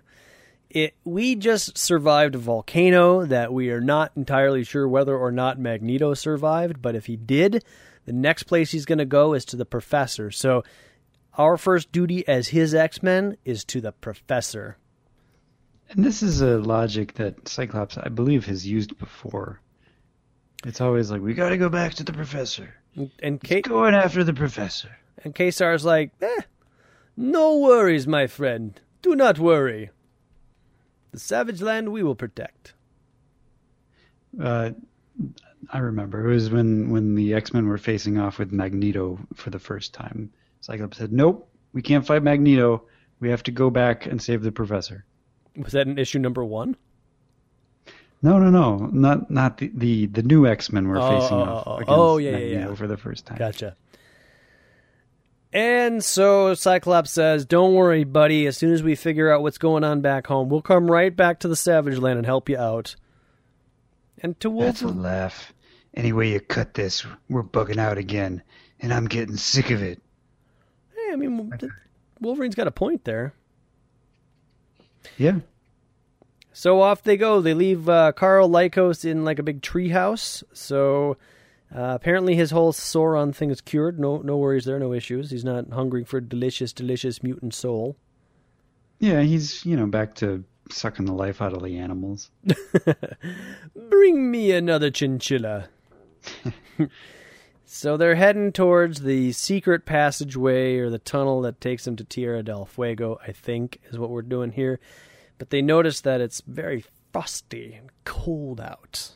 it, 0.68 0.94
we 1.04 1.34
just 1.34 1.76
survived 1.76 2.34
a 2.34 2.38
volcano 2.38 3.24
that 3.26 3.52
we 3.52 3.70
are 3.70 3.80
not 3.80 4.12
entirely 4.16 4.64
sure 4.64 4.86
whether 4.88 5.16
or 5.16 5.32
not 5.32 5.58
Magneto 5.58 6.14
survived, 6.14 6.80
but 6.80 6.94
if 6.94 7.06
he 7.06 7.16
did, 7.16 7.64
the 8.06 8.12
next 8.12 8.44
place 8.44 8.70
he's 8.72 8.86
going 8.86 8.98
to 8.98 9.04
go 9.04 9.34
is 9.34 9.44
to 9.46 9.56
the 9.56 9.64
professor. 9.64 10.30
So 10.30 10.62
our 11.34 11.56
first 11.56 11.90
duty 11.92 12.26
as 12.28 12.48
his 12.48 12.74
X 12.74 13.02
Men 13.02 13.36
is 13.44 13.64
to 13.66 13.80
the 13.80 13.92
professor. 13.92 14.76
And 15.90 16.04
this 16.04 16.22
is 16.22 16.40
a 16.40 16.58
logic 16.58 17.14
that 17.14 17.48
Cyclops, 17.48 17.98
I 17.98 18.08
believe, 18.08 18.46
has 18.46 18.66
used 18.66 18.96
before. 18.98 19.60
It's 20.64 20.80
always 20.80 21.10
like, 21.10 21.20
we 21.20 21.34
got 21.34 21.48
to 21.48 21.56
go 21.56 21.68
back 21.68 21.94
to 21.94 22.04
the 22.04 22.12
professor. 22.12 22.74
And 22.96 23.40
He's 23.42 23.48
Kate 23.48 23.64
going 23.68 23.94
after 23.94 24.22
the 24.22 24.34
professor. 24.34 24.90
and 25.24 25.34
Ka-Zar's 25.34 25.84
like, 25.84 26.12
eh, 26.20 26.40
no 27.20 27.58
worries, 27.58 28.06
my 28.06 28.26
friend. 28.26 28.80
Do 29.02 29.14
not 29.14 29.38
worry. 29.38 29.90
The 31.12 31.18
Savage 31.18 31.60
Land 31.60 31.92
we 31.92 32.02
will 32.02 32.14
protect. 32.14 32.74
Uh, 34.40 34.70
I 35.72 35.78
remember 35.78 36.28
it 36.28 36.32
was 36.32 36.50
when 36.50 36.90
when 36.90 37.14
the 37.14 37.34
X 37.34 37.52
Men 37.52 37.66
were 37.66 37.78
facing 37.78 38.18
off 38.18 38.38
with 38.38 38.52
Magneto 38.52 39.18
for 39.34 39.50
the 39.50 39.58
first 39.58 39.92
time. 39.92 40.30
Cyclops 40.60 40.98
said, 40.98 41.12
"Nope, 41.12 41.48
we 41.72 41.82
can't 41.82 42.06
fight 42.06 42.22
Magneto. 42.22 42.82
We 43.20 43.28
have 43.30 43.42
to 43.44 43.50
go 43.50 43.70
back 43.70 44.06
and 44.06 44.20
save 44.22 44.42
the 44.42 44.52
professor." 44.52 45.04
Was 45.56 45.72
that 45.72 45.86
in 45.86 45.98
issue 45.98 46.18
number 46.18 46.44
one? 46.44 46.76
No, 48.22 48.38
no, 48.38 48.50
no, 48.50 48.88
not 48.92 49.30
not 49.30 49.58
the 49.58 49.70
the, 49.74 50.06
the 50.06 50.22
new 50.22 50.46
X 50.46 50.70
Men 50.72 50.88
were 50.88 50.98
Oh, 50.98 51.20
facing 51.20 51.36
oh, 51.38 51.42
off 51.42 51.64
oh, 51.66 51.70
oh. 51.72 51.76
against 51.76 51.90
Oh, 51.90 52.16
yeah, 52.18 52.30
yeah, 52.30 52.36
Magneto 52.38 52.68
yeah. 52.70 52.74
for 52.76 52.86
the 52.86 52.96
first 52.96 53.26
time. 53.26 53.38
Gotcha. 53.38 53.76
And 55.52 56.04
so 56.04 56.54
Cyclops 56.54 57.10
says, 57.10 57.44
Don't 57.44 57.74
worry, 57.74 58.04
buddy. 58.04 58.46
As 58.46 58.56
soon 58.56 58.72
as 58.72 58.82
we 58.82 58.94
figure 58.94 59.30
out 59.30 59.42
what's 59.42 59.58
going 59.58 59.82
on 59.82 60.00
back 60.00 60.28
home, 60.28 60.48
we'll 60.48 60.62
come 60.62 60.90
right 60.90 61.14
back 61.14 61.40
to 61.40 61.48
the 61.48 61.56
Savage 61.56 61.98
Land 61.98 62.18
and 62.18 62.26
help 62.26 62.48
you 62.48 62.56
out. 62.56 62.94
And 64.22 64.38
to 64.40 64.50
Wolverine. 64.50 64.72
That's 64.72 64.82
a 64.82 64.88
laugh. 64.88 65.52
Any 65.94 66.12
way 66.12 66.30
you 66.32 66.40
cut 66.40 66.74
this, 66.74 67.04
we're 67.28 67.42
bugging 67.42 67.78
out 67.78 67.98
again, 67.98 68.42
and 68.78 68.94
I'm 68.94 69.06
getting 69.06 69.36
sick 69.36 69.70
of 69.70 69.82
it. 69.82 70.00
Hey, 70.94 71.12
I 71.12 71.16
mean, 71.16 71.52
Wolverine's 72.20 72.54
got 72.54 72.68
a 72.68 72.72
point 72.72 73.04
there. 73.04 73.34
Yeah, 75.16 75.38
So 76.52 76.80
off 76.80 77.02
they 77.02 77.16
go. 77.16 77.40
They 77.40 77.54
leave 77.54 77.88
uh, 77.88 78.12
Karl 78.12 78.48
Lykos 78.48 79.04
in 79.04 79.24
like 79.24 79.38
a 79.38 79.42
big 79.42 79.62
treehouse. 79.62 80.44
So 80.52 81.16
uh, 81.74 81.92
apparently 81.94 82.34
his 82.34 82.50
whole 82.50 82.72
Sauron 82.72 83.34
thing 83.34 83.50
is 83.50 83.60
cured. 83.60 83.98
No, 84.00 84.18
no 84.18 84.36
worries 84.36 84.64
there. 84.64 84.78
No 84.78 84.92
issues. 84.92 85.30
He's 85.30 85.44
not 85.44 85.70
hungering 85.70 86.04
for 86.04 86.20
delicious, 86.20 86.72
delicious 86.72 87.22
mutant 87.22 87.54
soul. 87.54 87.96
yeah, 88.98 89.22
he's 89.22 89.64
you 89.64 89.76
know 89.76 89.86
back 89.86 90.14
to 90.16 90.44
sucking 90.70 91.06
the 91.06 91.12
life 91.12 91.40
out 91.40 91.52
of 91.52 91.62
the 91.62 91.78
animals. 91.78 92.30
Bring 93.88 94.30
me 94.30 94.52
another 94.52 94.90
chinchilla. 94.90 95.68
so 97.64 97.96
they're 97.96 98.14
heading 98.14 98.52
towards 98.52 99.02
the 99.02 99.32
secret 99.32 99.84
passageway 99.84 100.76
or 100.76 100.90
the 100.90 100.98
tunnel 100.98 101.40
that 101.42 101.60
takes 101.60 101.84
them 101.84 101.96
to 101.96 102.04
Tierra 102.04 102.42
del 102.42 102.66
Fuego, 102.66 103.18
I 103.26 103.32
think, 103.32 103.80
is 103.90 103.98
what 103.98 104.10
we're 104.10 104.22
doing 104.22 104.52
here. 104.52 104.80
But 105.38 105.50
they 105.50 105.62
notice 105.62 106.00
that 106.02 106.20
it's 106.20 106.42
very 106.46 106.84
frosty 107.12 107.74
and 107.74 107.90
cold 108.04 108.60
out. 108.60 109.12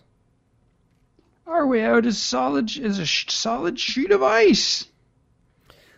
Our 1.46 1.66
way 1.66 1.84
out 1.84 2.06
is 2.06 2.18
solid 2.18 2.76
is 2.76 2.98
a 2.98 3.06
sh- 3.06 3.26
solid 3.28 3.78
sheet 3.78 4.10
of 4.10 4.22
ice. 4.22 4.86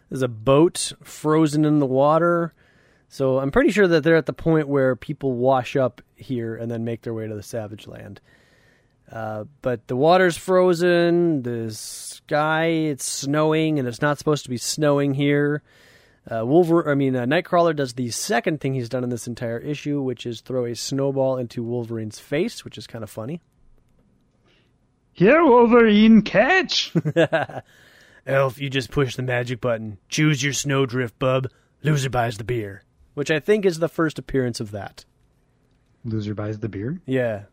There's 0.08 0.22
a 0.22 0.28
boat 0.28 0.92
frozen 1.02 1.64
in 1.64 1.78
the 1.78 1.86
water. 1.86 2.52
So 3.08 3.38
I'm 3.38 3.50
pretty 3.50 3.70
sure 3.70 3.86
that 3.86 4.02
they're 4.02 4.16
at 4.16 4.26
the 4.26 4.32
point 4.32 4.68
where 4.68 4.96
people 4.96 5.32
wash 5.32 5.76
up 5.76 6.02
here 6.16 6.56
and 6.56 6.70
then 6.70 6.84
make 6.84 7.02
their 7.02 7.14
way 7.14 7.28
to 7.28 7.34
the 7.34 7.42
Savage 7.42 7.86
Land. 7.86 8.20
Uh, 9.10 9.44
but 9.62 9.86
the 9.86 9.96
water's 9.96 10.36
frozen. 10.36 11.42
The 11.42 11.70
sky 11.72 12.66
it's 12.66 13.04
snowing, 13.04 13.78
and 13.78 13.86
it's 13.86 14.02
not 14.02 14.18
supposed 14.18 14.44
to 14.44 14.50
be 14.50 14.56
snowing 14.56 15.14
here. 15.14 15.62
Uh, 16.28 16.44
Wolver, 16.44 16.90
I 16.90 16.96
mean, 16.96 17.14
uh, 17.14 17.24
Nightcrawler 17.24 17.74
does 17.74 17.92
the 17.92 18.10
second 18.10 18.60
thing 18.60 18.74
he's 18.74 18.88
done 18.88 19.04
in 19.04 19.10
this 19.10 19.28
entire 19.28 19.58
issue, 19.58 20.02
which 20.02 20.26
is 20.26 20.40
throw 20.40 20.64
a 20.64 20.74
snowball 20.74 21.36
into 21.36 21.62
Wolverine's 21.62 22.18
face, 22.18 22.64
which 22.64 22.76
is 22.76 22.88
kind 22.88 23.04
of 23.04 23.10
funny. 23.10 23.40
Here, 25.16 25.42
Wolverine, 25.42 26.20
catch! 26.20 26.92
Elf, 28.26 28.60
you 28.60 28.68
just 28.68 28.90
push 28.90 29.16
the 29.16 29.22
magic 29.22 29.62
button. 29.62 29.96
Choose 30.10 30.42
your 30.42 30.52
snowdrift, 30.52 31.18
bub. 31.18 31.48
Loser 31.82 32.10
buys 32.10 32.36
the 32.36 32.44
beer. 32.44 32.82
Which 33.14 33.30
I 33.30 33.40
think 33.40 33.64
is 33.64 33.78
the 33.78 33.88
first 33.88 34.18
appearance 34.18 34.60
of 34.60 34.72
that. 34.72 35.06
Loser 36.04 36.34
buys 36.34 36.58
the 36.58 36.68
beer. 36.68 37.00
Yeah. 37.06 37.44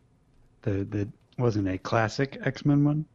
The 0.60 0.84
the 0.84 1.08
wasn't 1.38 1.68
a 1.68 1.78
classic 1.78 2.36
X 2.44 2.66
Men 2.66 2.84
one? 2.84 3.06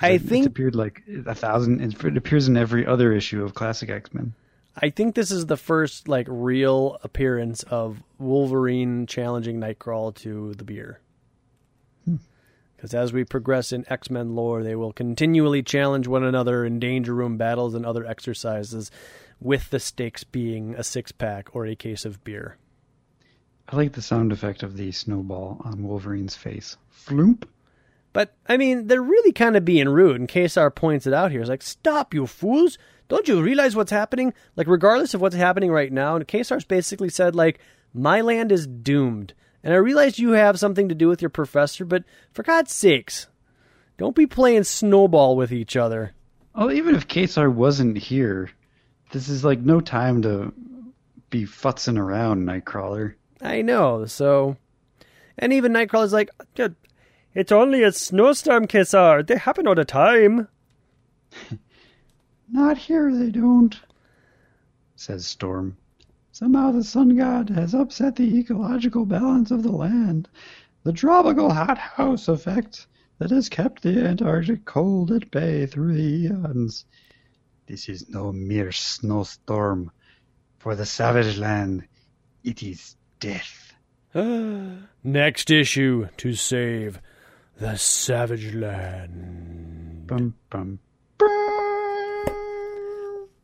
I 0.00 0.12
it, 0.12 0.22
think- 0.22 0.46
it 0.46 0.48
appeared 0.48 0.74
like 0.74 1.02
a 1.26 1.34
thousand. 1.34 1.82
It 1.82 2.02
it 2.02 2.16
appears 2.16 2.48
in 2.48 2.56
every 2.56 2.86
other 2.86 3.12
issue 3.12 3.44
of 3.44 3.52
classic 3.52 3.90
X 3.90 4.14
Men. 4.14 4.32
I 4.80 4.88
think 4.88 5.14
this 5.14 5.30
is 5.30 5.44
the 5.44 5.58
first 5.58 6.08
like 6.08 6.26
real 6.30 6.98
appearance 7.02 7.64
of 7.64 8.02
Wolverine 8.18 9.06
challenging 9.06 9.60
Nightcrawler 9.60 10.14
to 10.16 10.54
the 10.54 10.64
beer. 10.64 11.00
Because 12.78 12.94
as 12.94 13.12
we 13.12 13.24
progress 13.24 13.72
in 13.72 13.84
X 13.90 14.08
Men 14.08 14.36
lore, 14.36 14.62
they 14.62 14.76
will 14.76 14.92
continually 14.92 15.64
challenge 15.64 16.06
one 16.06 16.22
another 16.22 16.64
in 16.64 16.78
danger 16.78 17.12
room 17.12 17.36
battles 17.36 17.74
and 17.74 17.84
other 17.84 18.06
exercises, 18.06 18.92
with 19.40 19.70
the 19.70 19.80
stakes 19.80 20.22
being 20.22 20.76
a 20.76 20.84
six 20.84 21.10
pack 21.10 21.48
or 21.52 21.66
a 21.66 21.74
case 21.74 22.04
of 22.04 22.22
beer. 22.22 22.56
I 23.68 23.74
like 23.74 23.94
the 23.94 24.00
sound 24.00 24.30
effect 24.30 24.62
of 24.62 24.76
the 24.76 24.92
snowball 24.92 25.60
on 25.64 25.82
Wolverine's 25.82 26.36
face. 26.36 26.76
Floop. 26.94 27.48
But 28.12 28.36
I 28.48 28.56
mean, 28.56 28.86
they're 28.86 29.02
really 29.02 29.32
kind 29.32 29.56
of 29.56 29.64
being 29.64 29.88
rude. 29.88 30.20
And 30.20 30.28
Ka-Zar 30.28 30.70
points 30.70 31.04
it 31.04 31.12
out 31.12 31.32
here. 31.32 31.40
It's 31.40 31.50
like, 31.50 31.62
stop, 31.62 32.14
you 32.14 32.28
fools! 32.28 32.78
Don't 33.08 33.26
you 33.26 33.42
realize 33.42 33.74
what's 33.74 33.90
happening? 33.90 34.32
Like, 34.54 34.68
regardless 34.68 35.14
of 35.14 35.20
what's 35.20 35.34
happening 35.34 35.72
right 35.72 35.92
now, 35.92 36.14
and 36.14 36.28
Ka-Zar's 36.28 36.64
basically 36.64 37.08
said, 37.08 37.34
like, 37.34 37.58
my 37.92 38.20
land 38.20 38.52
is 38.52 38.68
doomed. 38.68 39.34
And 39.68 39.74
I 39.74 39.80
realize 39.80 40.18
you 40.18 40.30
have 40.30 40.58
something 40.58 40.88
to 40.88 40.94
do 40.94 41.08
with 41.08 41.20
your 41.20 41.28
professor, 41.28 41.84
but 41.84 42.02
for 42.32 42.42
God's 42.42 42.72
sakes, 42.72 43.26
don't 43.98 44.16
be 44.16 44.26
playing 44.26 44.64
snowball 44.64 45.36
with 45.36 45.52
each 45.52 45.76
other. 45.76 46.14
Well, 46.54 46.72
even 46.72 46.94
if 46.94 47.06
Ka-Zar 47.06 47.50
wasn't 47.50 47.98
here, 47.98 48.50
this 49.12 49.28
is 49.28 49.44
like 49.44 49.60
no 49.60 49.82
time 49.82 50.22
to 50.22 50.54
be 51.28 51.44
futzing 51.44 51.98
around, 51.98 52.46
Nightcrawler. 52.46 53.12
I 53.42 53.60
know. 53.60 54.06
So, 54.06 54.56
and 55.36 55.52
even 55.52 55.74
Nightcrawler's 55.74 56.14
like, 56.14 56.30
it's 57.34 57.52
only 57.52 57.82
a 57.82 57.92
snowstorm, 57.92 58.68
Ka-Zar. 58.68 59.22
They 59.22 59.36
happen 59.36 59.66
all 59.66 59.74
the 59.74 59.84
time. 59.84 60.48
Not 62.50 62.78
here, 62.78 63.14
they 63.14 63.28
don't, 63.28 63.78
says 64.96 65.26
Storm. 65.26 65.76
Somehow 66.38 66.70
the 66.70 66.84
sun 66.84 67.16
god 67.16 67.50
has 67.50 67.74
upset 67.74 68.14
the 68.14 68.38
ecological 68.38 69.04
balance 69.04 69.50
of 69.50 69.64
the 69.64 69.72
land. 69.72 70.28
The 70.84 70.92
tropical 70.92 71.52
hothouse 71.52 72.28
effect 72.28 72.86
that 73.18 73.32
has 73.32 73.48
kept 73.48 73.82
the 73.82 74.06
Antarctic 74.06 74.64
cold 74.64 75.10
at 75.10 75.32
bay 75.32 75.66
through 75.66 75.94
the 75.94 76.00
eons. 76.00 76.84
This 77.66 77.88
is 77.88 78.08
no 78.08 78.30
mere 78.30 78.70
snowstorm. 78.70 79.90
For 80.58 80.76
the 80.76 80.86
savage 80.86 81.38
land, 81.38 81.88
it 82.44 82.62
is 82.62 82.94
death. 83.18 83.74
Ah, 84.14 84.76
next 85.02 85.50
issue 85.50 86.06
to 86.18 86.34
save 86.34 87.00
the 87.56 87.76
Savage 87.76 88.54
Land. 88.54 90.06
Bum, 90.06 90.36
bum, 90.50 90.78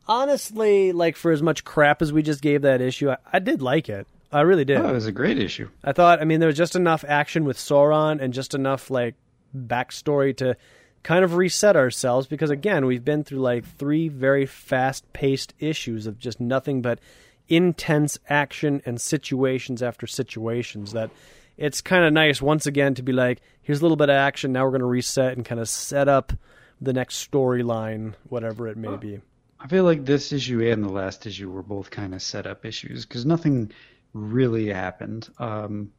Honestly, 0.07 0.91
like 0.91 1.15
for 1.15 1.31
as 1.31 1.41
much 1.41 1.63
crap 1.63 2.01
as 2.01 2.13
we 2.13 2.21
just 2.21 2.41
gave 2.41 2.61
that 2.63 2.81
issue, 2.81 3.09
I, 3.09 3.17
I 3.33 3.39
did 3.39 3.61
like 3.61 3.89
it. 3.89 4.07
I 4.31 4.41
really 4.41 4.65
did. 4.65 4.77
Oh, 4.77 4.89
it 4.89 4.93
was 4.93 5.07
a 5.07 5.11
great 5.11 5.39
issue. 5.39 5.69
I 5.83 5.93
thought, 5.93 6.21
I 6.21 6.25
mean, 6.25 6.39
there 6.39 6.47
was 6.47 6.57
just 6.57 6.75
enough 6.75 7.05
action 7.07 7.45
with 7.45 7.57
Sauron 7.57 8.21
and 8.21 8.33
just 8.33 8.53
enough 8.53 8.89
like 8.89 9.15
backstory 9.55 10.35
to 10.37 10.57
kind 11.03 11.23
of 11.23 11.35
reset 11.35 11.75
ourselves 11.75 12.27
because 12.27 12.49
again, 12.49 12.85
we've 12.85 13.05
been 13.05 13.23
through 13.23 13.39
like 13.39 13.63
three 13.77 14.09
very 14.09 14.45
fast-paced 14.45 15.53
issues 15.59 16.07
of 16.07 16.19
just 16.19 16.39
nothing 16.39 16.81
but 16.81 16.99
intense 17.47 18.17
action 18.27 18.81
and 18.85 18.99
situations 18.99 19.83
after 19.83 20.07
situations 20.07 20.93
that 20.93 21.11
it's 21.57 21.79
kind 21.79 22.03
of 22.03 22.11
nice 22.11 22.41
once 22.41 22.65
again 22.65 22.95
to 22.95 23.03
be 23.03 23.13
like, 23.13 23.39
here's 23.61 23.79
a 23.79 23.83
little 23.83 23.95
bit 23.95 24.09
of 24.09 24.15
action, 24.15 24.51
now 24.51 24.65
we're 24.65 24.71
going 24.71 24.79
to 24.79 24.85
reset 24.85 25.33
and 25.37 25.45
kind 25.45 25.61
of 25.61 25.69
set 25.69 26.07
up 26.07 26.33
the 26.81 26.91
next 26.91 27.31
storyline, 27.31 28.15
whatever 28.27 28.67
it 28.67 28.75
may 28.75 28.97
be. 28.97 29.21
I 29.59 29.67
feel 29.67 29.83
like 29.83 30.05
this 30.05 30.31
issue 30.31 30.61
and 30.61 30.83
the 30.83 30.89
last 30.89 31.25
issue 31.25 31.49
were 31.49 31.63
both 31.63 31.89
kind 31.89 32.13
of 32.13 32.21
set 32.21 32.45
up 32.45 32.65
issues 32.65 33.05
because 33.05 33.25
nothing 33.25 33.71
really 34.13 34.67
happened. 34.67 35.29
Um, 35.39 35.91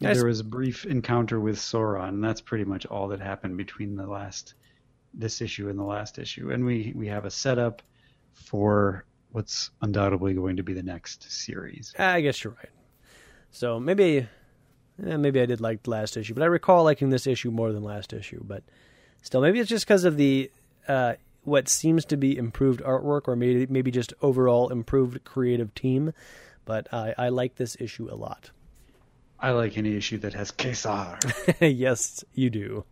Yes. 0.00 0.16
There 0.16 0.26
was 0.26 0.40
a 0.40 0.44
brief 0.44 0.86
encounter 0.86 1.38
with 1.38 1.56
Sauron, 1.58 2.08
and 2.08 2.24
that's 2.24 2.40
pretty 2.40 2.64
much 2.64 2.86
all 2.86 3.08
that 3.08 3.20
happened 3.20 3.58
between 3.58 3.96
the 3.96 4.06
last 4.06 4.54
this 5.12 5.42
issue 5.42 5.68
and 5.68 5.78
the 5.78 5.84
last 5.84 6.18
issue. 6.18 6.50
And 6.50 6.64
we 6.64 6.94
we 6.96 7.06
have 7.08 7.26
a 7.26 7.30
setup 7.30 7.82
for 8.32 9.04
what's 9.32 9.70
undoubtedly 9.82 10.32
going 10.32 10.56
to 10.56 10.62
be 10.62 10.72
the 10.72 10.82
next 10.82 11.30
series. 11.30 11.92
I 11.98 12.22
guess 12.22 12.42
you're 12.42 12.54
right. 12.54 12.70
So 13.50 13.78
maybe, 13.78 14.26
eh, 15.06 15.16
maybe 15.18 15.38
I 15.42 15.44
did 15.46 15.60
like 15.60 15.82
the 15.82 15.90
last 15.90 16.16
issue, 16.16 16.32
but 16.32 16.42
I 16.42 16.46
recall 16.46 16.82
liking 16.84 17.10
this 17.10 17.26
issue 17.26 17.50
more 17.50 17.70
than 17.70 17.82
last 17.82 18.14
issue. 18.14 18.42
But 18.42 18.62
still, 19.20 19.42
maybe 19.42 19.60
it's 19.60 19.68
just 19.68 19.84
because 19.84 20.04
of 20.04 20.16
the 20.16 20.50
uh, 20.88 21.14
what 21.44 21.68
seems 21.68 22.04
to 22.06 22.16
be 22.16 22.36
improved 22.36 22.80
artwork, 22.82 23.28
or 23.28 23.36
maybe 23.36 23.66
maybe 23.68 23.90
just 23.90 24.12
overall 24.22 24.68
improved 24.70 25.24
creative 25.24 25.74
team. 25.74 26.12
But 26.64 26.92
I, 26.92 27.14
I 27.16 27.28
like 27.30 27.56
this 27.56 27.76
issue 27.80 28.08
a 28.10 28.14
lot. 28.14 28.50
I 29.38 29.50
like 29.52 29.78
any 29.78 29.96
issue 29.96 30.18
that 30.18 30.34
has 30.34 30.50
Ka-Zar. 30.50 31.18
yes, 31.60 32.24
you 32.34 32.50
do. 32.50 32.84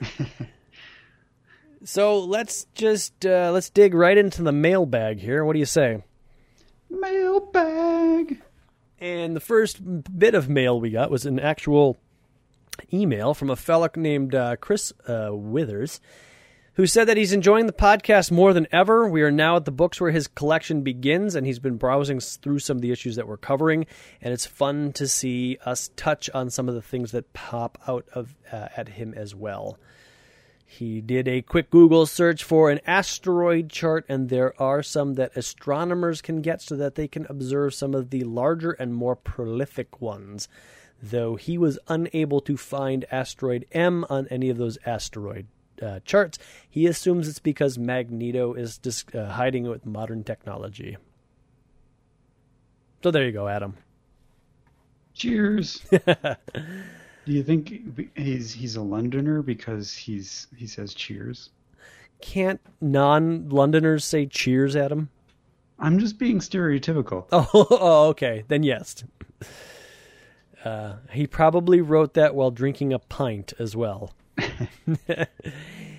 so 1.84 2.20
let's 2.20 2.66
just 2.74 3.26
uh, 3.26 3.50
let's 3.52 3.68
dig 3.68 3.94
right 3.94 4.16
into 4.16 4.42
the 4.42 4.52
mailbag 4.52 5.20
here. 5.20 5.44
What 5.44 5.52
do 5.52 5.58
you 5.58 5.66
say? 5.66 6.02
Mailbag. 6.88 8.40
And 8.98 9.34
the 9.34 9.40
first 9.40 9.80
bit 10.18 10.34
of 10.34 10.48
mail 10.48 10.80
we 10.80 10.90
got 10.90 11.10
was 11.10 11.26
an 11.26 11.40
actual 11.40 11.98
email 12.92 13.34
from 13.34 13.50
a 13.50 13.56
fellow 13.56 13.88
named 13.96 14.34
uh, 14.34 14.56
Chris 14.56 14.92
uh, 15.08 15.30
Withers, 15.32 16.00
who 16.74 16.86
said 16.86 17.06
that 17.06 17.18
he's 17.18 17.34
enjoying 17.34 17.66
the 17.66 17.72
podcast 17.72 18.30
more 18.30 18.54
than 18.54 18.66
ever. 18.72 19.06
We 19.06 19.22
are 19.22 19.30
now 19.30 19.56
at 19.56 19.66
the 19.66 19.70
books 19.70 20.00
where 20.00 20.10
his 20.10 20.26
collection 20.26 20.82
begins, 20.82 21.34
and 21.34 21.46
he's 21.46 21.58
been 21.58 21.76
browsing 21.76 22.18
through 22.20 22.60
some 22.60 22.78
of 22.78 22.80
the 22.80 22.90
issues 22.92 23.16
that 23.16 23.28
we're 23.28 23.36
covering, 23.36 23.86
and 24.22 24.32
it's 24.32 24.46
fun 24.46 24.92
to 24.94 25.06
see 25.06 25.58
us 25.66 25.90
touch 25.96 26.30
on 26.30 26.48
some 26.48 26.68
of 26.68 26.74
the 26.74 26.82
things 26.82 27.12
that 27.12 27.32
pop 27.34 27.78
out 27.86 28.06
of 28.14 28.34
uh, 28.50 28.68
at 28.76 28.90
him 28.90 29.12
as 29.14 29.34
well. 29.34 29.78
He 30.64 31.02
did 31.02 31.28
a 31.28 31.42
quick 31.42 31.68
Google 31.68 32.06
search 32.06 32.42
for 32.42 32.70
an 32.70 32.80
asteroid 32.86 33.68
chart, 33.68 34.06
and 34.08 34.30
there 34.30 34.54
are 34.60 34.82
some 34.82 35.14
that 35.14 35.36
astronomers 35.36 36.22
can 36.22 36.40
get 36.40 36.62
so 36.62 36.76
that 36.76 36.94
they 36.94 37.06
can 37.06 37.26
observe 37.28 37.74
some 37.74 37.94
of 37.94 38.08
the 38.08 38.24
larger 38.24 38.70
and 38.70 38.94
more 38.94 39.14
prolific 39.14 40.00
ones. 40.00 40.48
Though 41.02 41.36
he 41.36 41.58
was 41.58 41.78
unable 41.88 42.40
to 42.42 42.56
find 42.56 43.04
asteroid 43.10 43.66
M 43.72 44.06
on 44.08 44.26
any 44.28 44.48
of 44.48 44.56
those 44.56 44.78
asteroid 44.86 45.46
uh, 45.82 46.00
charts, 46.04 46.38
he 46.68 46.86
assumes 46.86 47.28
it's 47.28 47.38
because 47.38 47.78
Magneto 47.78 48.54
is 48.54 48.78
just 48.78 49.14
uh, 49.14 49.30
hiding 49.30 49.66
it 49.66 49.70
with 49.70 49.86
modern 49.86 50.24
technology. 50.24 50.96
So 53.02 53.10
there 53.10 53.24
you 53.24 53.32
go, 53.32 53.48
Adam. 53.48 53.76
Cheers. 55.14 55.82
Do 57.24 57.32
you 57.32 57.42
think 57.42 58.10
he's 58.16 58.52
he's 58.52 58.76
a 58.76 58.82
Londoner 58.82 59.42
because 59.42 59.92
he's 59.92 60.48
he 60.56 60.66
says 60.66 60.94
cheers? 60.94 61.50
Can't 62.20 62.60
non-Londoners 62.80 64.04
say 64.04 64.26
cheers, 64.26 64.76
Adam? 64.76 65.10
I'm 65.78 65.98
just 65.98 66.18
being 66.18 66.38
stereotypical. 66.38 67.26
Oh, 67.32 67.48
oh 67.70 68.08
okay. 68.08 68.44
Then 68.48 68.62
yes. 68.62 69.04
Uh, 70.64 70.94
he 71.10 71.26
probably 71.26 71.80
wrote 71.80 72.14
that 72.14 72.34
while 72.34 72.52
drinking 72.52 72.92
a 72.92 72.98
pint 73.00 73.52
as 73.58 73.76
well. 73.76 74.12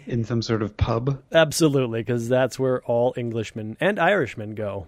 In 0.05 0.25
some 0.25 0.41
sort 0.41 0.61
of 0.61 0.75
pub? 0.75 1.21
Absolutely, 1.31 2.01
because 2.01 2.27
that's 2.27 2.59
where 2.59 2.81
all 2.83 3.13
Englishmen 3.15 3.77
and 3.79 3.99
Irishmen 3.99 4.53
go. 4.53 4.87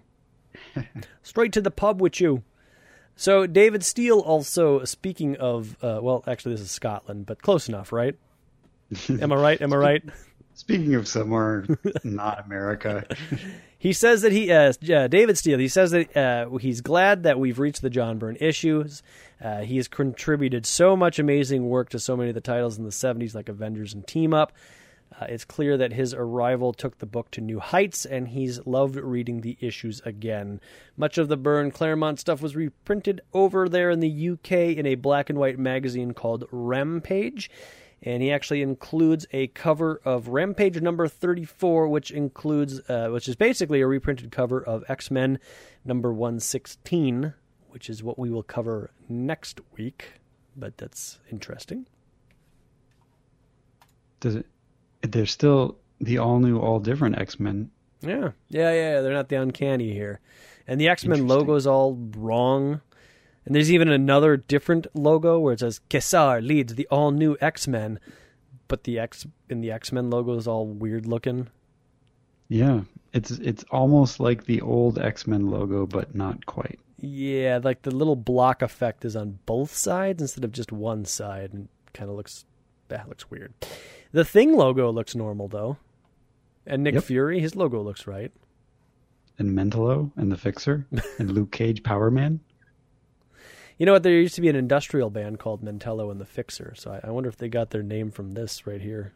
Straight 1.24 1.54
to 1.54 1.62
the 1.62 1.72
pub 1.72 2.02
with 2.02 2.20
you. 2.20 2.44
So 3.16 3.48
David 3.48 3.84
Steele 3.84 4.20
also 4.20 4.84
speaking 4.84 5.38
of 5.38 5.78
uh, 5.82 6.00
well, 6.02 6.24
actually 6.28 6.56
this 6.56 6.62
is 6.62 6.72
Scotland, 6.72 7.26
but 7.26 7.42
close 7.42 7.70
enough, 7.70 7.92
right? 7.94 8.16
Am 9.10 9.32
I 9.32 9.36
right? 9.36 9.62
Am 9.62 9.74
I 9.74 9.78
right? 9.78 10.04
Speaking 10.54 10.96
of 10.96 11.08
somewhere 11.08 11.66
not 12.04 12.46
America, 12.46 13.06
he 13.78 13.92
says 13.92 14.22
that 14.22 14.32
he 14.32 14.52
uh, 14.52 14.72
uh, 14.94 15.08
David 15.08 15.38
Steele. 15.38 15.60
He 15.60 15.68
says 15.68 15.92
that 15.92 16.16
uh, 16.16 16.56
he's 16.58 16.80
glad 16.82 17.24
that 17.24 17.40
we've 17.40 17.60
reached 17.60 17.82
the 17.82 17.90
John 17.90 18.20
Byrne 18.20 18.38
issues. 18.40 19.04
Uh, 19.44 19.62
he 19.62 19.78
has 19.78 19.88
contributed 19.88 20.66
so 20.66 20.96
much 20.96 21.20
amazing 21.20 21.68
work 21.68 21.90
to 21.90 22.00
so 22.00 22.16
many 22.16 22.30
of 22.30 22.36
the 22.36 22.42
titles 22.42 22.78
in 22.78 22.84
the 22.84 22.90
'70s, 22.90 23.36
like 23.36 23.50
Avengers 23.50 23.94
and 23.94 24.06
Team 24.08 24.34
Up. 24.34 24.54
Uh, 25.20 25.26
it's 25.30 25.46
clear 25.46 25.78
that 25.78 25.94
his 25.94 26.14
arrival 26.14 26.74
took 26.74 26.98
the 26.98 27.06
book 27.06 27.32
to 27.32 27.42
new 27.42 27.60
heights, 27.60 28.06
and 28.06 28.30
he's 28.30 28.66
loved 28.66 28.96
reading 28.96 29.42
the 29.42 29.58
issues 29.62 30.02
again. 30.04 30.60
Much 30.98 31.18
of 31.18 31.30
the 31.30 31.38
Byrne 31.38 31.72
Claremont 31.72 32.20
stuff 32.20 32.42
was 32.42 32.56
reprinted 32.56 33.22
over 33.34 33.70
there 33.70 33.90
in 33.92 34.00
the 34.00 34.30
UK 34.30 34.52
in 34.52 34.86
a 34.86 34.96
black 34.96 35.30
and 35.30 35.40
white 35.40 35.60
magazine 35.60 36.14
called 36.14 36.46
Rampage. 36.52 37.50
And 38.04 38.22
he 38.22 38.32
actually 38.32 38.62
includes 38.62 39.26
a 39.32 39.48
cover 39.48 40.02
of 40.04 40.28
Rampage 40.28 40.80
number 40.82 41.08
34, 41.08 41.88
which 41.88 42.12
includes, 42.12 42.82
uh, 42.90 43.08
which 43.08 43.28
is 43.28 43.36
basically 43.36 43.82
a 43.82 43.88
reprinted 43.88 44.32
cover 44.32 44.62
of 44.62 44.84
X 44.90 45.10
Men 45.10 45.40
number 45.86 46.12
116, 46.12 47.34
which 47.76 47.90
is 47.90 48.02
what 48.02 48.18
we 48.18 48.30
will 48.30 48.42
cover 48.42 48.90
next 49.10 49.60
week. 49.78 50.14
But 50.56 50.78
that's 50.78 51.20
interesting. 51.30 51.86
Does 54.22 54.36
it 54.36 54.46
they're 55.02 55.26
still 55.26 55.76
the 56.00 56.18
all 56.18 56.40
new, 56.40 56.58
all 56.58 56.80
different 56.80 57.20
X 57.20 57.38
Men. 57.38 57.72
Yeah, 58.02 58.32
yeah, 58.48 58.72
yeah. 58.72 59.02
They're 59.02 59.12
not 59.12 59.28
the 59.28 59.36
uncanny 59.36 59.92
here, 59.92 60.22
and 60.66 60.80
the 60.80 60.88
X 60.88 61.04
Men 61.04 61.28
logo 61.28 61.56
is 61.56 61.68
all 61.68 61.96
wrong. 62.16 62.80
And 63.46 63.54
there's 63.54 63.72
even 63.72 63.90
another 63.90 64.38
different 64.38 64.88
logo 64.96 65.38
where 65.38 65.54
it 65.54 65.60
says 65.60 65.82
Ka-Zar 65.90 66.42
leads 66.42 66.76
the 66.76 66.88
all 66.88 67.12
new 67.12 67.36
X 67.42 67.68
Men, 67.68 68.00
but 68.70 68.86
the 68.86 68.98
X 68.98 69.28
in 69.50 69.60
the 69.60 69.70
X 69.70 69.92
Men 69.92 70.10
logo 70.10 70.36
is 70.36 70.48
all 70.48 70.66
weird 70.66 71.06
looking. 71.06 71.50
Yeah, 72.48 72.84
it's 73.16 73.32
it's 73.32 73.64
almost 73.72 74.20
like 74.20 74.44
the 74.44 74.62
old 74.62 75.00
X 75.00 75.26
Men 75.26 75.50
logo, 75.50 75.86
but 75.86 76.14
not 76.14 76.46
quite. 76.46 76.80
Yeah, 77.00 77.60
like 77.64 77.82
the 77.82 77.92
little 77.92 78.18
block 78.18 78.62
effect 78.62 79.06
is 79.06 79.16
on 79.16 79.40
both 79.46 79.74
sides 79.74 80.22
instead 80.22 80.44
of 80.44 80.52
just 80.52 80.72
one 80.72 81.06
side, 81.06 81.54
and 81.54 81.70
kind 81.94 82.10
of 82.10 82.18
looks 82.18 82.46
that 82.90 83.08
looks 83.08 83.32
weird. 83.32 83.54
The 84.12 84.26
Thing 84.26 84.56
logo 84.56 84.92
looks 84.92 85.16
normal 85.16 85.48
though, 85.48 85.78
and 86.68 86.84
Nick 86.84 86.96
yep. 86.96 87.06
Fury, 87.06 87.40
his 87.40 87.56
logo 87.56 87.82
looks 87.82 88.06
right. 88.06 88.34
And 89.40 89.52
Mentallo 89.52 90.12
and 90.18 90.32
the 90.32 90.38
Fixer 90.38 90.86
and 91.18 91.32
Luke 91.32 91.52
Cage, 91.52 91.84
Power 91.84 92.12
Man. 92.12 92.42
You 93.78 93.86
know 93.86 93.94
what? 93.94 94.04
There 94.04 94.14
used 94.14 94.36
to 94.36 94.42
be 94.42 94.50
an 94.50 94.56
industrial 94.56 95.10
band 95.10 95.40
called 95.40 95.64
Mentello 95.64 96.12
and 96.12 96.20
the 96.20 96.26
Fixer, 96.26 96.74
so 96.76 96.92
I, 96.92 97.08
I 97.08 97.12
wonder 97.12 97.30
if 97.30 97.38
they 97.38 97.48
got 97.48 97.70
their 97.70 97.84
name 97.84 98.12
from 98.12 98.34
this 98.34 98.68
right 98.68 98.82
here. 98.82 99.14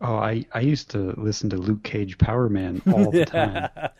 Oh, 0.00 0.16
I, 0.16 0.44
I 0.52 0.60
used 0.60 0.90
to 0.90 1.14
listen 1.16 1.50
to 1.50 1.56
Luke 1.56 1.82
Cage 1.82 2.18
Power 2.18 2.48
Man 2.48 2.82
all 2.92 3.10
the 3.10 3.24
time. 3.24 3.68
I 3.76 3.90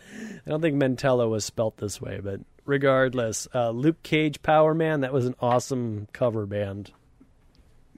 don't 0.47 0.61
think 0.61 0.77
Mentello 0.77 1.31
was 1.31 1.45
spelt 1.45 1.77
this 1.79 2.01
way, 2.01 2.21
but 2.23 2.41
regardless, 2.65 3.49
uh, 3.55 3.71
Luke 3.71 4.03
Cage 4.03 4.43
Power 4.43 4.75
Man, 4.75 5.01
that 5.01 5.13
was 5.13 5.27
an 5.27 5.35
awesome 5.41 6.09
cover 6.13 6.47
band. 6.47 6.91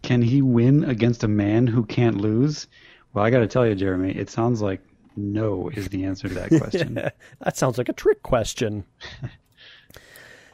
Can 0.02 0.22
he 0.22 0.42
win 0.42 0.84
against 0.84 1.24
a 1.24 1.28
man 1.28 1.66
who 1.66 1.84
can't 1.84 2.20
lose? 2.20 2.68
Well, 3.12 3.24
I 3.24 3.30
got 3.30 3.38
to 3.40 3.46
tell 3.48 3.66
you, 3.66 3.74
Jeremy, 3.74 4.12
it 4.12 4.30
sounds 4.30 4.60
like 4.62 4.80
no 5.16 5.70
is 5.70 5.88
the 5.88 6.04
answer 6.04 6.28
to 6.28 6.34
that 6.34 6.50
question. 6.60 6.94
that 6.94 7.56
sounds 7.56 7.78
like 7.78 7.88
a 7.88 7.94
trick 7.94 8.22
question. 8.22 8.84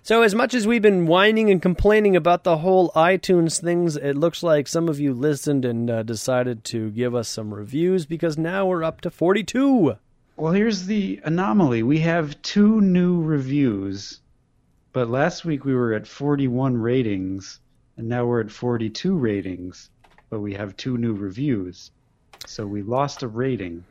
so, 0.02 0.22
as 0.22 0.34
much 0.34 0.52
as 0.52 0.66
we've 0.66 0.82
been 0.82 1.06
whining 1.06 1.50
and 1.50 1.62
complaining 1.62 2.16
about 2.16 2.42
the 2.42 2.58
whole 2.58 2.90
iTunes 2.90 3.60
things, 3.60 3.96
it 3.96 4.16
looks 4.16 4.42
like 4.42 4.66
some 4.66 4.88
of 4.88 4.98
you 4.98 5.14
listened 5.14 5.64
and 5.64 5.88
uh, 5.88 6.02
decided 6.02 6.64
to 6.64 6.90
give 6.90 7.14
us 7.14 7.28
some 7.28 7.54
reviews 7.54 8.04
because 8.04 8.36
now 8.36 8.66
we're 8.66 8.82
up 8.82 9.00
to 9.02 9.10
42. 9.10 9.96
Well, 10.36 10.52
here's 10.52 10.86
the 10.86 11.20
anomaly 11.24 11.84
we 11.84 12.00
have 12.00 12.40
two 12.42 12.80
new 12.80 13.22
reviews, 13.22 14.20
but 14.92 15.08
last 15.08 15.44
week 15.44 15.64
we 15.64 15.74
were 15.74 15.92
at 15.92 16.08
41 16.08 16.76
ratings 16.76 17.60
and 17.96 18.08
now 18.08 18.24
we're 18.26 18.40
at 18.40 18.50
42 18.50 19.16
ratings, 19.16 19.90
but 20.30 20.40
we 20.40 20.54
have 20.54 20.76
two 20.76 20.98
new 20.98 21.12
reviews. 21.12 21.92
So 22.46 22.66
we 22.66 22.82
lost 22.82 23.22
a 23.22 23.28
rating. 23.28 23.84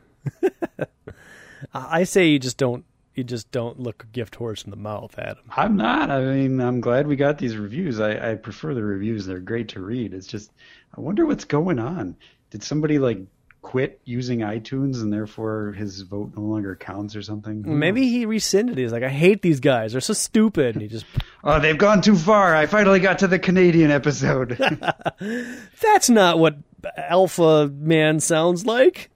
I 1.74 2.04
say 2.04 2.26
you 2.26 2.38
just 2.38 2.58
don't 2.58 2.84
you 3.14 3.24
just 3.24 3.50
don't 3.50 3.78
look 3.78 4.04
a 4.04 4.06
gift 4.06 4.36
horse 4.36 4.64
in 4.64 4.70
the 4.70 4.76
mouth, 4.76 5.18
Adam. 5.18 5.44
I'm 5.56 5.76
not. 5.76 6.10
I 6.10 6.20
mean, 6.24 6.60
I'm 6.60 6.80
glad 6.80 7.06
we 7.06 7.16
got 7.16 7.38
these 7.38 7.56
reviews. 7.56 8.00
I, 8.00 8.32
I 8.32 8.34
prefer 8.36 8.74
the 8.74 8.82
reviews. 8.82 9.26
They're 9.26 9.38
great 9.38 9.68
to 9.68 9.80
read. 9.80 10.14
It's 10.14 10.26
just 10.26 10.50
I 10.96 11.00
wonder 11.00 11.26
what's 11.26 11.44
going 11.44 11.78
on. 11.78 12.16
Did 12.50 12.62
somebody 12.62 12.98
like 12.98 13.18
quit 13.62 14.00
using 14.04 14.40
iTunes 14.40 15.00
and 15.00 15.12
therefore 15.12 15.72
his 15.72 16.00
vote 16.00 16.32
no 16.36 16.42
longer 16.42 16.74
counts 16.74 17.14
or 17.14 17.22
something? 17.22 17.62
Maybe 17.78 18.08
he 18.08 18.26
rescinded. 18.26 18.76
He's 18.76 18.92
like, 18.92 19.02
I 19.04 19.08
hate 19.08 19.40
these 19.42 19.60
guys. 19.60 19.92
They're 19.92 20.00
so 20.00 20.14
stupid. 20.14 20.74
And 20.74 20.82
he 20.82 20.88
just 20.88 21.06
Oh, 21.44 21.60
they've 21.60 21.78
gone 21.78 22.00
too 22.02 22.16
far. 22.16 22.54
I 22.54 22.66
finally 22.66 23.00
got 23.00 23.18
to 23.20 23.26
the 23.26 23.38
Canadian 23.38 23.90
episode. 23.90 24.56
That's 25.82 26.10
not 26.10 26.38
what 26.38 26.56
Alpha 26.96 27.68
Man 27.68 28.20
sounds 28.20 28.66
like. 28.66 29.10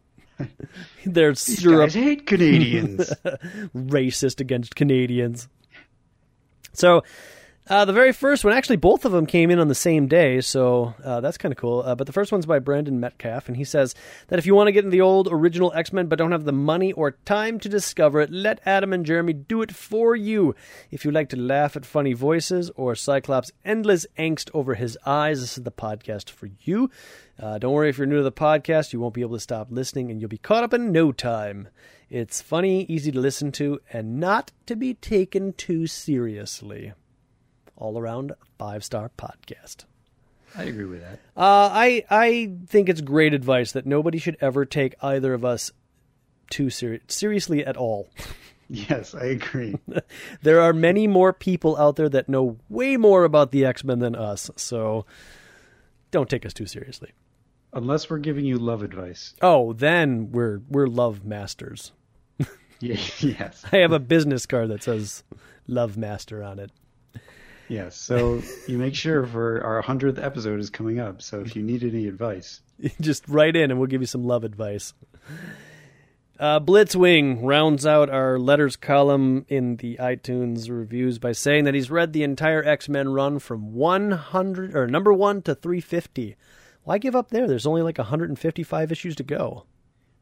They're 1.12 1.32
These 1.32 1.64
guys 1.64 1.94
hate 1.94 2.26
Canadians. 2.26 3.12
Racist 3.74 4.40
against 4.40 4.74
Canadians. 4.74 5.48
So 6.72 7.02
uh, 7.68 7.84
the 7.84 7.92
very 7.92 8.12
first 8.12 8.44
one, 8.44 8.52
actually, 8.52 8.76
both 8.76 9.04
of 9.04 9.12
them 9.12 9.26
came 9.26 9.50
in 9.50 9.58
on 9.58 9.68
the 9.68 9.74
same 9.74 10.06
day, 10.06 10.40
so 10.40 10.94
uh, 11.02 11.20
that's 11.20 11.38
kind 11.38 11.52
of 11.52 11.58
cool. 11.58 11.82
Uh, 11.82 11.94
but 11.94 12.06
the 12.06 12.12
first 12.12 12.30
one's 12.30 12.46
by 12.46 12.58
Brandon 12.58 13.00
Metcalf, 13.00 13.48
and 13.48 13.56
he 13.56 13.64
says 13.64 13.94
that 14.28 14.38
if 14.38 14.46
you 14.46 14.54
want 14.54 14.68
to 14.68 14.72
get 14.72 14.84
into 14.84 14.90
the 14.94 15.00
old 15.00 15.28
original 15.30 15.72
X 15.74 15.92
Men 15.92 16.06
but 16.06 16.18
don't 16.18 16.32
have 16.32 16.44
the 16.44 16.52
money 16.52 16.92
or 16.92 17.12
time 17.24 17.58
to 17.60 17.68
discover 17.68 18.20
it, 18.20 18.30
let 18.30 18.60
Adam 18.64 18.92
and 18.92 19.04
Jeremy 19.04 19.32
do 19.32 19.62
it 19.62 19.74
for 19.74 20.14
you. 20.14 20.54
If 20.90 21.04
you 21.04 21.10
like 21.10 21.28
to 21.30 21.36
laugh 21.36 21.76
at 21.76 21.84
funny 21.84 22.12
voices 22.12 22.70
or 22.76 22.94
Cyclops' 22.94 23.50
endless 23.64 24.06
angst 24.18 24.48
over 24.54 24.74
his 24.74 24.96
eyes, 25.04 25.40
this 25.40 25.58
is 25.58 25.64
the 25.64 25.72
podcast 25.72 26.30
for 26.30 26.48
you. 26.60 26.90
Uh, 27.38 27.58
don't 27.58 27.72
worry 27.72 27.90
if 27.90 27.98
you're 27.98 28.06
new 28.06 28.18
to 28.18 28.22
the 28.22 28.32
podcast, 28.32 28.92
you 28.92 29.00
won't 29.00 29.14
be 29.14 29.20
able 29.20 29.36
to 29.36 29.40
stop 29.40 29.68
listening, 29.70 30.10
and 30.10 30.20
you'll 30.20 30.28
be 30.28 30.38
caught 30.38 30.64
up 30.64 30.72
in 30.72 30.92
no 30.92 31.12
time. 31.12 31.68
It's 32.08 32.40
funny, 32.40 32.84
easy 32.84 33.10
to 33.10 33.18
listen 33.18 33.50
to, 33.52 33.80
and 33.92 34.20
not 34.20 34.52
to 34.66 34.76
be 34.76 34.94
taken 34.94 35.52
too 35.52 35.88
seriously. 35.88 36.92
All 37.76 37.98
around 37.98 38.32
five 38.58 38.84
star 38.84 39.10
podcast. 39.16 39.84
I 40.56 40.64
agree 40.64 40.84
with 40.86 41.00
that. 41.02 41.20
Uh, 41.36 41.68
I 41.72 42.04
I 42.10 42.52
think 42.66 42.88
it's 42.88 43.00
great 43.00 43.34
advice 43.34 43.72
that 43.72 43.86
nobody 43.86 44.18
should 44.18 44.36
ever 44.40 44.64
take 44.64 44.94
either 45.02 45.34
of 45.34 45.44
us 45.44 45.70
too 46.50 46.70
seri- 46.70 47.02
seriously 47.08 47.64
at 47.64 47.76
all. 47.76 48.08
Yes, 48.68 49.14
I 49.14 49.26
agree. 49.26 49.76
there 50.42 50.60
are 50.60 50.72
many 50.72 51.06
more 51.06 51.32
people 51.32 51.76
out 51.76 51.94
there 51.94 52.08
that 52.08 52.28
know 52.28 52.56
way 52.68 52.96
more 52.96 53.22
about 53.22 53.52
the 53.52 53.64
X 53.64 53.84
Men 53.84 54.00
than 54.00 54.16
us, 54.16 54.50
so 54.56 55.06
don't 56.10 56.28
take 56.28 56.44
us 56.44 56.52
too 56.52 56.66
seriously. 56.66 57.12
Unless 57.72 58.10
we're 58.10 58.18
giving 58.18 58.44
you 58.44 58.58
love 58.58 58.82
advice. 58.82 59.34
Oh, 59.40 59.72
then 59.72 60.32
we're 60.32 60.62
we're 60.68 60.88
love 60.88 61.24
masters. 61.24 61.92
Yes. 62.80 63.64
I 63.72 63.76
have 63.78 63.92
a 63.92 63.98
business 63.98 64.44
card 64.46 64.68
that 64.68 64.82
says 64.82 65.24
Love 65.66 65.96
Master 65.96 66.42
on 66.42 66.58
it. 66.58 66.70
Yes. 67.68 67.96
So 67.96 68.42
you 68.66 68.78
make 68.78 68.94
sure 68.94 69.26
for 69.26 69.62
our 69.64 69.82
100th 69.82 70.22
episode 70.22 70.60
is 70.60 70.70
coming 70.70 71.00
up. 71.00 71.20
So 71.22 71.40
if 71.40 71.56
you 71.56 71.62
need 71.62 71.82
any 71.82 72.06
advice, 72.06 72.60
Just 73.00 73.26
write 73.28 73.56
in 73.56 73.70
and 73.70 73.80
we'll 73.80 73.88
give 73.88 74.02
you 74.02 74.06
some 74.06 74.24
love 74.24 74.44
advice. 74.44 74.92
Uh, 76.38 76.60
Blitzwing 76.60 77.38
rounds 77.42 77.86
out 77.86 78.10
our 78.10 78.38
letters 78.38 78.76
column 78.76 79.46
in 79.48 79.76
the 79.76 79.96
iTunes 79.96 80.68
reviews 80.68 81.18
by 81.18 81.32
saying 81.32 81.64
that 81.64 81.72
he's 81.74 81.90
read 81.90 82.12
the 82.12 82.22
entire 82.22 82.62
X 82.62 82.88
Men 82.90 83.08
run 83.08 83.38
from 83.38 83.72
100 83.72 84.76
or 84.76 84.86
number 84.86 85.12
one 85.14 85.40
to 85.42 85.54
350. 85.54 86.36
Why 86.84 86.98
give 86.98 87.16
up 87.16 87.30
there? 87.30 87.48
There's 87.48 87.66
only 87.66 87.80
like 87.82 87.96
155 87.98 88.92
issues 88.92 89.16
to 89.16 89.22
go. 89.22 89.64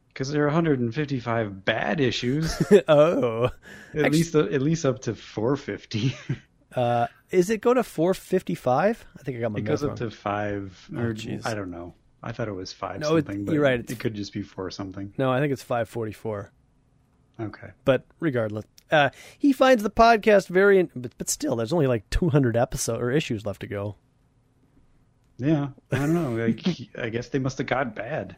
because 0.07 0.31
there 0.31 0.43
are 0.43 0.47
155 0.47 1.65
bad 1.65 1.99
issues, 1.99 2.63
oh, 2.87 3.49
at 3.93 4.11
least 4.13 4.33
at 4.35 4.61
least 4.61 4.85
up 4.85 5.01
to 5.01 5.15
450. 5.15 6.15
uh, 6.75 7.07
is 7.35 7.49
it 7.49 7.61
go 7.61 7.73
to 7.73 7.83
455? 7.83 9.05
I 9.19 9.23
think 9.23 9.37
I 9.37 9.41
got 9.41 9.51
my 9.51 9.59
it 9.59 9.65
goes 9.65 9.83
wrong. 9.83 9.91
up 9.91 9.97
to 9.99 10.09
five, 10.09 10.89
or 10.95 11.13
jeez. 11.13 11.45
I 11.45 11.53
don't 11.53 11.71
know. 11.71 11.93
I 12.23 12.31
thought 12.31 12.47
it 12.47 12.53
was 12.53 12.73
five 12.73 12.99
No, 13.01 13.17
it- 13.17 13.25
something, 13.25 13.45
but 13.45 13.53
you're 13.53 13.61
right, 13.63 13.79
it 13.89 13.99
could 13.99 14.15
just 14.15 14.33
be 14.33 14.41
four 14.41 14.71
something. 14.71 15.13
No, 15.17 15.31
I 15.31 15.39
think 15.39 15.53
it's 15.53 15.61
544. 15.63 16.51
Okay. 17.39 17.67
but 17.83 18.05
regardless, 18.21 18.63
uh, 18.91 19.09
he 19.37 19.51
finds 19.51 19.83
the 19.83 19.89
podcast 19.89 20.47
very, 20.47 20.81
but, 20.95 21.11
but 21.17 21.29
still, 21.29 21.55
there's 21.57 21.73
only 21.73 21.85
like 21.87 22.09
200 22.09 22.55
episodes 22.55 23.01
or 23.01 23.11
issues 23.11 23.45
left 23.45 23.59
to 23.61 23.67
go. 23.67 23.95
Yeah, 25.37 25.69
I 25.91 25.97
don't 25.97 26.13
know. 26.13 26.41
I, 26.43 26.55
I 27.03 27.09
guess 27.09 27.27
they 27.29 27.39
must 27.39 27.57
have 27.57 27.67
got 27.67 27.93
bad. 27.93 28.37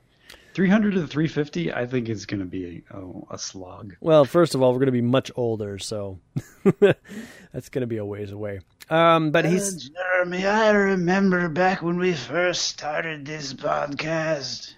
300 0.57 0.95
to 0.95 1.05
350, 1.05 1.71
I 1.71 1.85
think 1.85 2.09
is 2.09 2.25
going 2.25 2.39
to 2.39 2.45
be 2.47 2.83
a, 2.91 2.95
oh, 2.95 3.27
a 3.29 3.37
slog. 3.37 3.95
Well, 4.01 4.25
first 4.25 4.55
of 4.55 4.63
all, 4.63 4.71
we're 4.71 4.79
going 4.79 4.87
to 4.87 4.91
be 4.91 5.03
much 5.03 5.29
older, 5.35 5.77
so 5.77 6.17
that's 6.79 7.69
going 7.69 7.81
to 7.81 7.85
be 7.85 7.97
a 7.97 8.05
ways 8.05 8.31
away. 8.31 8.61
Um, 8.89 9.29
but 9.29 9.45
he's 9.45 9.91
Jeremy, 9.91 10.47
I 10.47 10.71
remember 10.71 11.47
back 11.47 11.83
when 11.83 11.99
we 11.99 12.13
first 12.13 12.63
started 12.63 13.23
this 13.23 13.53
podcast. 13.53 14.73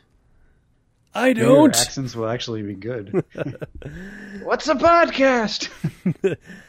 I 1.16 1.32
don't. 1.32 1.48
Your 1.48 1.70
accents 1.70 2.14
will 2.14 2.28
actually 2.28 2.64
be 2.64 2.76
good. 2.76 3.24
What's 4.44 4.68
a 4.68 4.76
podcast? 4.76 5.70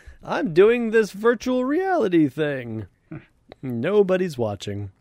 I'm 0.23 0.55
doing 0.55 0.93
this 0.93 1.11
virtual 1.11 1.65
reality 1.65 2.29
thing. 2.29 2.87
Nobody's 3.61 4.39
watching. 4.39 4.93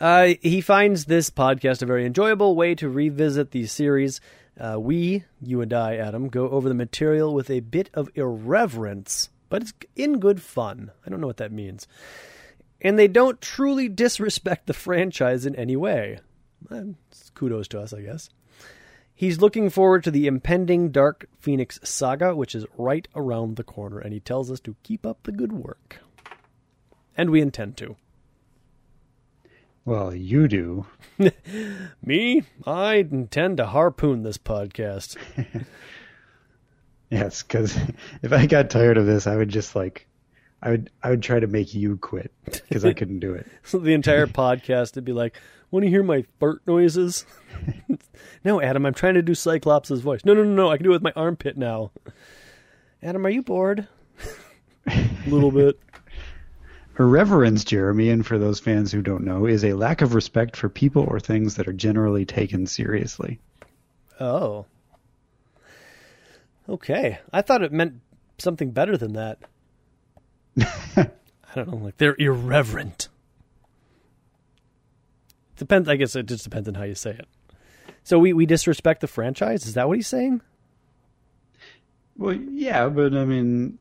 Uh, 0.00 0.34
he 0.40 0.60
finds 0.60 1.04
this 1.04 1.28
podcast 1.28 1.82
a 1.82 1.86
very 1.86 2.06
enjoyable 2.06 2.54
way 2.54 2.74
to 2.76 2.88
revisit 2.88 3.50
the 3.50 3.66
series. 3.66 4.20
Uh, 4.58 4.78
we, 4.78 5.24
you 5.40 5.60
and 5.60 5.72
I, 5.72 5.96
Adam, 5.96 6.28
go 6.28 6.48
over 6.50 6.68
the 6.68 6.74
material 6.74 7.34
with 7.34 7.50
a 7.50 7.60
bit 7.60 7.90
of 7.94 8.10
irreverence, 8.14 9.28
but 9.48 9.62
it's 9.62 9.72
in 9.96 10.20
good 10.20 10.40
fun. 10.40 10.92
I 11.04 11.10
don't 11.10 11.20
know 11.20 11.26
what 11.26 11.38
that 11.38 11.52
means. 11.52 11.88
And 12.80 12.96
they 12.96 13.08
don't 13.08 13.40
truly 13.40 13.88
disrespect 13.88 14.66
the 14.66 14.72
franchise 14.74 15.44
in 15.44 15.56
any 15.56 15.76
way. 15.76 16.20
Eh, 16.70 16.82
kudos 17.34 17.66
to 17.68 17.80
us, 17.80 17.92
I 17.92 18.02
guess. 18.02 18.30
He's 19.14 19.40
looking 19.40 19.68
forward 19.68 20.04
to 20.04 20.12
the 20.12 20.28
impending 20.28 20.92
Dark 20.92 21.26
Phoenix 21.40 21.80
saga, 21.82 22.36
which 22.36 22.54
is 22.54 22.66
right 22.76 23.08
around 23.16 23.56
the 23.56 23.64
corner, 23.64 23.98
and 23.98 24.12
he 24.12 24.20
tells 24.20 24.48
us 24.48 24.60
to 24.60 24.76
keep 24.84 25.04
up 25.04 25.24
the 25.24 25.32
good 25.32 25.52
work. 25.52 25.98
And 27.16 27.30
we 27.30 27.40
intend 27.40 27.76
to. 27.78 27.96
Well, 29.88 30.14
you 30.14 30.48
do. 30.48 30.84
Me? 32.04 32.42
I 32.66 32.96
intend 32.96 33.56
to 33.56 33.64
harpoon 33.64 34.22
this 34.22 34.36
podcast. 34.36 35.16
Yes, 37.10 37.42
because 37.42 37.74
if 38.22 38.34
I 38.34 38.44
got 38.44 38.68
tired 38.68 38.98
of 38.98 39.06
this, 39.06 39.26
I 39.26 39.34
would 39.34 39.48
just 39.48 39.74
like, 39.74 40.06
I 40.62 40.68
would, 40.68 40.90
I 41.02 41.08
would 41.08 41.22
try 41.22 41.40
to 41.40 41.46
make 41.46 41.72
you 41.72 41.96
quit 41.96 42.30
because 42.44 42.84
I 42.84 42.92
couldn't 42.92 43.20
do 43.20 43.32
it. 43.32 43.46
So 43.62 43.78
the 43.78 43.94
entire 43.94 44.26
podcast 44.26 44.94
would 44.94 45.06
be 45.06 45.14
like, 45.14 45.40
Want 45.70 45.86
to 45.86 45.88
hear 45.88 46.02
my 46.02 46.26
fart 46.38 46.60
noises? 46.66 47.24
no, 48.44 48.60
Adam, 48.60 48.84
I'm 48.84 48.92
trying 48.92 49.14
to 49.14 49.22
do 49.22 49.34
Cyclops' 49.34 49.88
voice. 49.88 50.22
No, 50.22 50.34
no, 50.34 50.44
no, 50.44 50.52
no, 50.52 50.70
I 50.70 50.76
can 50.76 50.84
do 50.84 50.90
it 50.90 50.96
with 50.96 51.02
my 51.02 51.14
armpit 51.16 51.56
now. 51.56 51.92
Adam, 53.02 53.24
are 53.24 53.30
you 53.30 53.40
bored? 53.40 53.88
A 54.86 55.04
little 55.26 55.50
bit. 55.50 55.80
Irreverence, 56.98 57.64
Jeremy, 57.64 58.10
and 58.10 58.26
for 58.26 58.38
those 58.38 58.58
fans 58.58 58.90
who 58.90 59.02
don't 59.02 59.24
know, 59.24 59.46
is 59.46 59.64
a 59.64 59.74
lack 59.74 60.02
of 60.02 60.14
respect 60.14 60.56
for 60.56 60.68
people 60.68 61.04
or 61.08 61.20
things 61.20 61.54
that 61.54 61.68
are 61.68 61.72
generally 61.72 62.24
taken 62.24 62.66
seriously. 62.66 63.38
Oh. 64.18 64.66
Okay. 66.68 67.20
I 67.32 67.42
thought 67.42 67.62
it 67.62 67.72
meant 67.72 68.00
something 68.38 68.72
better 68.72 68.96
than 68.96 69.12
that. 69.12 69.38
I 70.96 71.54
don't 71.54 71.68
know, 71.68 71.76
like 71.76 71.96
they're 71.98 72.16
irreverent. 72.18 73.08
Depends 75.56 75.88
I 75.88 75.96
guess 75.96 76.14
it 76.16 76.26
just 76.26 76.44
depends 76.44 76.68
on 76.68 76.74
how 76.74 76.84
you 76.84 76.94
say 76.94 77.10
it. 77.10 77.26
So 78.02 78.18
we, 78.18 78.32
we 78.32 78.46
disrespect 78.46 79.00
the 79.00 79.06
franchise? 79.06 79.66
Is 79.66 79.74
that 79.74 79.86
what 79.86 79.98
he's 79.98 80.08
saying? 80.08 80.40
Well, 82.16 82.34
yeah, 82.34 82.88
but 82.88 83.14
I 83.14 83.24
mean, 83.24 83.78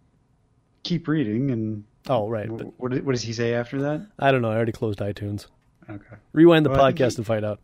keep 0.83 1.07
reading, 1.07 1.49
and 1.49 1.83
Oh 2.09 2.27
right. 2.29 2.47
But 2.49 2.79
what, 2.79 2.91
what 3.03 3.11
does 3.13 3.21
he 3.21 3.33
say 3.33 3.53
after 3.53 3.81
that? 3.81 4.05
I 4.19 4.31
don't 4.31 4.41
know, 4.41 4.49
I 4.51 4.55
already 4.55 4.71
closed 4.71 4.99
iTunes. 4.99 5.47
Okay. 5.89 6.15
Rewind 6.33 6.65
the 6.65 6.69
Well, 6.69 6.79
podcast 6.91 7.11
he- 7.13 7.17
and 7.17 7.25
find 7.25 7.45
out. 7.45 7.59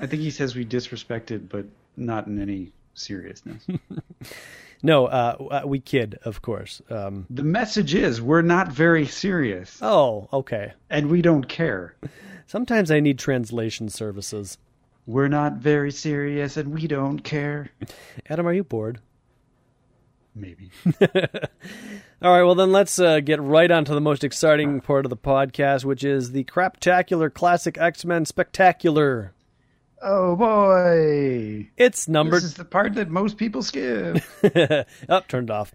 I 0.00 0.06
think 0.06 0.22
he 0.22 0.30
says 0.30 0.54
we 0.56 0.64
disrespect 0.64 1.30
it, 1.30 1.48
but 1.48 1.66
not 1.96 2.26
in 2.26 2.40
any 2.40 2.72
seriousness. 2.94 3.66
No, 4.82 5.06
uh, 5.06 5.36
uh, 5.62 5.66
we 5.66 5.78
kid, 5.78 6.18
of 6.24 6.40
course. 6.40 6.80
Um, 6.88 7.26
the 7.28 7.42
message 7.42 7.94
is 7.94 8.22
we're 8.22 8.40
not 8.40 8.68
very 8.68 9.06
serious, 9.06 9.78
oh, 9.82 10.26
okay. 10.32 10.72
and 10.88 11.10
we 11.10 11.20
don't 11.20 11.46
care. 11.46 11.94
Sometimes 12.46 12.90
I 12.90 12.98
need 13.00 13.18
translation 13.18 13.90
services. 13.90 14.56
We're 15.06 15.28
not 15.28 15.56
very 15.56 15.92
serious, 15.92 16.56
and 16.56 16.72
we 16.72 16.86
don't 16.86 17.18
care. 17.18 17.68
Adam, 18.30 18.46
are 18.46 18.54
you 18.54 18.64
bored? 18.64 19.00
Maybe. 20.40 20.70
All 22.22 22.32
right, 22.32 22.42
well 22.42 22.54
then 22.54 22.72
let's 22.72 22.98
uh, 22.98 23.20
get 23.20 23.40
right 23.40 23.70
onto 23.70 23.94
the 23.94 24.00
most 24.00 24.24
exciting 24.24 24.80
part 24.80 25.04
of 25.06 25.10
the 25.10 25.16
podcast, 25.16 25.84
which 25.84 26.04
is 26.04 26.32
the 26.32 26.44
Craptacular 26.44 27.32
Classic 27.32 27.76
X-Men 27.78 28.24
Spectacular. 28.24 29.32
Oh 30.02 30.34
boy! 30.36 31.68
It's 31.76 32.08
number 32.08 32.36
This 32.36 32.44
is 32.44 32.54
the 32.54 32.64
part 32.64 32.94
that 32.94 33.10
most 33.10 33.36
people 33.36 33.62
skip. 33.62 34.18
up 35.08 35.28
turned 35.28 35.50
off. 35.50 35.74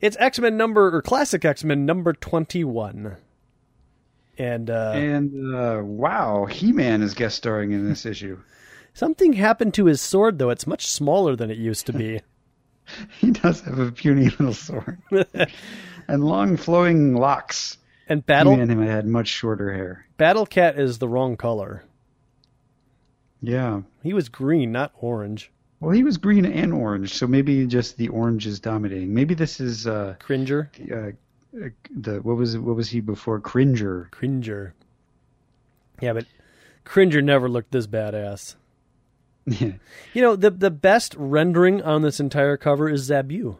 It's 0.00 0.16
X-Men 0.20 0.56
number 0.56 0.94
or 0.94 1.02
Classic 1.02 1.44
X-Men 1.44 1.84
number 1.84 2.12
21. 2.12 3.16
And 4.38 4.70
uh, 4.70 4.92
and 4.94 5.54
uh, 5.54 5.80
wow, 5.82 6.44
He-Man 6.46 7.02
is 7.02 7.14
guest 7.14 7.36
starring 7.38 7.72
in 7.72 7.88
this 7.88 8.04
issue. 8.12 8.38
something 8.92 9.32
happened 9.32 9.74
to 9.74 9.86
his 9.86 10.00
sword 10.00 10.38
though. 10.38 10.50
It's 10.50 10.66
much 10.66 10.86
smaller 10.86 11.34
than 11.36 11.50
it 11.50 11.58
used 11.58 11.86
to 11.86 11.92
be. 11.92 12.20
He 13.20 13.30
does 13.32 13.60
have 13.62 13.78
a 13.78 13.90
puny 13.92 14.24
little 14.30 14.54
sword 14.54 14.98
and 16.08 16.24
long 16.24 16.56
flowing 16.56 17.14
locks. 17.16 17.78
and 18.08 18.24
Battle 18.24 18.56
He-Man 18.56 18.86
had 18.86 19.06
much 19.06 19.28
shorter 19.28 19.72
hair. 19.72 20.06
Battle 20.16 20.46
Cat 20.46 20.78
is 20.78 20.98
the 20.98 21.08
wrong 21.08 21.36
color. 21.36 21.82
Yeah. 23.42 23.82
He 24.02 24.12
was 24.12 24.28
green, 24.28 24.72
not 24.72 24.92
orange. 24.98 25.50
Well, 25.80 25.90
he 25.90 26.04
was 26.04 26.16
green 26.16 26.46
and 26.46 26.72
orange, 26.72 27.12
so 27.14 27.26
maybe 27.26 27.66
just 27.66 27.96
the 27.98 28.08
orange 28.08 28.46
is 28.46 28.60
dominating. 28.60 29.12
Maybe 29.12 29.34
this 29.34 29.60
is 29.60 29.86
uh, 29.86 30.14
Cringer. 30.18 30.70
the, 30.78 31.14
uh, 31.62 31.68
the 31.94 32.22
what 32.22 32.36
was 32.36 32.56
what 32.56 32.76
was 32.76 32.88
he 32.88 33.00
before 33.00 33.40
Cringer? 33.40 34.08
Cringer. 34.10 34.74
Yeah, 36.00 36.14
but 36.14 36.24
Cringer 36.84 37.20
never 37.20 37.48
looked 37.48 37.72
this 37.72 37.86
badass. 37.86 38.56
Yeah. 39.46 39.72
You 40.12 40.22
know, 40.22 40.34
the 40.36 40.50
the 40.50 40.70
best 40.70 41.14
rendering 41.16 41.80
on 41.82 42.02
this 42.02 42.18
entire 42.20 42.56
cover 42.56 42.88
is 42.88 43.08
Zabu. 43.08 43.56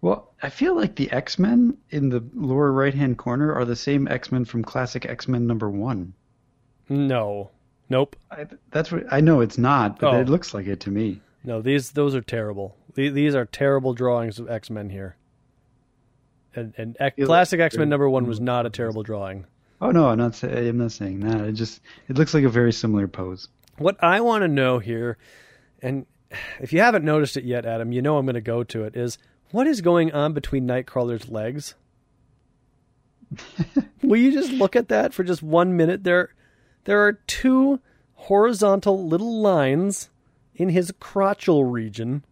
Well, 0.00 0.32
I 0.42 0.50
feel 0.50 0.76
like 0.76 0.96
the 0.96 1.10
X 1.10 1.38
Men 1.38 1.76
in 1.90 2.10
the 2.10 2.22
lower 2.34 2.70
right 2.72 2.94
hand 2.94 3.16
corner 3.18 3.52
are 3.54 3.64
the 3.64 3.76
same 3.76 4.06
X 4.08 4.30
Men 4.30 4.44
from 4.44 4.62
classic 4.62 5.06
X 5.06 5.26
Men 5.28 5.46
number 5.46 5.70
one. 5.70 6.14
No. 6.88 7.50
Nope. 7.88 8.16
I, 8.30 8.46
that's 8.70 8.90
what 8.92 9.04
I 9.10 9.20
know 9.20 9.40
it's 9.40 9.58
not, 9.58 9.98
but 10.00 10.14
Oh. 10.14 10.20
it 10.20 10.28
looks 10.28 10.52
like 10.52 10.66
it 10.66 10.80
to 10.80 10.90
me. 10.90 11.20
No, 11.44 11.62
these 11.62 11.92
those 11.92 12.14
are 12.14 12.20
terrible. 12.20 12.76
These 12.94 13.34
are 13.34 13.44
terrible 13.44 13.94
drawings 13.94 14.38
of 14.38 14.50
X 14.50 14.68
Men 14.70 14.90
here. 14.90 15.16
And, 16.54 16.74
and 16.78 16.96
X- 16.98 17.24
classic 17.24 17.60
X 17.60 17.76
Men 17.76 17.88
number 17.88 18.08
one 18.08 18.26
was 18.26 18.40
not 18.40 18.66
a 18.66 18.70
terrible 18.70 19.02
drawing. 19.02 19.46
Oh 19.80 19.90
no, 19.90 20.08
I'm 20.08 20.18
not. 20.18 20.34
Say, 20.34 20.68
I'm 20.68 20.78
not 20.78 20.92
saying 20.92 21.20
that. 21.20 21.40
It 21.42 21.52
just 21.52 21.80
it 22.08 22.16
looks 22.16 22.32
like 22.34 22.44
a 22.44 22.48
very 22.48 22.72
similar 22.72 23.06
pose. 23.06 23.48
What 23.78 24.02
I 24.02 24.20
want 24.20 24.42
to 24.42 24.48
know 24.48 24.78
here, 24.78 25.18
and 25.82 26.06
if 26.60 26.72
you 26.72 26.80
haven't 26.80 27.04
noticed 27.04 27.36
it 27.36 27.44
yet, 27.44 27.66
Adam, 27.66 27.92
you 27.92 28.02
know 28.02 28.16
I'm 28.16 28.26
going 28.26 28.34
to 28.34 28.40
go 28.40 28.64
to 28.64 28.84
it. 28.84 28.96
Is 28.96 29.18
what 29.50 29.66
is 29.66 29.80
going 29.80 30.12
on 30.12 30.32
between 30.32 30.66
Nightcrawler's 30.66 31.28
legs? 31.28 31.74
Will 34.02 34.18
you 34.18 34.32
just 34.32 34.52
look 34.52 34.76
at 34.76 34.88
that 34.88 35.12
for 35.12 35.24
just 35.24 35.42
one 35.42 35.76
minute? 35.76 36.04
There, 36.04 36.34
there 36.84 37.04
are 37.04 37.14
two 37.14 37.80
horizontal 38.14 39.06
little 39.06 39.40
lines 39.40 40.10
in 40.54 40.70
his 40.70 40.92
crotchal 40.92 41.70
region 41.70 42.24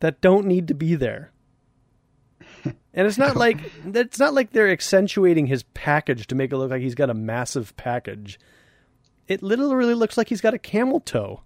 that 0.00 0.20
don't 0.20 0.46
need 0.46 0.68
to 0.68 0.74
be 0.74 0.94
there. 0.94 1.30
And 2.94 3.06
it's 3.06 3.16
not 3.16 3.36
like 3.36 3.58
it's 3.86 4.18
not 4.18 4.34
like 4.34 4.52
they're 4.52 4.70
accentuating 4.70 5.46
his 5.46 5.62
package 5.62 6.26
to 6.26 6.34
make 6.34 6.52
it 6.52 6.58
look 6.58 6.70
like 6.70 6.82
he's 6.82 6.94
got 6.94 7.08
a 7.08 7.14
massive 7.14 7.74
package. 7.78 8.38
It 9.28 9.42
literally 9.42 9.94
looks 9.94 10.16
like 10.16 10.28
he's 10.28 10.40
got 10.40 10.54
a 10.54 10.58
camel 10.58 11.00
toe. 11.00 11.42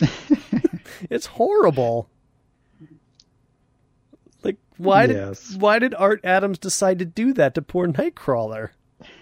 it's 1.10 1.26
horrible. 1.26 2.08
Like 4.42 4.56
why 4.76 5.04
yes. 5.04 5.48
did 5.48 5.60
why 5.60 5.78
did 5.78 5.94
Art 5.94 6.20
Adams 6.24 6.58
decide 6.58 6.98
to 7.00 7.04
do 7.04 7.32
that 7.34 7.54
to 7.54 7.62
poor 7.62 7.86
Nightcrawler? 7.88 8.70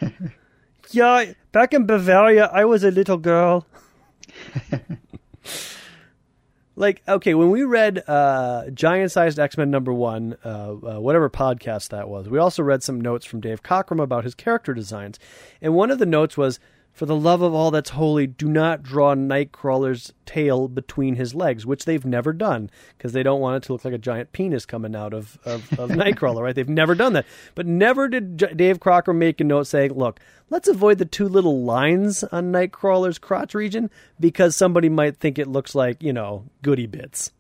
yeah, 0.91 1.33
back 1.53 1.73
in 1.73 1.87
Bavaria, 1.87 2.51
I 2.53 2.65
was 2.65 2.85
a 2.85 2.91
little 2.91 3.19
girl. 3.19 3.67
like 6.77 7.03
okay 7.09 7.33
when 7.35 7.51
we 7.51 7.65
read 7.65 8.03
uh, 8.07 8.69
giant 8.71 9.11
sized 9.11 9.39
x-men 9.39 9.71
number 9.71 9.93
one 9.93 10.37
uh, 10.45 10.73
uh, 10.73 11.01
whatever 11.01 11.31
podcast 11.31 11.89
that 11.89 12.09
was 12.09 12.29
we 12.29 12.39
also 12.39 12.63
read 12.63 12.83
some 12.83 13.01
notes 13.01 13.25
from 13.25 13.41
dave 13.41 13.63
cockrum 13.63 14.03
about 14.03 14.25
his 14.25 14.35
character 14.35 14.75
designs 14.75 15.19
and 15.63 15.75
one 15.75 15.91
of 15.91 15.99
the 15.99 16.05
notes 16.05 16.37
was 16.37 16.61
for 16.97 17.05
the 17.05 17.15
love 17.15 17.43
of 17.43 17.53
all 17.53 17.71
that's 17.71 17.91
holy, 17.91 18.27
do 18.27 18.49
not 18.49 18.83
draw 18.83 19.15
Nightcrawler's 19.15 20.15
tail 20.25 20.67
between 20.67 21.17
his 21.17 21.35
legs, 21.35 21.67
which 21.67 21.85
they've 21.85 22.07
never 22.07 22.33
done 22.33 22.71
because 22.97 23.13
they 23.13 23.23
don't 23.23 23.43
want 23.43 23.63
it 23.63 23.67
to 23.67 23.75
look 23.75 23.85
like 23.85 23.93
a 23.93 23.99
giant 23.99 24.33
penis 24.33 24.65
coming 24.65 24.97
out 24.97 25.13
of, 25.13 25.39
of, 25.45 25.79
of 25.79 25.91
Nightcrawler, 25.91 26.41
right? 26.41 26.55
They've 26.55 26.67
never 26.67 26.95
done 26.95 27.13
that. 27.13 27.27
But 27.55 27.67
never 27.67 28.09
did 28.09 28.39
J- 28.39 28.55
Dave 28.55 28.81
Cockrum 28.81 29.17
make 29.17 29.43
a 29.43 29.45
note 29.45 29.67
saying, 29.67 29.93
look, 29.93 30.21
let's 30.49 30.69
avoid 30.69 30.97
the 30.97 31.05
two 31.05 31.29
little 31.29 31.65
lines 31.65 32.25
on 32.25 32.51
Nightcrawler's 32.51 33.19
crotch 33.19 33.53
region 33.53 33.91
because 34.19 34.57
somebody 34.57 34.89
might 34.89 35.19
think 35.19 35.39
it 35.39 35.49
looks 35.49 35.75
like, 35.75 36.03
you 36.03 36.15
know, 36.15 36.47
goody 36.63 36.87
bits. 36.87 37.31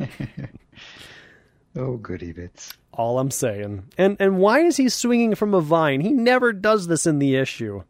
oh, 1.76 1.96
goody 1.96 2.32
bits. 2.32 2.76
All 2.92 3.20
I'm 3.20 3.30
saying. 3.30 3.84
And 3.96 4.16
and 4.18 4.38
why 4.38 4.62
is 4.62 4.76
he 4.76 4.88
swinging 4.88 5.36
from 5.36 5.54
a 5.54 5.60
vine? 5.60 6.00
He 6.00 6.12
never 6.12 6.52
does 6.52 6.88
this 6.88 7.06
in 7.06 7.20
the 7.20 7.36
issue. 7.36 7.84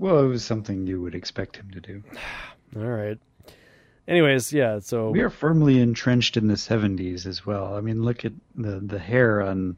Well, 0.00 0.24
it 0.24 0.28
was 0.28 0.42
something 0.42 0.86
you 0.86 0.98
would 1.02 1.14
expect 1.14 1.56
him 1.56 1.70
to 1.72 1.80
do. 1.80 2.02
All 2.76 2.82
right. 2.82 3.18
Anyways, 4.08 4.50
yeah, 4.50 4.78
so 4.78 5.10
we 5.10 5.20
are 5.20 5.30
firmly 5.30 5.78
entrenched 5.78 6.38
in 6.38 6.48
the 6.48 6.54
70s 6.54 7.26
as 7.26 7.44
well. 7.44 7.76
I 7.76 7.82
mean, 7.82 8.02
look 8.02 8.24
at 8.24 8.32
the 8.56 8.80
the 8.80 8.98
hair 8.98 9.42
on 9.42 9.76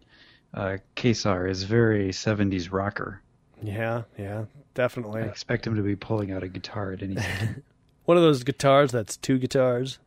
uh, 0.55 0.79
Ka-Zar 0.95 1.49
is 1.49 1.65
very 1.65 2.11
70s 2.11 2.73
rocker. 2.73 3.21
Yeah, 3.63 4.03
yeah, 4.17 4.45
definitely. 4.75 5.23
I 5.23 5.27
expect 5.27 5.67
him 5.67 5.75
to 5.75 5.83
be 5.83 5.97
pulling 5.97 6.31
out 6.31 6.45
a 6.45 6.49
guitar 6.49 6.93
at 6.93 7.03
any 7.03 7.17
second. 7.17 7.63
One 8.05 8.17
of 8.17 8.23
those 8.23 8.45
guitars 8.45 8.93
that's 8.93 9.17
two 9.17 9.39
guitars. 9.39 9.99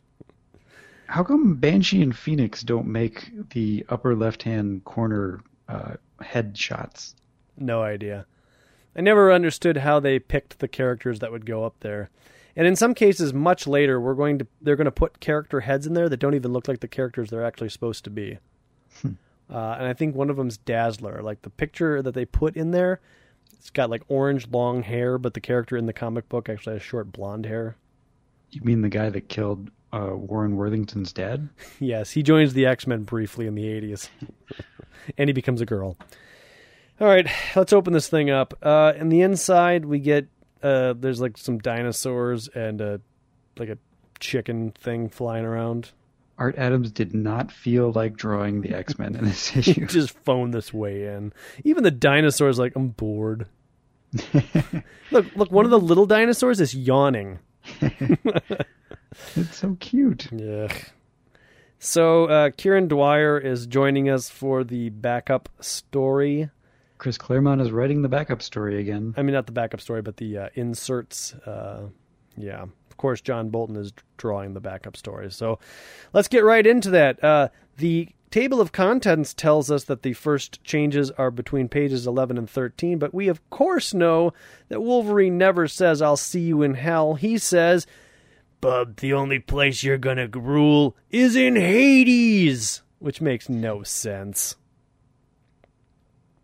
How 1.07 1.23
come 1.23 1.55
Banshee 1.55 2.01
and 2.01 2.15
Phoenix 2.15 2.63
don't 2.63 2.87
make 2.87 3.31
the 3.51 3.85
upper 3.89 4.15
left-hand 4.15 4.85
corner 4.85 5.41
uh, 5.67 5.95
head 6.21 6.57
shots? 6.57 7.15
No 7.57 7.83
idea. 7.83 8.25
I 8.95 9.01
never 9.01 9.31
understood 9.31 9.77
how 9.77 9.99
they 9.99 10.19
picked 10.19 10.59
the 10.59 10.67
characters 10.67 11.19
that 11.19 11.31
would 11.31 11.45
go 11.45 11.63
up 11.65 11.75
there. 11.81 12.09
And 12.55 12.65
in 12.65 12.75
some 12.75 12.93
cases, 12.93 13.33
much 13.33 13.67
later, 13.67 13.99
we're 13.99 14.13
going 14.13 14.39
to 14.39 14.47
they're 14.61 14.77
going 14.77 14.85
to 14.85 14.91
put 14.91 15.19
character 15.19 15.61
heads 15.61 15.85
in 15.85 15.93
there 15.93 16.07
that 16.07 16.17
don't 16.17 16.35
even 16.35 16.53
look 16.53 16.67
like 16.67 16.79
the 16.79 16.87
characters 16.87 17.29
they're 17.29 17.43
actually 17.43 17.69
supposed 17.69 18.03
to 18.05 18.09
be. 18.09 18.37
Hmm. 19.01 19.11
Uh, 19.49 19.75
and 19.77 19.87
I 19.87 19.93
think 19.93 20.15
one 20.15 20.29
of 20.29 20.37
them's 20.37 20.57
Dazzler. 20.57 21.21
Like 21.21 21.41
the 21.41 21.49
picture 21.49 22.01
that 22.01 22.13
they 22.13 22.25
put 22.25 22.55
in 22.55 22.71
there, 22.71 23.01
it's 23.57 23.69
got 23.69 23.89
like 23.89 24.03
orange 24.07 24.47
long 24.49 24.83
hair, 24.83 25.17
but 25.17 25.33
the 25.33 25.41
character 25.41 25.75
in 25.75 25.85
the 25.85 25.93
comic 25.93 26.29
book 26.29 26.47
actually 26.47 26.75
has 26.75 26.81
short 26.81 27.11
blonde 27.11 27.45
hair. 27.45 27.75
You 28.51 28.61
mean 28.63 28.81
the 28.81 28.89
guy 28.89 29.09
that 29.09 29.27
killed 29.27 29.69
uh, 29.91 30.15
Warren 30.15 30.55
Worthington's 30.55 31.11
dad? 31.11 31.49
yes, 31.79 32.11
he 32.11 32.23
joins 32.23 32.53
the 32.53 32.65
X 32.65 32.87
Men 32.87 33.03
briefly 33.03 33.47
in 33.47 33.55
the 33.55 33.65
'80s, 33.65 34.09
and 35.17 35.27
he 35.27 35.33
becomes 35.33 35.59
a 35.59 35.65
girl. 35.65 35.97
All 36.99 37.07
right, 37.07 37.27
let's 37.55 37.73
open 37.73 37.91
this 37.91 38.07
thing 38.07 38.29
up. 38.29 38.53
Uh, 38.61 38.93
in 38.97 39.09
the 39.09 39.21
inside, 39.21 39.83
we 39.83 39.99
get 39.99 40.27
uh, 40.63 40.93
there's 40.93 41.19
like 41.19 41.37
some 41.37 41.59
dinosaurs 41.59 42.47
and 42.47 42.79
a 42.79 43.01
like 43.57 43.69
a 43.69 43.77
chicken 44.19 44.71
thing 44.71 45.09
flying 45.09 45.45
around. 45.45 45.91
Art 46.37 46.57
Adams 46.57 46.91
did 46.91 47.13
not 47.13 47.51
feel 47.51 47.91
like 47.91 48.15
drawing 48.15 48.61
the 48.61 48.73
X 48.73 48.97
Men 48.97 49.15
in 49.15 49.25
this 49.25 49.55
issue. 49.57 49.81
he 49.81 49.85
just 49.87 50.17
phoned 50.23 50.53
this 50.53 50.73
way 50.73 51.05
in. 51.05 51.33
Even 51.63 51.83
the 51.83 51.91
dinosaurs, 51.91 52.57
like 52.57 52.73
I'm 52.75 52.89
bored. 52.89 53.47
look, 55.11 55.25
look! 55.35 55.51
One 55.51 55.65
of 55.65 55.71
the 55.71 55.79
little 55.79 56.05
dinosaurs 56.05 56.61
is 56.61 56.73
yawning. 56.73 57.39
it's 57.81 59.57
so 59.57 59.75
cute. 59.81 60.29
Yeah. 60.31 60.73
So 61.79 62.25
uh, 62.25 62.49
Kieron 62.51 62.87
Dwyer 62.87 63.37
is 63.37 63.67
joining 63.67 64.09
us 64.09 64.29
for 64.29 64.63
the 64.63 64.89
backup 64.89 65.49
story. 65.59 66.49
Chris 66.97 67.17
Claremont 67.17 67.61
is 67.61 67.71
writing 67.71 68.01
the 68.01 68.09
backup 68.09 68.41
story 68.41 68.79
again. 68.79 69.13
I 69.17 69.21
mean, 69.21 69.33
not 69.33 69.45
the 69.45 69.51
backup 69.51 69.81
story, 69.81 70.01
but 70.01 70.17
the 70.17 70.37
uh, 70.37 70.49
inserts. 70.55 71.33
Uh, 71.33 71.87
yeah, 72.37 72.63
of 72.63 72.97
course, 72.97 73.21
John 73.21 73.49
Bolton 73.49 73.75
is 73.75 73.91
drawing 74.17 74.53
the 74.53 74.61
backup 74.61 74.95
story. 74.95 75.31
So 75.31 75.59
let's 76.13 76.27
get 76.27 76.43
right 76.43 76.65
into 76.65 76.89
that. 76.91 77.21
Uh, 77.23 77.49
the 77.77 78.09
table 78.31 78.61
of 78.61 78.71
contents 78.71 79.33
tells 79.33 79.69
us 79.69 79.85
that 79.85 80.01
the 80.01 80.13
first 80.13 80.63
changes 80.63 81.11
are 81.11 81.31
between 81.31 81.69
pages 81.69 82.07
11 82.07 82.37
and 82.37 82.49
13, 82.49 82.97
but 82.97 83.13
we 83.13 83.27
of 83.27 83.49
course 83.49 83.93
know 83.93 84.33
that 84.69 84.81
Wolverine 84.81 85.37
never 85.37 85.67
says, 85.67 86.01
I'll 86.01 86.17
see 86.17 86.41
you 86.41 86.61
in 86.61 86.73
hell. 86.75 87.15
He 87.15 87.37
says, 87.37 87.85
Bub, 88.61 88.97
the 88.97 89.13
only 89.13 89.39
place 89.39 89.83
you're 89.83 89.97
gonna 89.97 90.27
rule 90.27 90.95
is 91.11 91.35
in 91.35 91.55
Hades, 91.55 92.81
which 92.99 93.21
makes 93.21 93.47
no 93.47 93.83
sense. 93.83 94.55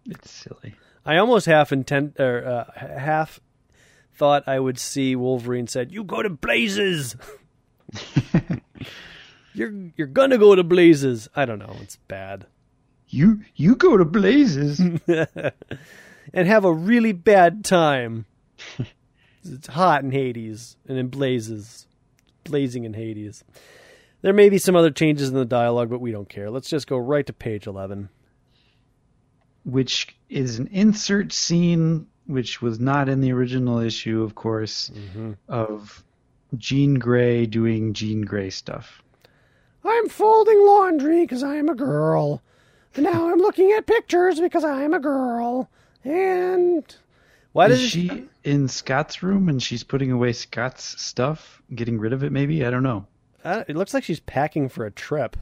It's 0.06 0.32
silly. 0.32 0.76
I 1.06 1.18
almost 1.18 1.46
half 1.46 1.72
intent 1.72 2.20
or 2.20 2.46
uh, 2.46 2.72
half 2.76 3.40
thought 4.14 4.48
I 4.48 4.60
would 4.60 4.78
see 4.78 5.16
Wolverine 5.16 5.68
said, 5.68 5.92
"You 5.92 6.04
go 6.04 6.22
to 6.22 6.30
blazes." 6.30 7.16
you're 9.54 9.74
you're 9.96 10.08
gonna 10.08 10.38
go 10.38 10.56
to 10.56 10.64
blazes. 10.64 11.28
I 11.36 11.46
don't 11.46 11.60
know. 11.60 11.76
It's 11.82 11.96
bad. 12.08 12.46
You 13.08 13.42
you 13.56 13.76
go 13.76 13.98
to 13.98 14.06
blazes 14.06 14.80
and 15.10 16.48
have 16.48 16.66
a 16.66 16.74
really 16.74 17.14
bad 17.14 17.66
time. 17.66 18.26
it's 19.44 19.68
hot 19.68 20.04
in 20.04 20.12
Hades 20.12 20.78
and 20.88 20.98
in 20.98 21.08
blazes, 21.08 21.88
blazing 22.44 22.86
in 22.86 22.94
Hades. 22.94 23.44
There 24.22 24.34
may 24.34 24.50
be 24.50 24.60
some 24.60 24.76
other 24.76 24.92
changes 24.92 25.30
in 25.30 25.36
the 25.36 25.46
dialogue, 25.46 25.90
but 25.90 26.00
we 26.00 26.12
don't 26.12 26.30
care. 26.30 26.52
Let's 26.52 26.70
just 26.70 26.86
go 26.86 26.98
right 26.98 27.26
to 27.26 27.34
page 27.34 27.66
eleven 27.66 28.10
which 29.64 30.16
is 30.30 30.60
an 30.60 30.68
insert 30.72 31.32
scene 31.34 32.08
which 32.28 32.62
was 32.62 32.80
not 32.80 33.10
in 33.10 33.22
the 33.22 33.32
original 33.32 33.80
issue, 33.80 34.24
of 34.24 34.36
course, 34.36 34.92
mm-hmm. 34.94 35.34
of 35.50 36.04
Jean 36.58 36.96
Grey 36.96 37.46
doing 37.46 37.94
Jean 37.94 38.22
Grey 38.22 38.50
stuff. 38.50 39.02
I'm 39.84 40.10
folding 40.10 40.66
laundry 40.66 41.22
because 41.22 41.44
I'm 41.44 41.70
a 41.70 41.76
girl. 41.76 42.42
And 42.96 43.06
now 43.06 43.32
I'm 43.32 43.40
looking 43.40 43.72
at 43.72 43.86
pictures 43.86 44.40
because 44.40 44.64
I'm 44.64 44.94
a 44.94 45.00
girl. 45.00 45.70
And 46.04 46.96
why 47.54 47.68
does 47.68 47.82
she 47.82 48.08
she 48.08 48.26
in 48.44 48.68
Scott's 48.68 49.24
room 49.24 49.50
and 49.50 49.62
she's 49.62 49.84
putting 49.84 50.12
away 50.12 50.34
Scott's 50.34 51.02
stuff, 51.02 51.62
getting 51.74 52.00
rid 52.00 52.14
of 52.14 52.24
it? 52.24 52.32
Maybe 52.32 52.66
I 52.66 52.70
don't 52.70 52.84
know. 52.84 53.08
Uh, 53.44 53.64
it 53.68 53.76
looks 53.76 53.94
like 53.94 54.04
she's 54.04 54.20
packing 54.20 54.70
for 54.70 54.86
a 54.86 54.92
trip. 54.92 55.36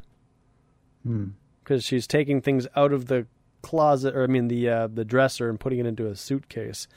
Hmm. 1.04 1.30
Because 1.64 1.84
she's 1.84 2.08
taking 2.08 2.42
things 2.42 2.68
out 2.76 2.94
of 2.94 3.08
the 3.08 3.28
closet, 3.62 4.16
or 4.16 4.24
I 4.24 4.28
mean 4.28 4.48
the 4.48 4.70
uh, 4.70 4.88
the 4.88 5.06
dresser, 5.06 5.50
and 5.50 5.60
putting 5.60 5.80
it 5.80 5.86
into 5.86 6.08
a 6.08 6.16
suitcase. 6.16 6.88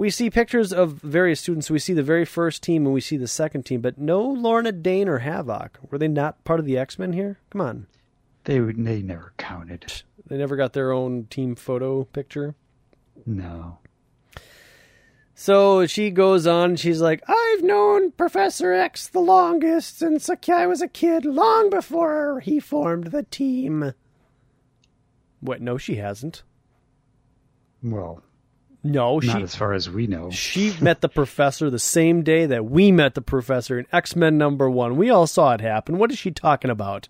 We 0.00 0.08
see 0.08 0.30
pictures 0.30 0.72
of 0.72 0.92
various 0.92 1.40
students. 1.40 1.70
We 1.70 1.78
see 1.78 1.92
the 1.92 2.02
very 2.02 2.24
first 2.24 2.62
team 2.62 2.86
and 2.86 2.94
we 2.94 3.02
see 3.02 3.18
the 3.18 3.28
second 3.28 3.66
team, 3.66 3.82
but 3.82 3.98
no 3.98 4.22
Lorna 4.22 4.72
Dane 4.72 5.10
or 5.10 5.18
Havoc. 5.18 5.78
Were 5.90 5.98
they 5.98 6.08
not 6.08 6.42
part 6.42 6.58
of 6.58 6.64
the 6.64 6.78
X 6.78 6.98
Men 6.98 7.12
here? 7.12 7.38
Come 7.50 7.60
on. 7.60 7.86
They 8.44 8.58
they 8.58 9.02
never 9.02 9.34
counted. 9.36 10.02
They 10.26 10.38
never 10.38 10.56
got 10.56 10.72
their 10.72 10.90
own 10.90 11.26
team 11.28 11.54
photo 11.54 12.04
picture. 12.04 12.54
No. 13.26 13.78
So 15.34 15.86
she 15.86 16.10
goes 16.10 16.46
on. 16.46 16.76
She's 16.76 17.02
like, 17.02 17.22
"I've 17.28 17.62
known 17.62 18.12
Professor 18.12 18.72
X 18.72 19.06
the 19.06 19.20
longest 19.20 19.98
since 19.98 20.30
I 20.48 20.66
was 20.66 20.80
a 20.80 20.88
kid, 20.88 21.26
long 21.26 21.68
before 21.68 22.40
he 22.40 22.58
formed 22.58 23.08
the 23.08 23.24
team." 23.24 23.92
What? 25.40 25.60
No, 25.60 25.78
she 25.78 25.96
hasn't. 25.96 26.42
Well, 27.82 28.22
No, 28.82 29.18
not 29.20 29.22
she 29.38 29.42
as 29.42 29.54
far 29.54 29.72
as 29.72 29.88
we 29.88 30.06
know. 30.06 30.30
she 30.30 30.74
met 30.80 31.00
the 31.00 31.08
professor 31.08 31.70
the 31.70 31.78
same 31.78 32.22
day 32.22 32.46
that 32.46 32.66
we 32.66 32.92
met 32.92 33.14
the 33.14 33.22
professor 33.22 33.78
in 33.78 33.86
X 33.92 34.14
Men 34.14 34.36
number 34.38 34.68
one. 34.68 34.96
We 34.96 35.10
all 35.10 35.26
saw 35.26 35.52
it 35.54 35.60
happen. 35.60 35.98
What 35.98 36.10
is 36.10 36.18
she 36.18 36.30
talking 36.30 36.70
about? 36.70 37.08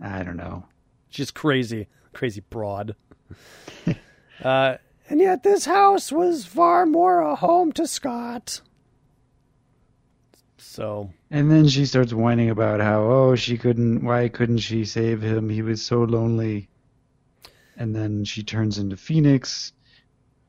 I 0.00 0.22
don't 0.22 0.36
know. 0.36 0.64
She's 1.08 1.30
crazy, 1.30 1.88
crazy 2.12 2.42
broad. 2.48 2.94
uh, 4.44 4.76
and 5.08 5.18
yet, 5.20 5.42
this 5.42 5.64
house 5.64 6.12
was 6.12 6.46
far 6.46 6.86
more 6.86 7.20
a 7.20 7.34
home 7.34 7.72
to 7.72 7.86
Scott. 7.86 8.60
So, 10.56 11.10
And 11.32 11.50
then 11.50 11.66
she 11.66 11.84
starts 11.84 12.12
whining 12.12 12.48
about 12.48 12.80
how, 12.80 13.02
oh, 13.02 13.34
she 13.34 13.58
couldn't, 13.58 14.04
why 14.04 14.28
couldn't 14.28 14.58
she 14.58 14.84
save 14.84 15.20
him? 15.20 15.48
He 15.48 15.62
was 15.62 15.82
so 15.82 16.04
lonely. 16.04 16.68
And 17.80 17.96
then 17.96 18.24
she 18.24 18.42
turns 18.44 18.78
into 18.78 18.96
Phoenix 18.96 19.72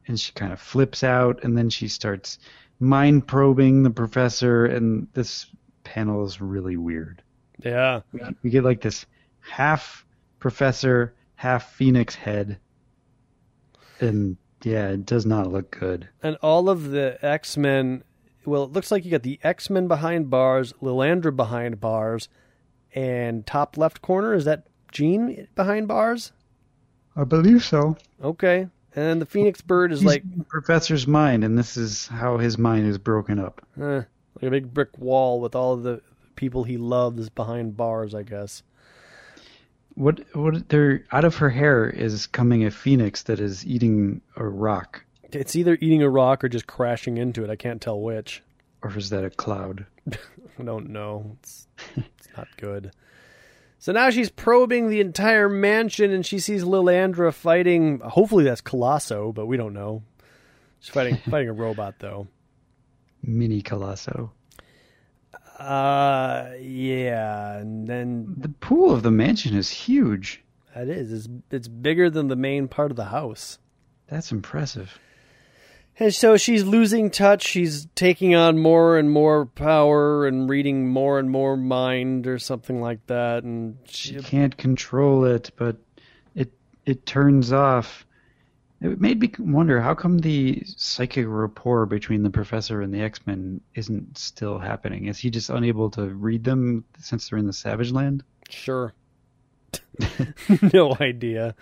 and 0.08 0.20
she 0.20 0.32
kind 0.34 0.52
of 0.54 0.60
flips 0.60 1.04
out 1.04 1.44
and 1.44 1.58
then 1.58 1.70
she 1.70 1.88
starts 1.88 2.38
mind 2.80 3.26
probing 3.26 3.84
the 3.84 3.90
professor. 3.90 4.66
And 4.66 5.08
this 5.14 5.48
panel 5.84 6.26
is 6.26 6.42
really 6.42 6.78
weird. 6.78 7.24
yeah, 7.64 8.02
We, 8.12 8.20
we 8.44 8.50
get 8.52 8.64
like 8.64 8.82
this 8.82 9.06
half 9.40 10.06
professor, 10.40 11.16
half 11.36 11.72
Phoenix 11.72 12.14
head. 12.16 12.60
And 14.00 14.38
yeah, 14.64 14.90
it 14.90 15.06
does 15.06 15.26
not 15.26 15.48
look 15.52 15.72
good. 15.80 16.10
and 16.22 16.36
all 16.42 16.70
of 16.70 16.92
the 16.92 17.18
X 17.22 17.58
Men. 17.58 18.04
Well, 18.46 18.64
it 18.64 18.72
looks 18.72 18.92
like 18.92 19.06
you 19.06 19.12
got 19.12 19.24
the 19.24 19.40
X 19.44 19.70
Men 19.70 19.88
behind 19.88 20.30
bars, 20.30 20.74
Lilandra 20.82 21.36
behind 21.36 21.80
bars, 21.80 22.28
and 22.94 23.46
top 23.46 23.78
left 23.78 24.02
corner 24.02 24.34
is 24.34 24.46
that 24.46 24.68
Jean 24.92 25.48
behind 25.56 25.88
bars? 25.88 26.32
I 27.16 27.24
believe 27.24 27.64
so. 27.64 27.98
Okay, 28.24 28.68
and 28.96 29.22
the 29.22 29.26
Phoenix 29.26 29.62
Bird 29.62 29.92
is 29.92 30.00
He's 30.00 30.08
like 30.08 30.24
the 30.38 30.44
professor's 30.46 31.08
mind, 31.08 31.44
and 31.44 31.58
this 31.58 31.78
is 31.78 32.08
how 32.08 32.38
his 32.38 32.58
mind 32.58 32.88
is 32.88 32.98
broken 32.98 33.40
up. 33.40 33.62
eh, 33.80 34.04
like 34.36 34.44
a 34.44 34.50
big 34.50 34.74
brick 34.74 34.98
wall 34.98 35.40
with 35.42 35.56
all 35.56 35.74
of 35.74 35.84
the 35.84 36.02
people 36.36 36.64
he 36.64 36.78
loves 36.78 37.30
behind 37.30 37.76
bars. 37.78 38.16
I 38.16 38.24
guess. 38.24 38.64
What 39.96 40.22
what 40.36 40.70
there 40.70 41.04
out 41.12 41.26
of 41.26 41.36
her 41.38 41.50
hair 41.50 41.90
is 41.90 42.28
coming 42.28 42.66
a 42.66 42.72
phoenix 42.72 43.24
that 43.24 43.40
is 43.42 43.66
eating 43.68 44.22
a 44.38 44.46
rock, 44.46 45.04
It's 45.34 45.56
either 45.56 45.78
eating 45.82 46.02
a 46.02 46.10
rock 46.10 46.44
or 46.44 46.50
just 46.50 46.66
crashing 46.66 47.18
into 47.18 47.44
it. 47.44 47.50
I 47.50 47.58
can't 47.58 47.82
tell 47.82 48.00
which. 48.00 48.42
or 48.82 48.98
is 48.98 49.10
that 49.10 49.26
a 49.26 49.30
cloud? 49.30 49.86
I 50.60 50.64
don't 50.64 50.90
know. 50.92 51.36
It's, 51.40 51.68
it's 51.98 52.28
not 52.38 52.48
good. 52.58 52.92
So 53.82 53.92
now 53.94 54.12
she's 54.12 54.30
probing 54.30 54.90
the 54.90 55.02
entire 55.02 55.50
mansion 55.50 56.12
and 56.12 56.24
she 56.24 56.38
sees 56.38 56.64
Lilandra 56.64 57.34
fighting. 57.34 58.00
Hopefully 58.02 58.44
that's 58.44 58.62
Colosso, 58.62 59.34
but 59.34 59.48
we 59.48 59.58
don't 59.58 59.74
know. 59.74 60.04
She's 60.82 60.94
fighting 60.94 61.18
fighting 61.32 61.50
a 61.50 61.54
robot 61.54 61.96
though. 61.98 62.28
Mini 63.24 63.64
Colosso. 63.64 64.30
Uh, 65.58 66.52
yeah, 66.60 67.58
and 67.58 67.88
then 67.88 68.36
The 68.38 68.50
pool 68.50 68.92
of 68.92 69.02
the 69.02 69.10
mansion 69.10 69.56
is 69.56 69.72
huge. 69.72 70.44
that 70.76 70.88
is 70.88 71.12
it's, 71.12 71.30
it's 71.50 71.68
bigger 71.68 72.12
than 72.12 72.28
the 72.28 72.36
main 72.36 72.68
part 72.68 72.92
of 72.92 72.98
the 72.98 73.06
house. 73.06 73.58
That's 74.06 74.32
impressive. 74.32 75.00
And 76.00 76.14
so 76.14 76.38
she's 76.38 76.64
losing 76.64 77.12
touch. 77.12 77.44
She's 77.44 77.88
taking 77.96 78.34
on 78.34 78.58
more 78.58 78.98
and 78.98 79.12
more 79.12 79.46
power 79.46 80.26
and 80.26 80.50
reading 80.50 80.90
more 80.90 81.20
and 81.20 81.30
more 81.30 81.56
mind 81.58 82.28
or 82.28 82.40
something 82.40 82.82
like 82.82 83.06
that. 83.08 83.44
And 83.44 83.78
She 83.86 84.14
she, 84.16 84.20
can't 84.22 84.56
control 84.58 85.26
it, 85.26 85.52
but 85.58 85.78
it 86.34 86.52
it 86.86 87.06
turns 87.06 87.52
off. 87.54 88.06
It 88.82 89.00
made 89.00 89.20
me 89.20 89.32
wonder 89.38 89.80
how 89.80 89.94
come 89.94 90.18
the 90.18 90.64
psychic 90.66 91.26
rapport 91.28 91.86
between 91.86 92.24
the 92.24 92.32
professor 92.32 92.82
and 92.82 92.92
the 92.92 93.02
X 93.02 93.20
Men 93.28 93.62
isn't 93.76 94.18
still 94.18 94.58
happening. 94.58 95.06
Is 95.06 95.20
he 95.20 95.30
just 95.30 95.52
unable 95.52 95.92
to 95.92 96.08
read 96.08 96.44
them 96.44 96.84
since 97.00 97.30
they're 97.30 97.38
in 97.38 97.46
the 97.46 97.54
Savage 97.54 97.92
Land? 97.92 98.24
Sure. 98.50 98.94
no 100.74 100.96
idea. 101.00 101.54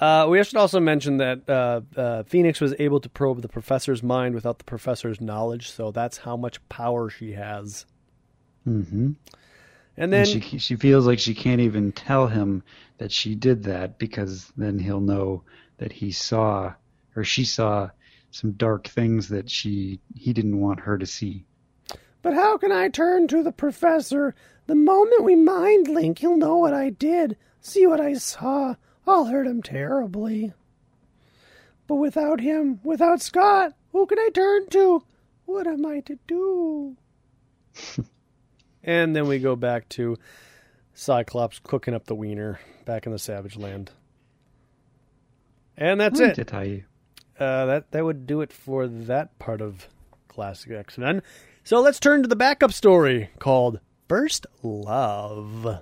Uh, 0.00 0.26
we 0.30 0.42
should 0.42 0.56
also 0.56 0.80
mention 0.80 1.18
that 1.18 1.48
uh, 1.48 1.82
uh, 1.94 2.22
Phoenix 2.22 2.58
was 2.58 2.74
able 2.78 3.00
to 3.00 3.08
probe 3.10 3.42
the 3.42 3.48
professor's 3.48 4.02
mind 4.02 4.34
without 4.34 4.56
the 4.58 4.64
professor's 4.64 5.20
knowledge, 5.20 5.70
so 5.70 5.90
that's 5.90 6.16
how 6.16 6.38
much 6.38 6.66
power 6.70 7.10
she 7.10 7.32
has. 7.32 7.84
Mm-hmm. 8.66 9.12
And 9.98 10.12
then, 10.12 10.20
and 10.20 10.28
she 10.28 10.58
she 10.58 10.76
feels 10.76 11.06
like 11.06 11.18
she 11.18 11.34
can't 11.34 11.60
even 11.60 11.92
tell 11.92 12.26
him 12.26 12.62
that 12.96 13.12
she 13.12 13.34
did 13.34 13.64
that 13.64 13.98
because 13.98 14.50
then 14.56 14.78
he'll 14.78 15.00
know 15.00 15.42
that 15.76 15.92
he 15.92 16.12
saw 16.12 16.72
or 17.14 17.22
she 17.22 17.44
saw 17.44 17.90
some 18.30 18.52
dark 18.52 18.88
things 18.88 19.28
that 19.28 19.50
she 19.50 20.00
he 20.14 20.32
didn't 20.32 20.60
want 20.60 20.80
her 20.80 20.96
to 20.96 21.06
see. 21.06 21.44
but 22.22 22.32
how 22.32 22.56
can 22.56 22.72
I 22.72 22.88
turn 22.88 23.28
to 23.28 23.42
the 23.42 23.52
professor? 23.52 24.34
The 24.66 24.74
moment 24.74 25.24
we 25.24 25.36
mind 25.36 25.88
link, 25.88 26.20
he'll 26.20 26.36
know 26.36 26.56
what 26.56 26.72
I 26.72 26.88
did, 26.88 27.36
see 27.60 27.86
what 27.86 28.00
I 28.00 28.14
saw. 28.14 28.76
I'll 29.10 29.24
hurt 29.24 29.46
him 29.46 29.62
terribly. 29.62 30.52
But 31.86 31.96
without 31.96 32.40
him, 32.40 32.80
without 32.84 33.20
Scott, 33.20 33.74
who 33.92 34.06
can 34.06 34.18
I 34.18 34.30
turn 34.32 34.68
to? 34.68 35.02
What 35.46 35.66
am 35.66 35.84
I 35.84 36.00
to 36.00 36.18
do? 36.28 36.96
and 38.84 39.16
then 39.16 39.26
we 39.26 39.40
go 39.40 39.56
back 39.56 39.88
to 39.90 40.16
Cyclops 40.94 41.60
cooking 41.62 41.94
up 41.94 42.04
the 42.04 42.14
wiener 42.14 42.60
back 42.84 43.06
in 43.06 43.12
the 43.12 43.18
Savage 43.18 43.56
Land. 43.56 43.90
And 45.76 46.00
that's 46.00 46.20
I 46.20 46.24
it. 46.26 46.38
like 46.38 46.46
to. 46.46 46.82
Uh, 47.40 47.66
that 47.66 47.90
that 47.90 48.04
would 48.04 48.26
do 48.26 48.42
it 48.42 48.52
for 48.52 48.86
that 48.86 49.36
part 49.38 49.60
of 49.60 49.88
classic 50.28 50.72
X 50.72 50.98
Men. 50.98 51.22
So 51.64 51.80
let's 51.80 51.98
turn 51.98 52.22
to 52.22 52.28
the 52.28 52.36
backup 52.36 52.72
story 52.72 53.30
called 53.38 53.80
First 54.08 54.46
Love. 54.62 55.80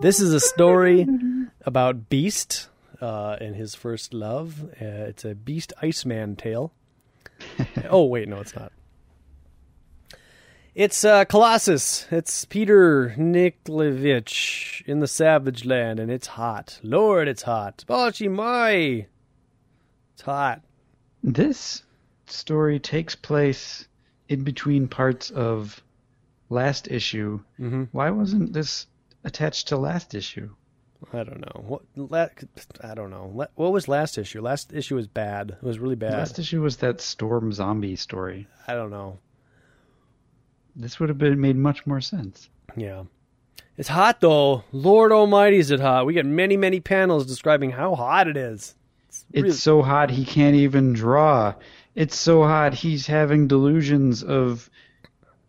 This 0.00 0.20
is 0.20 0.32
a 0.32 0.38
story 0.38 1.08
about 1.62 2.08
Beast 2.08 2.68
uh, 3.00 3.36
and 3.40 3.56
his 3.56 3.74
first 3.74 4.14
love. 4.14 4.62
Uh, 4.80 5.10
it's 5.10 5.24
a 5.24 5.34
Beast 5.34 5.72
Iceman 5.82 6.36
tale. 6.36 6.72
oh 7.90 8.04
wait, 8.04 8.28
no, 8.28 8.38
it's 8.38 8.54
not. 8.54 8.72
It's 10.76 11.04
uh, 11.04 11.24
Colossus. 11.24 12.06
It's 12.12 12.44
Peter 12.44 13.12
Nikolaievitch 13.18 14.86
in 14.86 15.00
the 15.00 15.08
Savage 15.08 15.64
Land, 15.64 15.98
and 15.98 16.12
it's 16.12 16.28
hot. 16.28 16.78
Lord, 16.84 17.26
it's 17.26 17.42
hot. 17.42 17.84
Bozhe 17.88 18.30
moi. 18.30 19.04
It's 20.14 20.22
hot. 20.22 20.62
This 21.24 21.82
story 22.26 22.78
takes 22.78 23.16
place 23.16 23.88
in 24.28 24.44
between 24.44 24.86
parts 24.86 25.30
of 25.30 25.82
last 26.50 26.88
issue. 26.88 27.40
Mm-hmm. 27.58 27.84
Why 27.90 28.10
wasn't 28.10 28.52
this 28.52 28.86
attached 29.24 29.68
to 29.68 29.76
last 29.76 30.14
issue? 30.14 30.50
I 31.12 31.22
don't 31.22 31.40
know. 31.40 31.64
What? 31.66 31.82
La- 31.96 32.28
I 32.82 32.94
don't 32.94 33.10
know. 33.10 33.30
La- 33.34 33.46
What 33.54 33.72
was 33.72 33.86
last 33.88 34.18
issue? 34.18 34.40
Last 34.40 34.72
issue 34.72 34.96
was 34.96 35.06
bad. 35.06 35.50
It 35.50 35.62
was 35.62 35.78
really 35.78 35.94
bad. 35.94 36.14
Last 36.14 36.38
issue 36.38 36.60
was 36.60 36.78
that 36.78 37.00
storm 37.00 37.52
zombie 37.52 37.94
story. 37.96 38.48
I 38.66 38.74
don't 38.74 38.90
know. 38.90 39.18
This 40.74 40.98
would 41.00 41.08
have 41.08 41.18
been 41.18 41.40
made 41.40 41.56
much 41.56 41.86
more 41.86 42.00
sense. 42.00 42.48
Yeah. 42.76 43.04
It's 43.76 43.88
hot 43.88 44.20
though. 44.20 44.64
Lord 44.72 45.12
Almighty, 45.12 45.58
is 45.58 45.70
it 45.70 45.80
hot? 45.80 46.06
We 46.06 46.14
get 46.14 46.26
many, 46.26 46.56
many 46.56 46.80
panels 46.80 47.26
describing 47.26 47.70
how 47.70 47.94
hot 47.94 48.26
it 48.28 48.36
is. 48.36 48.74
It's 49.08 49.24
It's 49.32 49.60
so 49.62 49.82
hot 49.82 50.10
he 50.10 50.24
can't 50.24 50.56
even 50.56 50.92
draw. 50.92 51.54
It's 51.94 52.16
so 52.16 52.42
hot 52.42 52.74
he's 52.74 53.06
having 53.06 53.46
delusions 53.48 54.22
of 54.22 54.68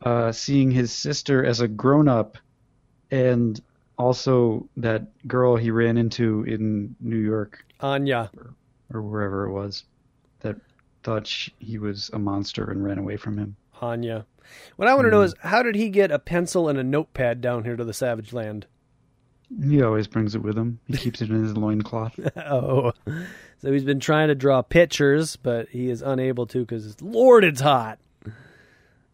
uh, 0.01 0.31
seeing 0.31 0.71
his 0.71 0.91
sister 0.91 1.43
as 1.43 1.59
a 1.59 1.67
grown 1.67 2.07
up 2.07 2.37
and 3.11 3.61
also 3.97 4.67
that 4.77 5.03
girl 5.27 5.55
he 5.55 5.71
ran 5.71 5.97
into 5.97 6.43
in 6.43 6.95
New 6.99 7.17
York 7.17 7.65
Anya. 7.81 8.31
or 8.93 9.01
wherever 9.01 9.45
it 9.45 9.51
was 9.51 9.83
that 10.39 10.55
thought 11.03 11.27
sh 11.27 11.49
he 11.59 11.77
was 11.77 12.09
a 12.13 12.19
monster 12.19 12.69
and 12.71 12.83
ran 12.83 12.97
away 12.97 13.17
from 13.17 13.37
him. 13.37 13.55
Anya. 13.81 14.25
What 14.77 14.87
I 14.87 14.95
want 14.95 15.05
to 15.05 15.11
know 15.11 15.19
hmm. 15.19 15.25
is 15.25 15.35
how 15.41 15.61
did 15.61 15.75
he 15.75 15.89
get 15.89 16.11
a 16.11 16.19
pencil 16.19 16.69
and 16.69 16.79
a 16.79 16.83
notepad 16.83 17.41
down 17.41 17.63
here 17.63 17.75
to 17.75 17.83
the 17.83 17.93
Savage 17.93 18.33
Land? 18.33 18.65
He 19.63 19.81
always 19.81 20.07
brings 20.07 20.35
it 20.35 20.43
with 20.43 20.57
him. 20.57 20.79
He 20.87 20.97
keeps 20.97 21.21
it 21.21 21.29
in 21.29 21.43
his 21.43 21.57
loincloth. 21.57 22.19
oh. 22.37 22.93
So 23.61 23.71
he's 23.71 23.83
been 23.83 23.99
trying 23.99 24.27
to 24.27 24.35
draw 24.35 24.61
pictures, 24.61 25.35
but 25.35 25.69
he 25.69 25.89
is 25.89 26.01
unable 26.01 26.45
to 26.47 26.59
because, 26.59 27.01
Lord, 27.01 27.43
it's 27.43 27.61
hot. 27.61 27.99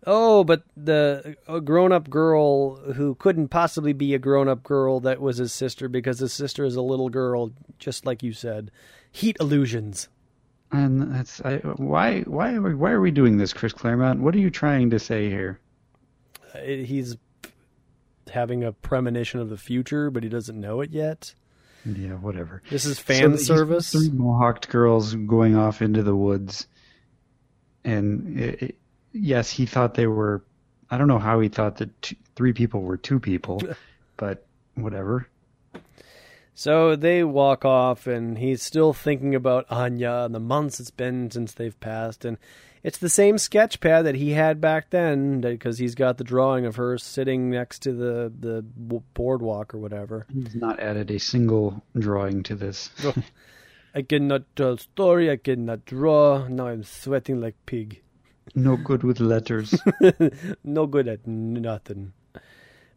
Oh, 0.08 0.43
but 0.43 0.64
the 0.78 1.36
a 1.47 1.60
grown-up 1.60 2.10
girl 2.10 2.76
who 2.93 3.16
couldn't 3.16 3.47
possibly 3.47 3.93
be 3.93 4.14
a 4.14 4.20
grown-up 4.20 4.62
girl 4.64 4.99
that 4.99 5.20
was 5.20 5.38
his 5.38 5.51
sister 5.51 5.88
because 5.88 6.20
his 6.20 6.32
sister 6.34 6.64
is 6.64 6.76
a 6.76 6.82
little 6.82 7.10
girl, 7.10 7.51
just 7.80 8.06
like 8.06 8.22
you 8.22 8.32
said. 8.34 8.70
Heat 9.12 9.38
illusions. 9.39 10.08
And 10.72 11.14
that's 11.14 11.41
I, 11.41 11.58
why 11.58 12.22
why 12.22 12.53
are 12.53 12.62
we, 12.62 12.76
why 12.76 12.91
are 12.91 13.01
we 13.01 13.12
doing 13.12 13.38
this, 13.38 13.53
Chris 13.53 13.74
Claremont? 13.74 14.22
What 14.22 14.36
are 14.36 14.39
you 14.39 14.49
trying 14.49 14.89
to 14.91 14.99
say 14.99 15.30
here? 15.30 15.60
Uh, 16.53 16.60
He's 16.60 17.18
having 18.32 18.64
a 18.64 18.74
premonition 18.74 19.39
of 19.39 19.49
the 19.49 19.58
future, 19.58 20.10
but 20.12 20.24
he 20.24 20.30
doesn't 20.30 20.60
know 20.60 20.82
it 20.82 20.91
yet. 20.91 21.34
Yeah, 21.86 22.14
whatever. 22.14 22.64
This 22.70 22.86
is 22.86 22.99
fan 22.99 23.32
he's 23.32 23.45
service. 23.45 23.91
Three 23.91 24.10
mohawked 24.10 24.70
girls 24.70 25.14
going 25.14 25.56
off 25.56 25.82
into 25.82 26.01
the 26.01 26.16
woods, 26.16 26.68
and 27.84 28.39
it, 28.39 28.62
it, 28.62 28.76
yes, 29.16 29.49
he 29.49 29.66
thought 29.66 29.95
they 29.95 30.07
were. 30.07 30.43
I 30.89 30.97
don't 30.97 31.07
know 31.07 31.20
how 31.20 31.39
he 31.39 31.49
thought 31.49 31.78
that 31.78 32.01
two, 32.01 32.16
three 32.36 32.53
people 32.53 32.82
were 32.82 32.97
two 32.97 33.20
people, 33.20 33.61
but 34.18 34.45
whatever. 34.76 35.28
So 36.53 36.95
they 36.95 37.24
walk 37.24 37.66
off, 37.66 38.07
and 38.07 38.38
he's 38.38 38.61
still 38.61 38.93
thinking 38.93 39.36
about 39.36 39.66
Anya 39.70 40.24
and 40.26 40.34
the 40.34 40.39
months 40.39 40.80
it's 40.80 40.91
been 40.91 41.30
since 41.30 41.53
they've 41.53 41.78
passed. 41.82 42.24
And 42.24 42.38
it's 42.82 42.97
the 42.97 43.09
same 43.09 43.38
sketch 43.38 43.82
pad 43.82 44.05
that 44.05 44.16
he 44.16 44.32
had 44.32 44.61
back 44.61 44.89
then, 44.89 45.41
because 45.41 45.80
he's 45.80 45.95
got 45.95 46.18
the 46.18 46.24
drawing 46.24 46.66
of 46.66 46.78
her 46.78 46.97
sitting 46.97 47.49
next 47.49 47.80
to 47.80 47.91
the, 47.91 48.32
the 48.39 48.63
boardwalk 49.13 49.74
or 49.74 49.80
whatever. 49.80 50.28
He's 50.34 50.55
not 50.55 50.80
added 50.80 51.11
a 51.11 51.20
single 51.20 51.84
drawing 51.97 52.43
to 52.43 52.55
this. 52.55 52.89
I 53.95 54.01
cannot 54.01 54.43
tell 54.55 54.78
story, 54.78 55.32
I 55.32 55.38
cannot 55.38 55.86
draw. 55.86 56.47
Now 56.47 56.68
I'm 56.68 56.84
sweating 56.84 57.41
like 57.41 57.55
pig. 57.66 58.01
No 58.54 58.78
good 58.78 59.04
with 59.04 59.20
letters. 59.20 59.74
no 60.64 60.86
good 60.86 61.08
at 61.08 61.26
nothing. 61.26 62.14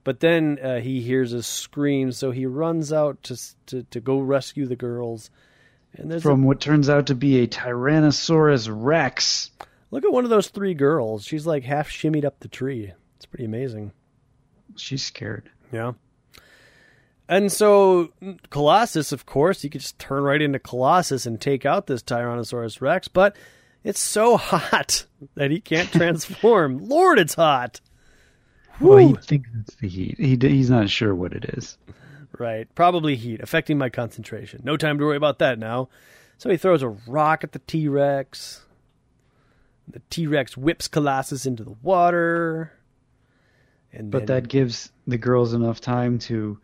But 0.05 0.21
then 0.21 0.59
uh, 0.63 0.81
he 0.81 1.01
hears 1.01 1.33
a 1.33 1.43
scream, 1.43 2.13
so 2.13 2.31
he 2.31 2.47
runs 2.47 2.93
out 2.93 3.23
to 3.25 3.37
to, 3.67 3.83
to 3.85 4.01
go 4.01 4.19
rescue 4.21 4.67
the 4.67 4.77
girls. 4.77 5.31
And 5.95 6.11
there's 6.11 6.23
a- 6.23 6.29
From 6.29 6.45
what 6.45 6.61
turns 6.61 6.89
out 6.91 7.07
to 7.07 7.15
be 7.15 7.39
a 7.41 7.47
Tyrannosaurus 7.47 8.69
Rex. 8.71 9.51
Look 9.91 10.05
at 10.05 10.13
one 10.13 10.25
of 10.25 10.31
those 10.31 10.49
three 10.49 10.75
girls. 10.75 11.25
She's 11.25 11.47
like 11.47 11.65
half 11.65 11.89
shimmied 11.91 12.25
up 12.25 12.41
the 12.41 12.49
tree. 12.49 12.93
It's 13.17 13.27
pretty 13.27 13.47
amazing. 13.47 13.93
She's 14.77 15.03
scared. 15.03 15.51
Yeah. 15.73 15.93
And 17.29 17.51
so 17.53 18.13
Colossus, 18.51 19.13
of 19.13 19.27
course, 19.27 19.63
you 19.65 19.71
could 19.71 19.81
just 19.83 19.99
turn 19.99 20.23
right 20.23 20.41
into 20.41 20.59
Colossus 20.59 21.27
and 21.27 21.41
take 21.41 21.67
out 21.67 21.87
this 21.87 22.03
Tyrannosaurus 22.03 22.81
Rex, 22.81 23.09
but 23.09 23.37
it's 23.85 24.01
so 24.01 24.37
hot 24.37 25.07
that 25.35 25.51
he 25.51 25.61
can't 25.61 25.91
transform. 25.91 26.79
Lord, 26.89 27.19
it's 27.19 27.35
hot. 27.35 27.81
Well, 28.81 28.99
he 28.99 29.15
thinks 29.15 29.51
it's 29.61 29.75
the 29.77 29.89
heat. 29.89 30.17
He, 30.19 30.37
he's 30.37 30.71
not 30.71 30.89
sure 30.89 31.15
what 31.15 31.33
it 31.33 31.45
is. 31.57 31.77
Right. 32.39 32.73
Probably 32.75 33.17
heat, 33.17 33.41
affecting 33.41 33.79
my 33.79 33.89
concentration. 33.89 34.61
No 34.63 34.77
time 34.77 34.99
to 34.99 35.05
worry 35.05 35.17
about 35.17 35.41
that 35.41 35.59
now. 35.59 35.89
So 36.37 36.51
he 36.51 36.57
throws 36.57 36.83
a 36.83 36.89
rock 36.89 37.43
at 37.43 37.53
the 37.53 37.59
T 37.59 37.89
Rex. 37.89 38.65
The 39.89 40.01
T 40.11 40.27
Rex 40.27 40.57
whips 40.57 40.87
Colossus 40.87 41.47
into 41.47 41.65
the 41.65 41.75
water. 41.83 42.73
And 43.93 44.11
But 44.11 44.27
that 44.27 44.49
gives 44.49 44.93
the 45.07 45.19
girls 45.19 45.55
enough 45.55 45.81
time 45.81 46.19
to 46.21 46.61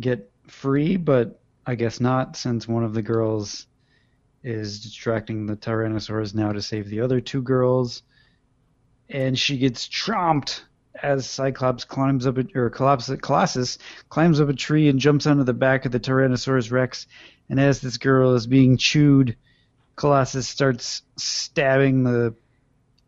get 0.00 0.30
free, 0.46 0.96
but 0.96 1.40
I 1.66 1.74
guess 1.74 2.00
not, 2.00 2.36
since 2.36 2.66
one 2.66 2.84
of 2.84 2.94
the 2.94 3.02
girls 3.02 3.66
is 4.42 4.80
distracting 4.80 5.46
the 5.46 5.56
Tyrannosaurus 5.56 6.34
now 6.34 6.52
to 6.52 6.62
save 6.62 6.88
the 6.88 7.00
other 7.00 7.20
two 7.20 7.42
girls. 7.42 8.02
And 9.08 9.38
she 9.38 9.58
gets 9.58 9.88
chomped 9.88 10.62
as 11.02 11.28
Cyclops 11.28 11.84
climbs 11.84 12.26
up, 12.26 12.38
a, 12.38 12.44
or 12.54 12.70
Colossus, 12.70 13.20
Colossus 13.20 13.78
climbs 14.08 14.40
up 14.40 14.48
a 14.48 14.54
tree 14.54 14.88
and 14.88 14.98
jumps 14.98 15.26
onto 15.26 15.44
the 15.44 15.54
back 15.54 15.84
of 15.84 15.92
the 15.92 16.00
Tyrannosaurus 16.00 16.70
Rex. 16.70 17.06
And 17.48 17.60
as 17.60 17.80
this 17.80 17.98
girl 17.98 18.34
is 18.34 18.46
being 18.46 18.76
chewed, 18.76 19.36
Colossus 19.96 20.48
starts 20.48 21.02
stabbing 21.16 22.04
the 22.04 22.34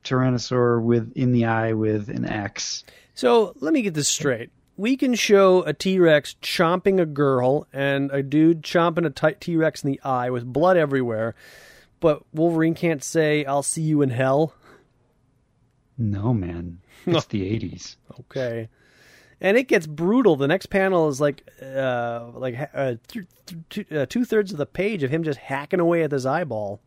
Tyrannosaur 0.04 0.82
with 0.82 1.12
in 1.16 1.32
the 1.32 1.46
eye 1.46 1.72
with 1.72 2.08
an 2.08 2.24
axe. 2.24 2.84
So 3.14 3.54
let 3.60 3.72
me 3.72 3.82
get 3.82 3.94
this 3.94 4.08
straight. 4.08 4.50
We 4.76 4.96
can 4.96 5.14
show 5.14 5.62
a 5.62 5.72
T 5.72 5.98
Rex 5.98 6.34
chomping 6.42 7.00
a 7.00 7.06
girl 7.06 7.66
and 7.72 8.10
a 8.10 8.22
dude 8.22 8.62
chomping 8.62 9.06
a 9.06 9.32
T 9.34 9.56
Rex 9.56 9.84
in 9.84 9.90
the 9.90 10.00
eye 10.02 10.30
with 10.30 10.44
blood 10.52 10.76
everywhere, 10.76 11.34
but 12.00 12.24
Wolverine 12.32 12.74
can't 12.74 13.02
say, 13.02 13.44
I'll 13.44 13.62
see 13.62 13.82
you 13.82 14.02
in 14.02 14.10
hell. 14.10 14.54
No, 15.96 16.34
man. 16.34 16.80
It's 17.06 17.26
the 17.26 17.42
80s. 17.42 17.96
Okay. 18.20 18.70
And 19.40 19.58
it 19.58 19.68
gets 19.68 19.86
brutal. 19.86 20.36
The 20.36 20.48
next 20.48 20.66
panel 20.66 21.08
is 21.08 21.20
like, 21.20 21.46
uh, 21.62 22.30
like 22.32 22.70
uh, 22.72 22.94
th- 23.08 23.26
th- 23.68 23.92
uh, 23.92 24.06
two 24.06 24.24
thirds 24.24 24.52
of 24.52 24.58
the 24.58 24.64
page 24.64 25.02
of 25.02 25.10
him 25.10 25.22
just 25.22 25.38
hacking 25.38 25.80
away 25.80 26.02
at 26.02 26.12
his 26.12 26.24
eyeball. 26.24 26.80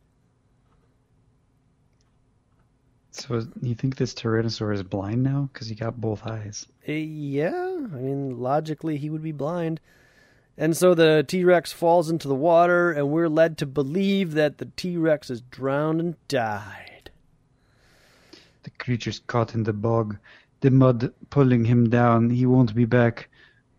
So 3.20 3.47
you 3.61 3.74
think 3.74 3.95
this 3.95 4.13
Tyrannosaur 4.13 4.74
is 4.76 4.84
blind 4.84 5.24
now? 5.24 5.49
Because 5.51 5.68
he 5.68 5.76
got 5.76 5.99
both 5.99 6.26
eyes. 6.28 6.68
Uh, 6.88 6.91
yeah, 6.91 7.51
I 7.51 7.97
mean, 7.97 8.39
logically, 8.39 8.97
he 8.97 9.09
would 9.09 9.24
be 9.24 9.32
blind. 9.32 9.80
And 10.55 10.78
so 10.78 10.93
the 10.93 11.26
T 11.28 11.43
Rex 11.43 11.72
falls 11.72 12.09
into 12.09 12.28
the 12.28 12.36
water, 12.36 12.91
and 12.91 13.09
we're 13.09 13.30
led 13.30 13.57
to 13.59 13.65
believe 13.65 14.34
that 14.34 14.59
the 14.59 14.65
T 14.65 14.97
Rex 14.97 15.30
is 15.30 15.41
drowned 15.41 15.99
and 15.99 16.28
died. 16.28 17.09
The 18.63 18.70
creature's 18.72 19.20
caught 19.20 19.55
in 19.55 19.63
the 19.63 19.74
bog. 19.74 20.18
The 20.61 20.72
mud 20.72 21.13
pulling 21.30 21.65
him 21.65 21.89
down. 21.89 22.30
He 22.30 22.45
won't 22.45 22.76
be 22.76 22.86
back. 22.86 23.30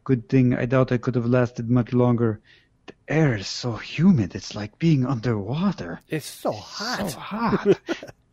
Good 0.05 0.28
thing. 0.28 0.55
I 0.55 0.66
doubt 0.66 0.93
I 0.93 0.99
could 0.99 1.14
have 1.14 1.26
lasted 1.26 1.70
much 1.70 1.93
longer. 1.93 2.41
The 2.86 2.95
air 3.09 3.36
is 3.36 3.49
so 3.49 3.72
humid. 3.76 4.34
It's 4.34 4.55
like 4.55 4.78
being 4.78 5.05
underwater. 5.07 6.01
It's 6.09 6.26
so 6.26 6.53
hot. 6.53 7.11
So 7.11 7.18
hot. 7.18 7.80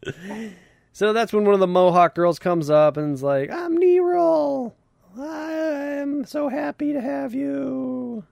So 0.95 1.11
that's 1.11 1.33
when 1.33 1.43
one 1.43 1.53
of 1.53 1.59
the 1.59 1.67
Mohawk 1.67 2.15
girls 2.15 2.39
comes 2.39 2.69
up 2.69 2.95
and 2.95 3.13
is 3.13 3.21
like, 3.21 3.51
I'm 3.51 3.75
Nero. 3.75 4.73
I'm 5.19 6.23
so 6.23 6.47
happy 6.47 6.93
to 6.93 7.01
have 7.01 7.33
you. 7.33 8.23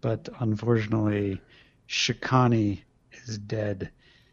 but 0.00 0.28
unfortunately, 0.38 1.40
Shikani 1.88 2.82
is 3.26 3.38
dead. 3.38 3.90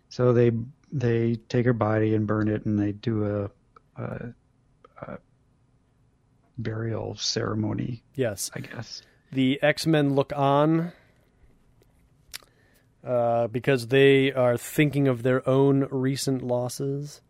So 0.10 0.34
they 0.34 0.52
they 0.92 1.38
take 1.50 1.66
her 1.66 1.74
body 1.74 2.14
and 2.14 2.28
burn 2.28 2.48
it, 2.48 2.68
and 2.68 2.78
they 2.80 2.92
do 2.92 3.50
a, 3.98 4.00
a, 4.00 4.34
a 5.02 5.18
burial 6.60 7.16
ceremony, 7.16 8.04
Yes. 8.14 8.52
I 8.54 8.60
guess. 8.60 9.02
The 9.32 9.58
X 9.64 9.88
Men 9.88 10.14
look 10.14 10.32
on 10.36 10.92
uh, 13.06 13.48
because 13.48 13.88
they 13.88 14.32
are 14.32 14.58
thinking 14.58 15.08
of 15.08 15.24
their 15.24 15.48
own 15.48 15.88
recent 15.92 16.42
losses. 16.42 17.22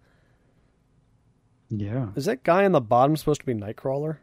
Yeah, 1.70 2.10
Is 2.16 2.26
that 2.26 2.44
guy 2.44 2.66
on 2.66 2.72
the 2.72 2.82
bottom 2.82 3.18
supposed 3.18 3.40
to 3.42 3.46
be 3.48 3.54
Nightcrawler? 3.56 4.18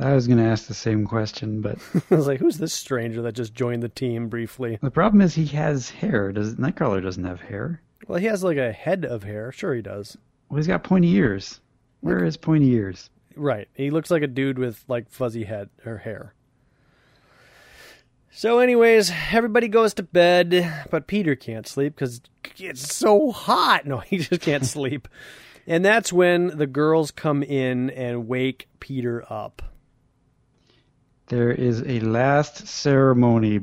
I 0.00 0.12
was 0.12 0.26
going 0.26 0.38
to 0.38 0.44
ask 0.44 0.66
the 0.66 0.74
same 0.74 1.06
question, 1.06 1.60
but 1.60 1.78
I 2.10 2.14
was 2.16 2.26
like, 2.26 2.40
who's 2.40 2.58
this 2.58 2.74
stranger 2.74 3.22
that 3.22 3.32
just 3.34 3.54
joined 3.54 3.82
the 3.82 3.88
team 3.88 4.28
briefly? 4.28 4.78
the 4.82 4.90
problem 4.90 5.20
is 5.20 5.34
he 5.34 5.46
has 5.46 5.88
hair. 5.88 6.32
Does 6.32 6.56
Nightcrawler 6.56 7.02
doesn't 7.02 7.24
have 7.24 7.40
hair? 7.40 7.80
Well, 8.08 8.18
he 8.18 8.26
has 8.26 8.42
like 8.42 8.56
a 8.58 8.72
head 8.72 9.04
of 9.04 9.22
hair. 9.22 9.52
Sure, 9.52 9.74
he 9.74 9.82
does. 9.82 10.16
Well, 10.48 10.56
he's 10.56 10.66
got 10.66 10.82
pointy 10.84 11.12
ears. 11.12 11.60
Where 12.00 12.24
is 12.24 12.36
pointy 12.36 12.70
ears? 12.72 13.08
Right. 13.36 13.68
He 13.74 13.90
looks 13.90 14.10
like 14.10 14.22
a 14.22 14.26
dude 14.28 14.58
with 14.58 14.84
like 14.88 15.08
fuzzy 15.10 15.44
head 15.44 15.70
or 15.84 15.98
hair. 15.98 16.34
So, 18.36 18.58
anyways, 18.58 19.10
everybody 19.32 19.66
goes 19.66 19.94
to 19.94 20.02
bed, 20.02 20.84
but 20.90 21.06
Peter 21.06 21.34
can't 21.34 21.66
sleep 21.66 21.94
because 21.94 22.20
it's 22.58 22.94
so 22.94 23.30
hot. 23.30 23.86
No, 23.86 23.96
he 24.00 24.18
just 24.18 24.42
can't 24.42 24.66
sleep. 24.76 25.08
And 25.66 25.82
that's 25.82 26.12
when 26.12 26.48
the 26.48 26.66
girls 26.66 27.10
come 27.10 27.42
in 27.42 27.88
and 27.88 28.28
wake 28.28 28.68
Peter 28.78 29.24
up. 29.32 29.62
There 31.28 31.50
is 31.50 31.82
a 31.86 32.00
last 32.00 32.68
ceremony, 32.68 33.60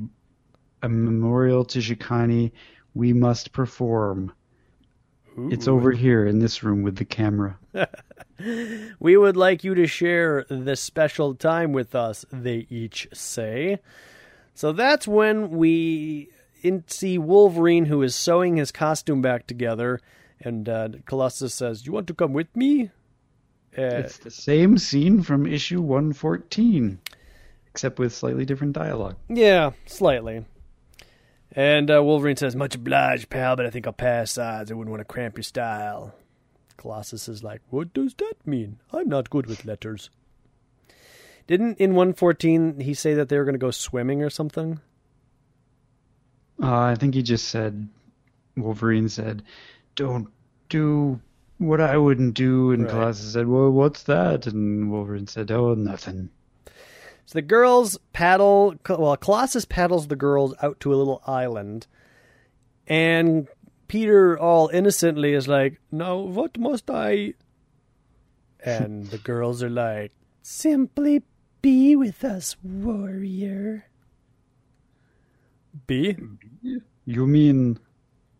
a 0.81 0.89
memorial 0.89 1.65
to 1.65 1.77
Shikani. 1.77 2.51
We 2.95 3.13
must 3.13 3.51
perform. 3.51 4.33
It's 5.51 5.67
over 5.67 5.91
here 5.91 6.25
in 6.25 6.39
this 6.39 6.63
room 6.63 6.81
with 6.81 6.95
the 6.95 7.05
camera. 7.05 7.59
We 8.99 9.15
would 9.15 9.37
like 9.37 9.63
you 9.63 9.75
to 9.75 9.87
share 9.87 10.45
this 10.49 10.81
special 10.81 11.35
time 11.35 11.71
with 11.71 11.95
us, 11.95 12.25
they 12.31 12.65
each 12.69 13.07
say. 13.13 13.79
So 14.55 14.71
that's 14.71 15.07
when 15.07 15.49
we 15.51 16.30
see 16.88 17.17
Wolverine, 17.17 17.85
who 17.85 18.01
is 18.03 18.15
sewing 18.15 18.57
his 18.57 18.71
costume 18.71 19.21
back 19.21 19.47
together, 19.47 19.99
and 20.39 20.67
uh, 20.69 20.89
Colossus 21.05 21.53
says, 21.53 21.85
You 21.85 21.91
want 21.93 22.07
to 22.07 22.13
come 22.13 22.34
with 22.34 22.55
me? 22.55 22.91
Uh, 23.77 23.81
It's 24.05 24.17
the 24.19 24.31
same 24.31 24.77
scene 24.77 25.23
from 25.23 25.45
issue 25.47 25.81
114, 25.81 26.99
except 27.67 27.97
with 27.99 28.13
slightly 28.13 28.45
different 28.45 28.73
dialogue. 28.73 29.15
yeah, 29.27 29.71
slightly. 29.85 30.45
And 31.55 31.91
uh, 31.91 32.03
Wolverine 32.03 32.38
says, 32.38 32.55
Much 32.55 32.75
obliged, 32.75 33.30
pal, 33.30 33.55
but 33.55 33.65
I 33.65 33.69
think 33.69 33.85
I'll 33.88 33.93
pass 33.93 34.31
sides. 34.31 34.71
I 34.71 34.75
wouldn't 34.75 34.91
want 34.91 35.01
to 35.01 35.05
cramp 35.11 35.38
your 35.38 35.43
style. 35.43 36.13
Colossus 36.77 37.27
is 37.27 37.43
like, 37.43 37.61
What 37.69 37.93
does 37.93 38.13
that 38.15 38.35
mean? 38.45 38.80
I'm 38.91 39.09
not 39.09 39.30
good 39.30 39.47
with 39.47 39.65
letters. 39.65 40.09
Didn't 41.47 41.77
in 41.79 41.91
114 41.91 42.79
he 42.79 42.93
say 42.93 43.13
that 43.13 43.29
they 43.29 43.37
were 43.37 43.43
going 43.43 43.55
to 43.55 43.59
go 43.59 43.71
swimming 43.71 44.23
or 44.23 44.29
something? 44.29 44.79
Uh, 46.61 46.79
I 46.79 46.95
think 46.95 47.15
he 47.15 47.23
just 47.23 47.49
said 47.49 47.89
Wolverine 48.55 49.09
said, 49.09 49.43
"Don't 49.95 50.29
do 50.69 51.19
what 51.57 51.81
I 51.81 51.97
wouldn't 51.97 52.35
do," 52.35 52.71
and 52.71 52.83
Right. 52.83 52.91
Colossus 52.91 53.33
said, 53.33 53.47
"Well, 53.47 53.71
what's 53.71 54.03
that?" 54.03 54.47
And 54.47 54.91
Wolverine 54.91 55.27
said, 55.27 55.51
"Oh, 55.51 55.73
nothing." 55.73 56.29
So 57.25 57.33
the 57.33 57.41
girls 57.41 57.97
paddle. 58.13 58.75
Well, 58.87 59.17
Colossus 59.17 59.65
paddles 59.65 60.07
the 60.07 60.15
girls 60.15 60.53
out 60.61 60.79
to 60.81 60.93
a 60.93 60.95
little 60.95 61.21
island, 61.25 61.87
and 62.87 63.47
Peter, 63.87 64.37
all 64.37 64.69
innocently, 64.69 65.33
is 65.33 65.47
like, 65.47 65.81
"Now, 65.91 66.17
what 66.17 66.57
must 66.57 66.89
I?" 66.89 67.33
And 68.63 69.07
the 69.07 69.17
girls 69.17 69.61
are 69.63 69.69
like, 69.69 70.13
"Simply 70.41 71.23
be 71.64 71.95
with 71.95 72.23
us, 72.23 72.56
warrior." 72.61 73.88
Be? 75.88 76.15
You 77.06 77.26
mean, 77.26 77.80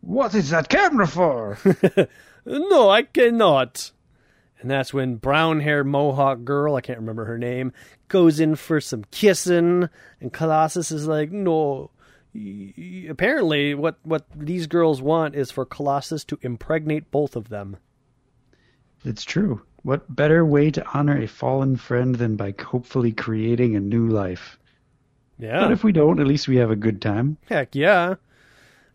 what 0.02 0.36
is 0.36 0.52
that 0.52 0.70
camera 0.70 1.08
for? 1.08 1.58
No, 2.46 2.90
I 2.90 3.04
cannot. 3.04 3.94
And 4.60 4.70
that's 4.70 4.94
when 4.94 5.16
brown 5.16 5.62
haired 5.62 5.88
Mohawk 5.88 6.44
girl, 6.44 6.76
I 6.76 6.82
can't 6.82 7.00
remember 7.00 7.24
her 7.24 7.38
name, 7.38 7.72
goes 8.10 8.38
in 8.42 8.56
for 8.58 8.82
some 8.82 9.06
kissing, 9.12 9.88
and 10.20 10.34
Colossus 10.34 10.92
is 10.92 11.08
like, 11.08 11.32
no. 11.32 11.90
Y- 12.36 12.74
y- 12.78 13.06
Apparently, 13.10 13.74
what, 13.76 13.98
what 14.04 14.26
these 14.36 14.68
girls 14.68 15.02
want 15.02 15.36
is 15.36 15.52
for 15.52 15.66
Colossus 15.66 16.26
to 16.26 16.38
impregnate 16.42 17.12
both 17.12 17.38
of 17.38 17.48
them. 17.48 17.78
it's 19.06 19.24
true. 19.24 19.62
What 19.84 20.14
better 20.14 20.46
way 20.46 20.72
to 20.72 20.86
honor 20.94 21.18
a 21.22 21.28
fallen 21.28 21.76
friend 21.76 22.16
than 22.16 22.36
by 22.38 22.56
hopefully 22.58 23.12
creating 23.12 23.76
a 23.76 23.82
new 23.82 24.08
life? 24.08 24.58
Yeah. 25.38 25.62
But 25.62 25.72
if 25.72 25.84
we 25.84 25.92
don't, 25.92 26.20
at 26.20 26.28
least 26.28 26.48
we 26.48 26.56
have 26.58 26.72
a 26.72 26.76
good 26.76 27.02
time. 27.02 27.38
Heck 27.50 27.76
yeah. 27.76 28.16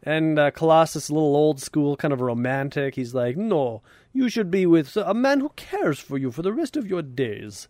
And 0.02 0.38
uh, 0.38 0.50
Colossus, 0.50 1.08
a 1.08 1.14
little 1.14 1.36
old 1.36 1.60
school, 1.60 1.96
kind 1.96 2.14
of 2.14 2.20
romantic. 2.20 2.94
He's 2.94 3.14
like, 3.14 3.36
no, 3.36 3.82
you 4.12 4.28
should 4.28 4.50
be 4.50 4.64
with 4.64 4.96
a 4.96 5.12
man 5.12 5.40
who 5.40 5.50
cares 5.50 5.98
for 5.98 6.16
you 6.16 6.30
for 6.30 6.42
the 6.42 6.52
rest 6.52 6.76
of 6.76 6.86
your 6.86 7.02
days. 7.02 7.68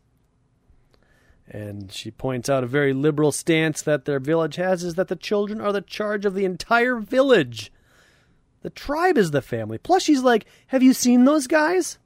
And 1.50 1.90
she 1.90 2.10
points 2.10 2.48
out 2.48 2.62
a 2.62 2.68
very 2.68 2.92
liberal 2.92 3.32
stance 3.32 3.80
that 3.82 4.04
their 4.04 4.20
village 4.20 4.56
has 4.56 4.84
is 4.84 4.94
that 4.96 5.08
the 5.08 5.16
children 5.16 5.60
are 5.60 5.72
the 5.72 5.80
charge 5.80 6.26
of 6.26 6.34
the 6.34 6.44
entire 6.44 6.96
village. 6.96 7.72
The 8.60 8.70
tribe 8.70 9.16
is 9.16 9.30
the 9.30 9.42
family. 9.42 9.78
Plus, 9.78 10.02
she's 10.02 10.22
like, 10.22 10.44
have 10.68 10.82
you 10.82 10.92
seen 10.92 11.24
those 11.24 11.46
guys? 11.46 11.98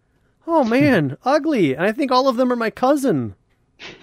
Oh 0.47 0.65
man, 0.65 1.17
ugly. 1.25 1.75
And 1.75 1.85
I 1.85 1.93
think 1.93 2.11
all 2.11 2.29
of 2.29 2.37
them 2.37 2.53
are 2.53 2.57
my 2.57 2.71
cousin. 2.71 3.35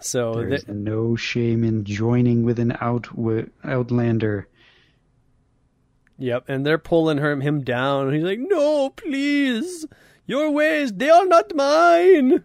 so 0.00 0.34
There 0.34 0.58
they- 0.58 0.72
no 0.72 1.16
shame 1.16 1.64
in 1.64 1.84
joining 1.84 2.44
with 2.44 2.58
an 2.58 2.76
out 2.80 3.08
outlander. 3.64 4.48
Yep, 6.18 6.44
and 6.48 6.64
they're 6.64 6.78
pulling 6.78 7.18
her, 7.18 7.34
him 7.40 7.62
down. 7.64 8.12
He's 8.12 8.22
like, 8.22 8.38
"No, 8.38 8.90
please, 8.90 9.84
your 10.26 10.50
ways 10.50 10.92
they 10.92 11.10
are 11.10 11.26
not 11.26 11.52
mine." 11.56 12.44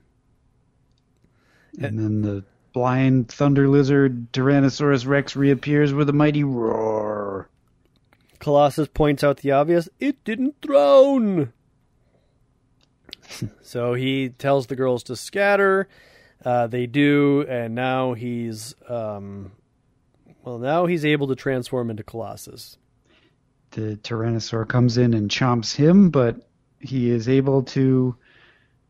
And 1.80 2.00
then 2.00 2.22
the 2.24 2.44
blind 2.74 3.30
thunder 3.32 3.68
lizard 3.68 4.32
Tyrannosaurus 4.34 5.06
Rex 5.06 5.36
reappears 5.36 5.94
with 5.94 6.10
a 6.10 6.14
mighty 6.14 6.44
roar. 6.44 7.48
Colossus 8.40 8.88
points 8.88 9.24
out 9.24 9.38
the 9.38 9.52
obvious: 9.52 9.90
it 10.00 10.24
didn't 10.24 10.60
drown. 10.62 11.54
so 13.62 13.94
he 13.94 14.30
tells 14.30 14.68
the 14.68 14.76
girls 14.76 15.04
to 15.04 15.16
scatter. 15.16 15.88
Uh, 16.44 16.68
they 16.68 16.88
do, 16.88 17.46
and 17.50 17.76
now 17.76 18.14
he's 18.14 18.74
um, 18.88 19.52
well, 20.44 20.58
now 20.58 20.86
he's 20.86 21.06
able 21.06 21.28
to 21.28 21.36
transform 21.36 21.90
into 21.90 22.04
Colossus. 22.04 22.78
The 23.72 23.98
Tyrannosaur 23.98 24.68
comes 24.68 24.98
in 24.98 25.14
and 25.14 25.30
chomps 25.30 25.76
him, 25.76 26.10
but 26.10 26.50
he 26.80 27.12
is 27.12 27.30
able 27.30 27.64
to 27.64 28.16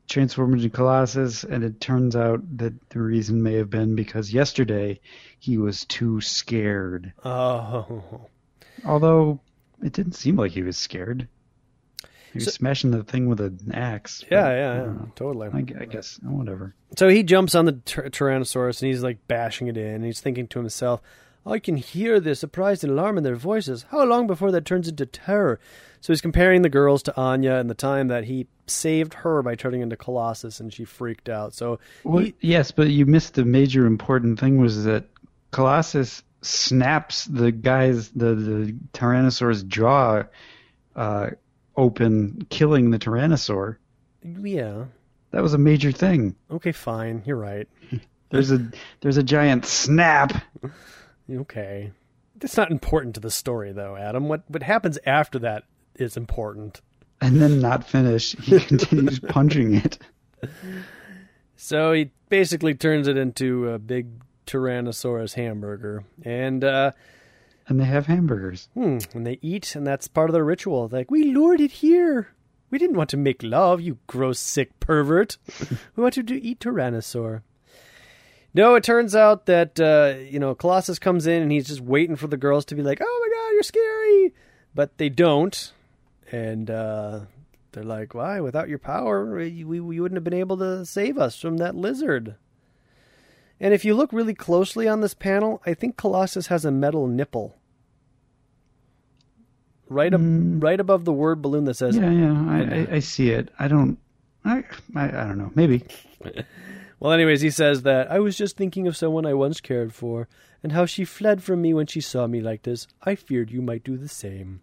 transform 0.08 0.54
into 0.54 0.70
Colossus, 0.70 1.44
and 1.44 1.64
it 1.64 1.82
turns 1.82 2.16
out 2.16 2.42
that 2.58 2.90
the 2.90 3.02
reason 3.02 3.44
may 3.44 3.56
have 3.56 3.70
been 3.70 3.96
because 3.96 4.34
yesterday 4.34 5.00
he 5.40 5.58
was 5.58 5.86
too 5.86 6.22
scared. 6.22 7.14
Oh, 7.26 8.28
Although 8.86 9.40
it 9.84 9.94
didn't 9.94 10.14
seem 10.14 10.36
like 10.36 10.52
he 10.52 10.64
was 10.64 10.78
scared. 10.78 11.28
He 12.32 12.38
was 12.38 12.46
So- 12.46 12.52
smashing 12.52 12.92
the 12.92 13.04
thing 13.04 13.28
with 13.28 13.40
an 13.42 13.72
axe. 13.74 14.24
yeah, 14.30 14.42
but 14.44 14.50
yeah, 14.52 14.84
yeah, 14.84 14.94
totally. 15.16 15.48
I, 15.52 15.82
I 15.82 15.86
guess 15.86 16.20
oh, 16.26 16.30
whatever. 16.32 16.76
So 16.98 17.10
he 17.10 17.24
jumps 17.24 17.56
on 17.56 17.66
the 17.66 17.74
tyr- 17.74 18.10
Tyrannosaurus 18.10 18.82
and 18.82 18.92
he's 18.92 19.02
like 19.02 19.18
bashing 19.28 19.68
it 19.68 19.78
in. 19.78 19.96
And 19.96 20.06
he's 20.06 20.20
thinking 20.22 20.48
to 20.50 20.60
himself, 20.60 21.02
I 21.46 21.58
can 21.58 21.78
hear 21.78 22.20
the 22.20 22.36
surprise 22.36 22.84
and 22.84 22.92
alarm 22.94 23.18
in 23.18 23.24
their 23.24 23.36
voices. 23.36 23.86
How 23.90 24.04
long 24.04 24.28
before 24.28 24.52
that 24.52 24.66
turns 24.66 24.88
into 24.88 25.06
terror? 25.08 25.60
So 26.02 26.14
he's 26.14 26.22
comparing 26.22 26.62
the 26.62 26.70
girls 26.70 27.02
to 27.04 27.18
Anya 27.18 27.54
and 27.56 27.70
the 27.70 27.74
time 27.74 28.10
that 28.10 28.26
he 28.26 28.46
saved 28.68 29.16
her 29.16 29.42
by 29.42 29.56
turning 29.56 29.82
into 29.82 29.98
Colossus 29.98 30.60
and 30.60 30.72
she 30.72 30.86
freaked 30.86 31.30
out. 31.30 31.56
So 31.56 31.80
Well, 32.04 32.26
he, 32.26 32.36
yes, 32.42 32.70
but 32.72 32.90
you 32.90 33.08
missed 33.08 33.34
the 33.34 33.46
major 33.46 33.88
important 33.88 34.40
thing 34.40 34.60
was 34.62 34.84
that 34.84 35.06
Colossus 35.52 36.22
snaps 36.42 37.26
the 37.26 37.52
guy's 37.52 38.10
the 38.10 38.36
the 38.36 38.76
Tyrannosaur's 38.94 39.64
jaw 39.64 40.24
uh, 40.96 41.30
open, 41.76 42.46
killing 42.50 42.92
the 42.92 43.00
Tyrannosaur. 43.00 43.78
yeah, 44.24 44.86
That 45.32 45.42
was 45.44 45.54
a 45.54 45.58
major 45.58 45.92
thing. 45.92 46.36
okay, 46.52 46.72
fine. 46.72 47.24
You're 47.26 47.38
right. 47.38 47.68
There's 48.30 48.52
a 48.52 48.70
there's 49.02 49.18
a 49.18 49.24
giant 49.24 49.66
snap. 49.66 50.34
Okay. 51.32 51.92
That's 52.38 52.58
not 52.58 52.72
important 52.72 53.14
to 53.14 53.22
the 53.22 53.30
story, 53.30 53.72
though, 53.72 53.96
Adam. 53.96 54.28
What 54.28 54.44
what 54.48 54.64
happens 54.64 54.98
after 55.06 55.38
that 55.40 55.64
is 55.94 56.18
important. 56.18 56.82
And 57.22 57.40
then 57.40 57.60
not 57.60 57.88
finish, 57.88 58.36
he 58.38 58.60
continues 58.72 59.20
punching 59.20 59.76
it. 59.76 60.00
So 61.56 61.92
he 61.94 62.12
basically 62.30 62.74
turns 62.74 63.08
it 63.08 63.18
into 63.18 63.70
a 63.70 63.78
big 63.78 64.08
Tyrannosaurus 64.50 65.36
hamburger, 65.36 66.04
and 66.24 66.64
uh, 66.64 66.92
And 67.68 67.80
they 67.80 67.86
have 67.86 68.08
hamburgers. 68.08 68.68
Hmm, 68.74 68.98
and 69.14 69.28
they 69.28 69.38
eat, 69.44 69.76
and 69.76 69.86
that's 69.86 70.08
part 70.08 70.30
of 70.30 70.34
their 70.34 70.44
ritual. 70.44 70.90
Like, 70.92 71.12
we 71.12 71.26
lured 71.26 71.62
it 71.62 71.72
here. 71.72 72.30
We 72.72 72.80
didn't 72.80 72.98
want 72.98 73.12
to 73.12 73.18
make 73.18 73.44
love, 73.44 73.80
you 73.80 74.00
gross, 74.08 74.40
sick 74.40 74.80
pervert. 74.80 75.38
we 75.96 76.02
wanted 76.02 76.28
to 76.30 76.42
eat 76.42 76.60
Tyrannosaur. 76.60 77.44
No, 78.54 78.74
it 78.74 78.84
turns 78.84 79.16
out 79.16 79.46
that, 79.46 79.80
uh, 79.80 80.18
you 80.20 80.40
know, 80.40 80.56
Colossus 80.56 80.98
comes 80.98 81.28
in 81.28 81.44
and 81.44 81.52
he's 81.52 81.68
just 81.68 81.82
waiting 81.82 82.16
for 82.16 82.26
the 82.28 82.38
girls 82.38 82.66
to 82.66 82.76
be 82.76 82.82
like, 82.82 83.00
oh 83.02 83.20
my 83.22 83.36
god, 83.36 83.54
you're 83.54 83.64
scary. 83.64 84.34
But 84.74 84.98
they 84.98 85.10
don't. 85.10 85.72
And 86.32 86.72
uh, 86.72 87.22
they're 87.72 87.84
like, 87.84 88.16
why? 88.16 88.40
Without 88.42 88.70
your 88.70 88.80
power, 88.80 89.36
we, 89.36 89.64
we, 89.64 89.80
we 89.80 90.00
wouldn't 90.00 90.18
have 90.18 90.24
been 90.24 90.34
able 90.34 90.58
to 90.58 90.86
save 90.86 91.20
us 91.20 91.40
from 91.40 91.58
that 91.58 91.76
lizard. 91.76 92.36
And 93.60 93.74
if 93.74 93.84
you 93.84 93.94
look 93.94 94.14
really 94.14 94.34
closely 94.34 94.88
on 94.88 95.02
this 95.02 95.14
panel, 95.14 95.62
I 95.66 95.74
think 95.74 95.98
Colossus 95.98 96.48
has 96.48 96.66
a 96.66 96.72
metal 96.72 97.08
nipple 97.08 97.56
right 99.90 100.14
up, 100.14 100.22
mm. 100.22 100.64
right 100.64 100.80
above 100.80 101.06
the 101.06 101.14
word 101.14 101.42
balloon 101.42 101.66
that 101.66 101.76
says 101.76 101.98
Yeah, 101.98 102.12
yeah, 102.12 102.46
I, 102.48 102.58
I, 102.60 102.96
I 102.96 103.00
see 103.00 103.32
it. 103.32 103.50
I 103.60 103.68
don't. 103.68 103.98
I, 104.46 104.64
I 104.96 105.08
I 105.08 105.26
don't 105.26 105.38
know. 105.38 105.52
Maybe. 105.56 105.84
Well, 107.02 107.14
anyways, 107.14 107.40
he 107.40 107.50
says 107.50 107.84
that 107.84 108.12
I 108.12 108.20
was 108.20 108.38
just 108.38 108.58
thinking 108.58 108.86
of 108.86 108.98
someone 108.98 109.26
I 109.26 109.34
once 109.34 109.62
cared 109.62 109.94
for, 109.94 110.28
and 110.62 110.74
how 110.74 110.86
she 110.86 111.06
fled 111.06 111.42
from 111.42 111.62
me 111.62 111.74
when 111.74 111.88
she 111.88 112.02
saw 112.02 112.28
me 112.28 112.42
like 112.42 112.64
this. 112.64 112.88
I 113.02 113.16
feared 113.16 113.52
you 113.52 113.62
might 113.62 113.86
do 113.86 113.96
the 113.96 114.10
same. 114.10 114.60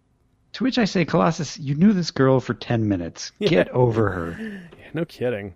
To 0.53 0.63
which 0.63 0.77
I 0.77 0.85
say, 0.85 1.03
Colossus, 1.03 1.57
you 1.57 1.73
knew 1.73 1.93
this 1.93 2.11
girl 2.11 2.39
for 2.39 2.53
ten 2.53 2.87
minutes. 2.87 3.31
Get 3.41 3.69
over 3.69 4.11
her. 4.11 4.37
Yeah, 4.39 4.89
no 4.93 5.05
kidding. 5.05 5.55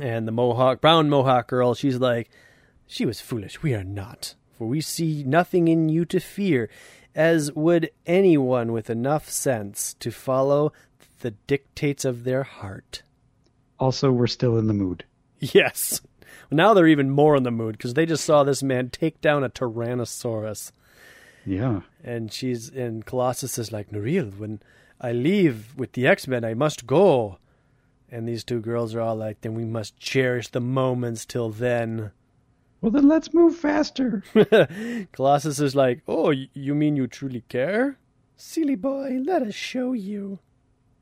And 0.00 0.28
the 0.28 0.32
Mohawk, 0.32 0.80
brown 0.80 1.08
Mohawk 1.08 1.48
girl, 1.48 1.74
she's 1.74 1.98
like, 1.98 2.30
She 2.86 3.06
was 3.06 3.20
foolish. 3.20 3.62
We 3.62 3.74
are 3.74 3.84
not. 3.84 4.34
For 4.58 4.66
we 4.66 4.80
see 4.80 5.22
nothing 5.24 5.68
in 5.68 5.88
you 5.88 6.04
to 6.06 6.20
fear, 6.20 6.70
as 7.14 7.52
would 7.52 7.90
anyone 8.06 8.72
with 8.72 8.88
enough 8.88 9.28
sense 9.28 9.94
to 10.00 10.10
follow 10.10 10.72
the 11.20 11.32
dictates 11.46 12.04
of 12.04 12.24
their 12.24 12.42
heart. 12.42 13.02
Also, 13.78 14.10
we're 14.10 14.26
still 14.26 14.56
in 14.56 14.66
the 14.66 14.74
mood. 14.74 15.04
Yes. 15.38 16.00
Now 16.50 16.72
they're 16.72 16.86
even 16.86 17.10
more 17.10 17.36
in 17.36 17.42
the 17.42 17.50
mood 17.50 17.76
because 17.76 17.94
they 17.94 18.06
just 18.06 18.24
saw 18.24 18.44
this 18.44 18.62
man 18.62 18.90
take 18.90 19.20
down 19.20 19.44
a 19.44 19.50
Tyrannosaurus. 19.50 20.72
Yeah. 21.44 21.80
And 22.02 22.32
she's 22.32 22.68
and 22.70 23.04
Colossus 23.04 23.58
is 23.58 23.72
like, 23.72 23.90
Nereel, 23.90 24.36
when 24.38 24.60
I 25.00 25.12
leave 25.12 25.76
with 25.76 25.92
the 25.92 26.06
X 26.06 26.26
Men, 26.26 26.44
I 26.44 26.54
must 26.54 26.86
go. 26.86 27.38
And 28.16 28.26
these 28.26 28.44
two 28.44 28.60
girls 28.60 28.94
are 28.94 29.02
all 29.02 29.14
like, 29.14 29.42
then 29.42 29.52
we 29.52 29.66
must 29.66 29.98
cherish 29.98 30.48
the 30.48 30.58
moments 30.58 31.26
till 31.26 31.50
then. 31.50 32.12
Well, 32.80 32.90
then 32.90 33.08
let's 33.08 33.34
move 33.34 33.54
faster. 33.56 34.22
Colossus 35.12 35.60
is 35.60 35.76
like, 35.76 36.00
oh, 36.08 36.30
you 36.30 36.74
mean 36.74 36.96
you 36.96 37.08
truly 37.08 37.42
care? 37.50 37.98
Silly 38.34 38.74
boy, 38.74 39.20
let 39.22 39.42
us 39.42 39.54
show 39.54 39.92
you. 39.92 40.38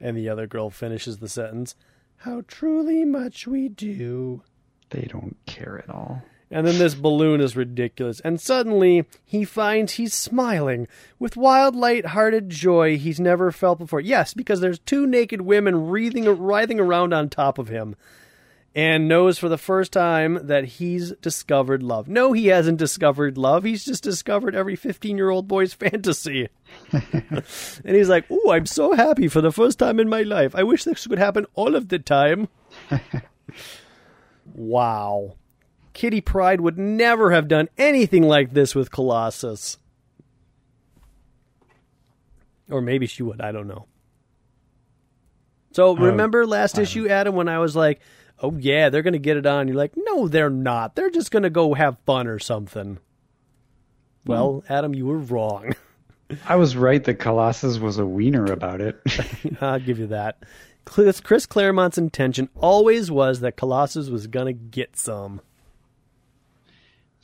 And 0.00 0.16
the 0.16 0.28
other 0.28 0.48
girl 0.48 0.70
finishes 0.70 1.18
the 1.18 1.28
sentence, 1.28 1.76
how 2.16 2.42
truly 2.48 3.04
much 3.04 3.46
we 3.46 3.68
do. 3.68 4.42
they 4.90 5.02
don't 5.02 5.36
care 5.46 5.84
at 5.86 5.94
all. 5.94 6.20
And 6.50 6.66
then 6.66 6.78
this 6.78 6.94
balloon 6.94 7.40
is 7.40 7.56
ridiculous. 7.56 8.20
And 8.20 8.40
suddenly 8.40 9.06
he 9.24 9.44
finds 9.44 9.94
he's 9.94 10.14
smiling 10.14 10.86
with 11.18 11.36
wild, 11.36 11.74
light-hearted 11.74 12.50
joy 12.50 12.96
he's 12.96 13.18
never 13.18 13.50
felt 13.50 13.78
before. 13.78 14.00
Yes, 14.00 14.34
because 14.34 14.60
there's 14.60 14.78
two 14.78 15.06
naked 15.06 15.40
women 15.40 15.88
wreathing, 15.88 16.24
writhing 16.24 16.78
around 16.78 17.12
on 17.12 17.28
top 17.28 17.58
of 17.58 17.68
him. 17.68 17.96
And 18.76 19.06
knows 19.06 19.38
for 19.38 19.48
the 19.48 19.56
first 19.56 19.92
time 19.92 20.48
that 20.48 20.64
he's 20.64 21.12
discovered 21.20 21.80
love. 21.80 22.08
No, 22.08 22.32
he 22.32 22.48
hasn't 22.48 22.78
discovered 22.78 23.38
love. 23.38 23.62
He's 23.62 23.84
just 23.84 24.02
discovered 24.02 24.56
every 24.56 24.74
15 24.74 25.16
year 25.16 25.30
old 25.30 25.46
boy's 25.46 25.72
fantasy. 25.74 26.48
and 26.92 27.44
he's 27.84 28.08
like, 28.08 28.28
Ooh, 28.32 28.50
I'm 28.50 28.66
so 28.66 28.92
happy 28.94 29.28
for 29.28 29.40
the 29.40 29.52
first 29.52 29.78
time 29.78 30.00
in 30.00 30.08
my 30.08 30.22
life. 30.22 30.56
I 30.56 30.64
wish 30.64 30.82
this 30.82 31.06
could 31.06 31.20
happen 31.20 31.46
all 31.54 31.76
of 31.76 31.88
the 31.88 32.00
time. 32.00 32.48
wow. 34.54 35.36
Kitty 35.94 36.20
Pryde 36.20 36.60
would 36.60 36.76
never 36.76 37.30
have 37.30 37.48
done 37.48 37.68
anything 37.78 38.24
like 38.24 38.52
this 38.52 38.74
with 38.74 38.90
Colossus. 38.90 39.78
Or 42.70 42.80
maybe 42.80 43.06
she 43.06 43.22
would. 43.22 43.40
I 43.40 43.52
don't 43.52 43.68
know. 43.68 43.86
So 45.72 45.96
remember 45.96 46.46
last 46.46 46.78
issue, 46.78 47.08
Adam, 47.08 47.34
when 47.34 47.48
I 47.48 47.58
was 47.58 47.74
like, 47.74 48.00
"Oh 48.40 48.56
yeah, 48.56 48.90
they're 48.90 49.02
gonna 49.02 49.18
get 49.18 49.36
it 49.36 49.44
on." 49.44 49.66
You're 49.66 49.76
like, 49.76 49.94
"No, 49.96 50.28
they're 50.28 50.50
not. 50.50 50.94
They're 50.94 51.10
just 51.10 51.32
gonna 51.32 51.50
go 51.50 51.74
have 51.74 51.98
fun 52.06 52.28
or 52.28 52.38
something." 52.38 52.98
Well, 54.24 54.62
hmm. 54.66 54.72
Adam, 54.72 54.94
you 54.94 55.06
were 55.06 55.18
wrong. 55.18 55.74
I 56.48 56.56
was 56.56 56.76
right 56.76 57.02
that 57.04 57.16
Colossus 57.16 57.78
was 57.78 57.98
a 57.98 58.06
wiener 58.06 58.46
about 58.46 58.80
it. 58.80 59.00
I'll 59.60 59.80
give 59.80 59.98
you 59.98 60.06
that. 60.08 60.44
Chris 60.84 61.20
Chris 61.20 61.44
Claremont's 61.44 61.98
intention 61.98 62.48
always 62.54 63.10
was 63.10 63.40
that 63.40 63.56
Colossus 63.56 64.08
was 64.08 64.26
gonna 64.26 64.52
get 64.52 64.96
some. 64.96 65.40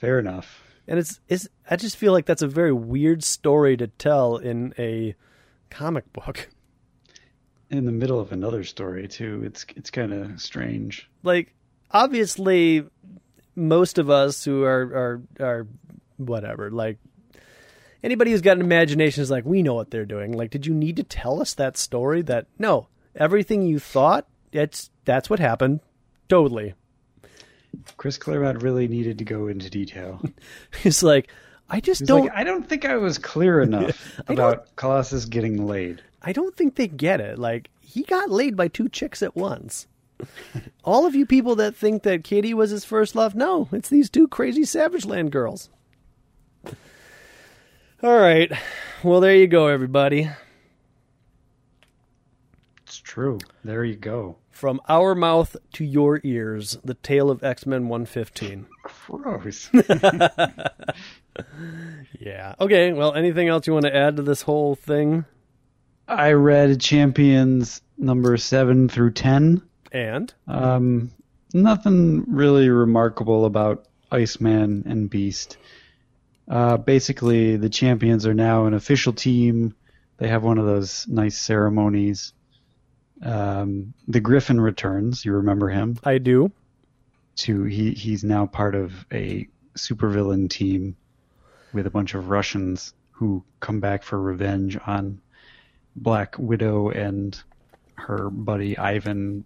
Fair 0.01 0.19
enough. 0.19 0.63
And 0.89 0.99
it's 0.99 1.21
it's 1.29 1.47
I 1.69 1.77
just 1.77 1.99
feel 1.99 2.13
like 2.13 2.25
that's 2.25 2.41
a 2.41 2.49
very 2.49 2.73
weird 2.73 3.23
story 3.23 3.77
to 3.77 3.87
tell 3.87 4.39
in 4.39 4.73
a 4.79 5.15
comic 5.69 6.11
book. 6.13 6.49
In 7.69 7.85
the 7.85 7.93
middle 7.93 8.19
of 8.19 8.33
another 8.33 8.65
story 8.65 9.07
too. 9.07 9.43
It's 9.45 9.67
it's 9.77 9.91
kind 9.91 10.13
of 10.13 10.41
strange. 10.41 11.09
Like 11.23 11.55
obviously 11.91 12.87
most 13.55 13.99
of 13.99 14.09
us 14.09 14.43
who 14.43 14.65
are 14.65 14.81
are 14.81 15.23
are 15.39 15.67
whatever, 16.17 16.71
like 16.71 16.99
anybody 18.03 18.31
who's 18.31 18.41
got 18.41 18.57
an 18.57 18.63
imagination 18.63 19.23
is 19.23 19.31
like 19.31 19.45
we 19.45 19.63
know 19.63 19.75
what 19.75 19.91
they're 19.91 20.07
doing. 20.07 20.33
Like 20.33 20.51
did 20.51 20.65
you 20.65 20.73
need 20.73 20.97
to 20.97 21.05
tell 21.05 21.43
us 21.43 21.53
that 21.55 21.77
story 21.77 22.23
that 22.23 22.47
no, 22.59 22.89
everything 23.15 23.63
you 23.63 23.79
thought, 23.79 24.27
it's 24.51 24.91
that's 25.05 25.29
what 25.29 25.41
happened. 25.41 25.81
Totally. 26.31 26.73
Chris 27.97 28.19
Claremont 28.19 28.63
really 28.63 28.89
needed 28.89 29.19
to 29.19 29.25
go 29.25 29.49
into 29.49 29.71
detail. 29.71 30.21
It's 30.85 31.03
like 31.03 31.29
I 31.69 31.81
just 31.81 32.01
He's 32.01 32.09
don't 32.09 32.23
like, 32.27 32.33
I 32.35 32.45
don't 32.45 32.69
think 32.69 32.85
I 32.85 32.97
was 32.97 33.19
clear 33.19 33.61
enough 33.63 34.21
about 34.29 34.75
Colossus 34.77 35.25
getting 35.25 35.67
laid. 35.67 36.03
I 36.23 36.33
don't 36.33 36.57
think 36.57 36.75
they 36.77 36.89
get 36.89 37.21
it. 37.21 37.39
Like 37.39 37.71
he 37.81 38.03
got 38.03 38.31
laid 38.31 38.57
by 38.57 38.69
two 38.69 38.89
chicks 38.89 39.23
at 39.23 39.37
once. 39.37 39.87
All 40.85 41.07
of 41.07 41.15
you 41.15 41.25
people 41.27 41.55
that 41.57 41.75
think 41.75 42.03
that 42.03 42.25
Kitty 42.25 42.53
was 42.55 42.71
his 42.71 42.85
first 42.85 43.15
love, 43.15 43.35
no, 43.35 43.69
it's 43.73 43.89
these 43.89 44.11
two 44.11 44.29
crazy 44.29 44.65
Savage 44.65 45.07
Land 45.07 45.33
girls. 45.33 45.71
All 48.03 48.19
right. 48.19 48.51
Well, 49.03 49.21
there 49.21 49.35
you 49.37 49.47
go, 49.47 49.67
everybody. 49.67 50.31
It's 52.85 52.99
true. 52.99 53.39
There 53.65 53.85
you 53.85 53.97
go. 53.97 54.37
From 54.51 54.81
our 54.89 55.15
mouth 55.15 55.57
to 55.75 55.85
your 55.85 56.21
ears, 56.25 56.77
the 56.85 56.95
tale 56.95 57.31
of 57.31 57.43
X 57.43 57.65
Men 57.67 57.89
115. 57.89 58.67
Gross. 58.83 59.71
Yeah. 62.19 62.55
Okay. 62.61 62.93
Well, 62.93 63.15
anything 63.15 63.49
else 63.49 63.67
you 63.67 63.73
want 63.73 63.87
to 63.87 63.97
add 63.97 64.17
to 64.17 64.23
this 64.23 64.43
whole 64.43 64.75
thing? 64.75 65.25
I 66.07 66.33
read 66.33 66.81
Champions 66.81 67.83
number 67.97 68.37
seven 68.37 68.89
through 68.89 69.13
ten. 69.13 69.63
And 69.93 70.33
Um, 70.47 71.13
nothing 71.55 72.25
really 72.29 72.69
remarkable 72.69 73.45
about 73.45 73.87
Iceman 74.11 74.85
and 74.87 75.09
Beast. 75.09 75.57
Uh, 76.49 76.77
basically, 76.77 77.57
the 77.57 77.69
champions 77.71 78.27
are 78.27 78.35
now 78.35 78.67
an 78.67 78.75
official 78.75 79.13
team. 79.13 79.75
They 80.19 80.29
have 80.29 80.43
one 80.43 80.59
of 80.59 80.67
those 80.67 81.07
nice 81.09 81.39
ceremonies. 81.39 82.33
Um, 83.23 83.93
the 84.09 84.21
Griffin 84.21 84.61
returns. 84.61 85.25
You 85.25 85.33
remember 85.35 85.69
him? 85.69 85.99
I 86.05 86.19
do. 86.19 86.51
To 87.37 87.65
he 87.65 87.93
he's 87.93 88.25
now 88.25 88.47
part 88.47 88.75
of 88.75 88.93
a 89.13 89.49
supervillain 89.77 90.49
team 90.51 90.97
with 91.73 91.87
a 91.87 91.91
bunch 91.91 92.15
of 92.15 92.29
Russians 92.29 92.93
who 93.13 93.45
come 93.61 93.81
back 93.81 94.03
for 94.03 94.21
revenge 94.21 94.77
on 94.87 95.21
Black 95.97 96.37
Widow 96.39 96.91
and 96.91 97.41
her 97.95 98.31
buddy 98.31 98.77
Ivan 98.77 99.45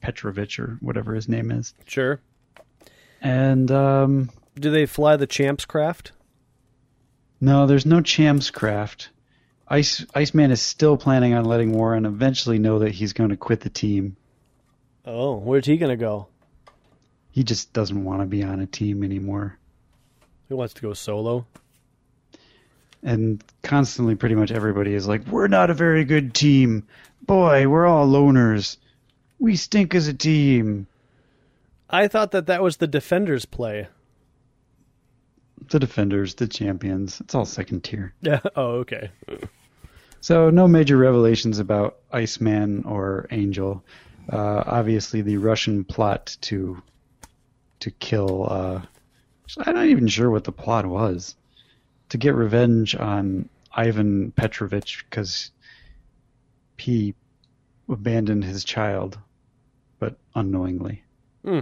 Petrovich 0.00 0.58
or 0.58 0.78
whatever 0.80 1.14
his 1.14 1.28
name 1.28 1.50
is. 1.50 1.74
Sure. 1.86 2.20
And 3.20 3.70
um, 3.70 4.30
Do 4.58 4.70
they 4.70 4.86
fly 4.86 5.16
the 5.16 5.26
Champs 5.26 5.64
craft? 5.64 6.12
no, 7.40 7.66
there's 7.66 7.86
no 7.86 8.00
Champs 8.00 8.50
craft. 8.50 9.10
Ice 9.70 10.04
Iceman 10.14 10.50
is 10.50 10.60
still 10.60 10.96
planning 10.96 11.32
on 11.34 11.44
letting 11.44 11.72
Warren 11.72 12.04
eventually 12.04 12.58
know 12.58 12.80
that 12.80 12.90
he's 12.90 13.12
going 13.12 13.30
to 13.30 13.36
quit 13.36 13.60
the 13.60 13.70
team. 13.70 14.16
Oh, 15.06 15.36
where's 15.36 15.64
he 15.64 15.76
going 15.76 15.90
to 15.90 15.96
go? 15.96 16.26
He 17.30 17.44
just 17.44 17.72
doesn't 17.72 18.04
want 18.04 18.20
to 18.20 18.26
be 18.26 18.42
on 18.42 18.58
a 18.58 18.66
team 18.66 19.04
anymore. 19.04 19.56
He 20.48 20.54
wants 20.54 20.74
to 20.74 20.82
go 20.82 20.92
solo. 20.92 21.46
And 23.04 23.42
constantly, 23.62 24.16
pretty 24.16 24.34
much 24.34 24.50
everybody 24.50 24.92
is 24.92 25.06
like, 25.06 25.26
"We're 25.28 25.46
not 25.46 25.70
a 25.70 25.74
very 25.74 26.04
good 26.04 26.34
team. 26.34 26.88
Boy, 27.22 27.68
we're 27.68 27.86
all 27.86 28.08
loners. 28.08 28.76
We 29.38 29.54
stink 29.54 29.94
as 29.94 30.08
a 30.08 30.14
team." 30.14 30.88
I 31.88 32.08
thought 32.08 32.32
that 32.32 32.46
that 32.46 32.62
was 32.62 32.76
the 32.76 32.86
Defenders 32.88 33.46
play. 33.46 33.86
The 35.70 35.78
defenders, 35.78 36.34
the 36.34 36.48
champions, 36.48 37.20
it's 37.20 37.34
all 37.34 37.44
second 37.44 37.84
tier. 37.84 38.12
Yeah. 38.20 38.40
Oh, 38.56 38.78
okay. 38.78 39.10
So 40.20 40.50
no 40.50 40.68
major 40.68 40.96
revelations 40.96 41.58
about 41.58 41.98
Iceman 42.12 42.84
or 42.84 43.26
Angel. 43.30 43.82
Uh, 44.30 44.62
obviously, 44.66 45.22
the 45.22 45.38
Russian 45.38 45.84
plot 45.84 46.36
to 46.42 46.82
to 47.80 47.90
kill. 47.90 48.46
Uh, 48.50 48.82
I'm 49.58 49.74
not 49.74 49.86
even 49.86 50.06
sure 50.06 50.30
what 50.30 50.44
the 50.44 50.52
plot 50.52 50.86
was. 50.86 51.36
To 52.10 52.18
get 52.18 52.34
revenge 52.34 52.94
on 52.94 53.48
Ivan 53.72 54.32
Petrovich 54.32 55.04
because 55.08 55.50
he 56.76 57.14
abandoned 57.88 58.44
his 58.44 58.64
child, 58.64 59.18
but 59.98 60.16
unknowingly. 60.34 61.02
Hmm. 61.44 61.60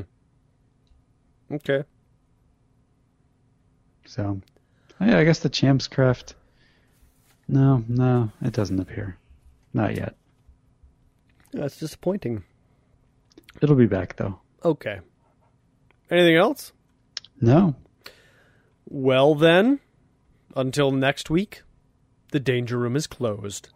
Okay. 1.50 1.84
So, 4.06 4.40
yeah, 5.00 5.18
I 5.18 5.24
guess 5.24 5.40
the 5.40 5.48
Champs 5.48 5.86
Craft. 5.86 6.34
No, 7.48 7.82
no, 7.88 8.30
it 8.42 8.52
doesn't 8.52 8.78
appear. 8.78 9.16
Not 9.72 9.96
yet. 9.96 10.14
That's 11.52 11.78
disappointing. 11.78 12.44
It'll 13.62 13.76
be 13.76 13.86
back 13.86 14.16
though. 14.16 14.38
Okay. 14.64 15.00
Anything 16.10 16.36
else? 16.36 16.72
No. 17.40 17.74
Well, 18.86 19.34
then, 19.34 19.80
until 20.56 20.90
next 20.90 21.30
week, 21.30 21.62
the 22.32 22.40
Danger 22.40 22.78
Room 22.78 22.96
is 22.96 23.06
closed. 23.06 23.68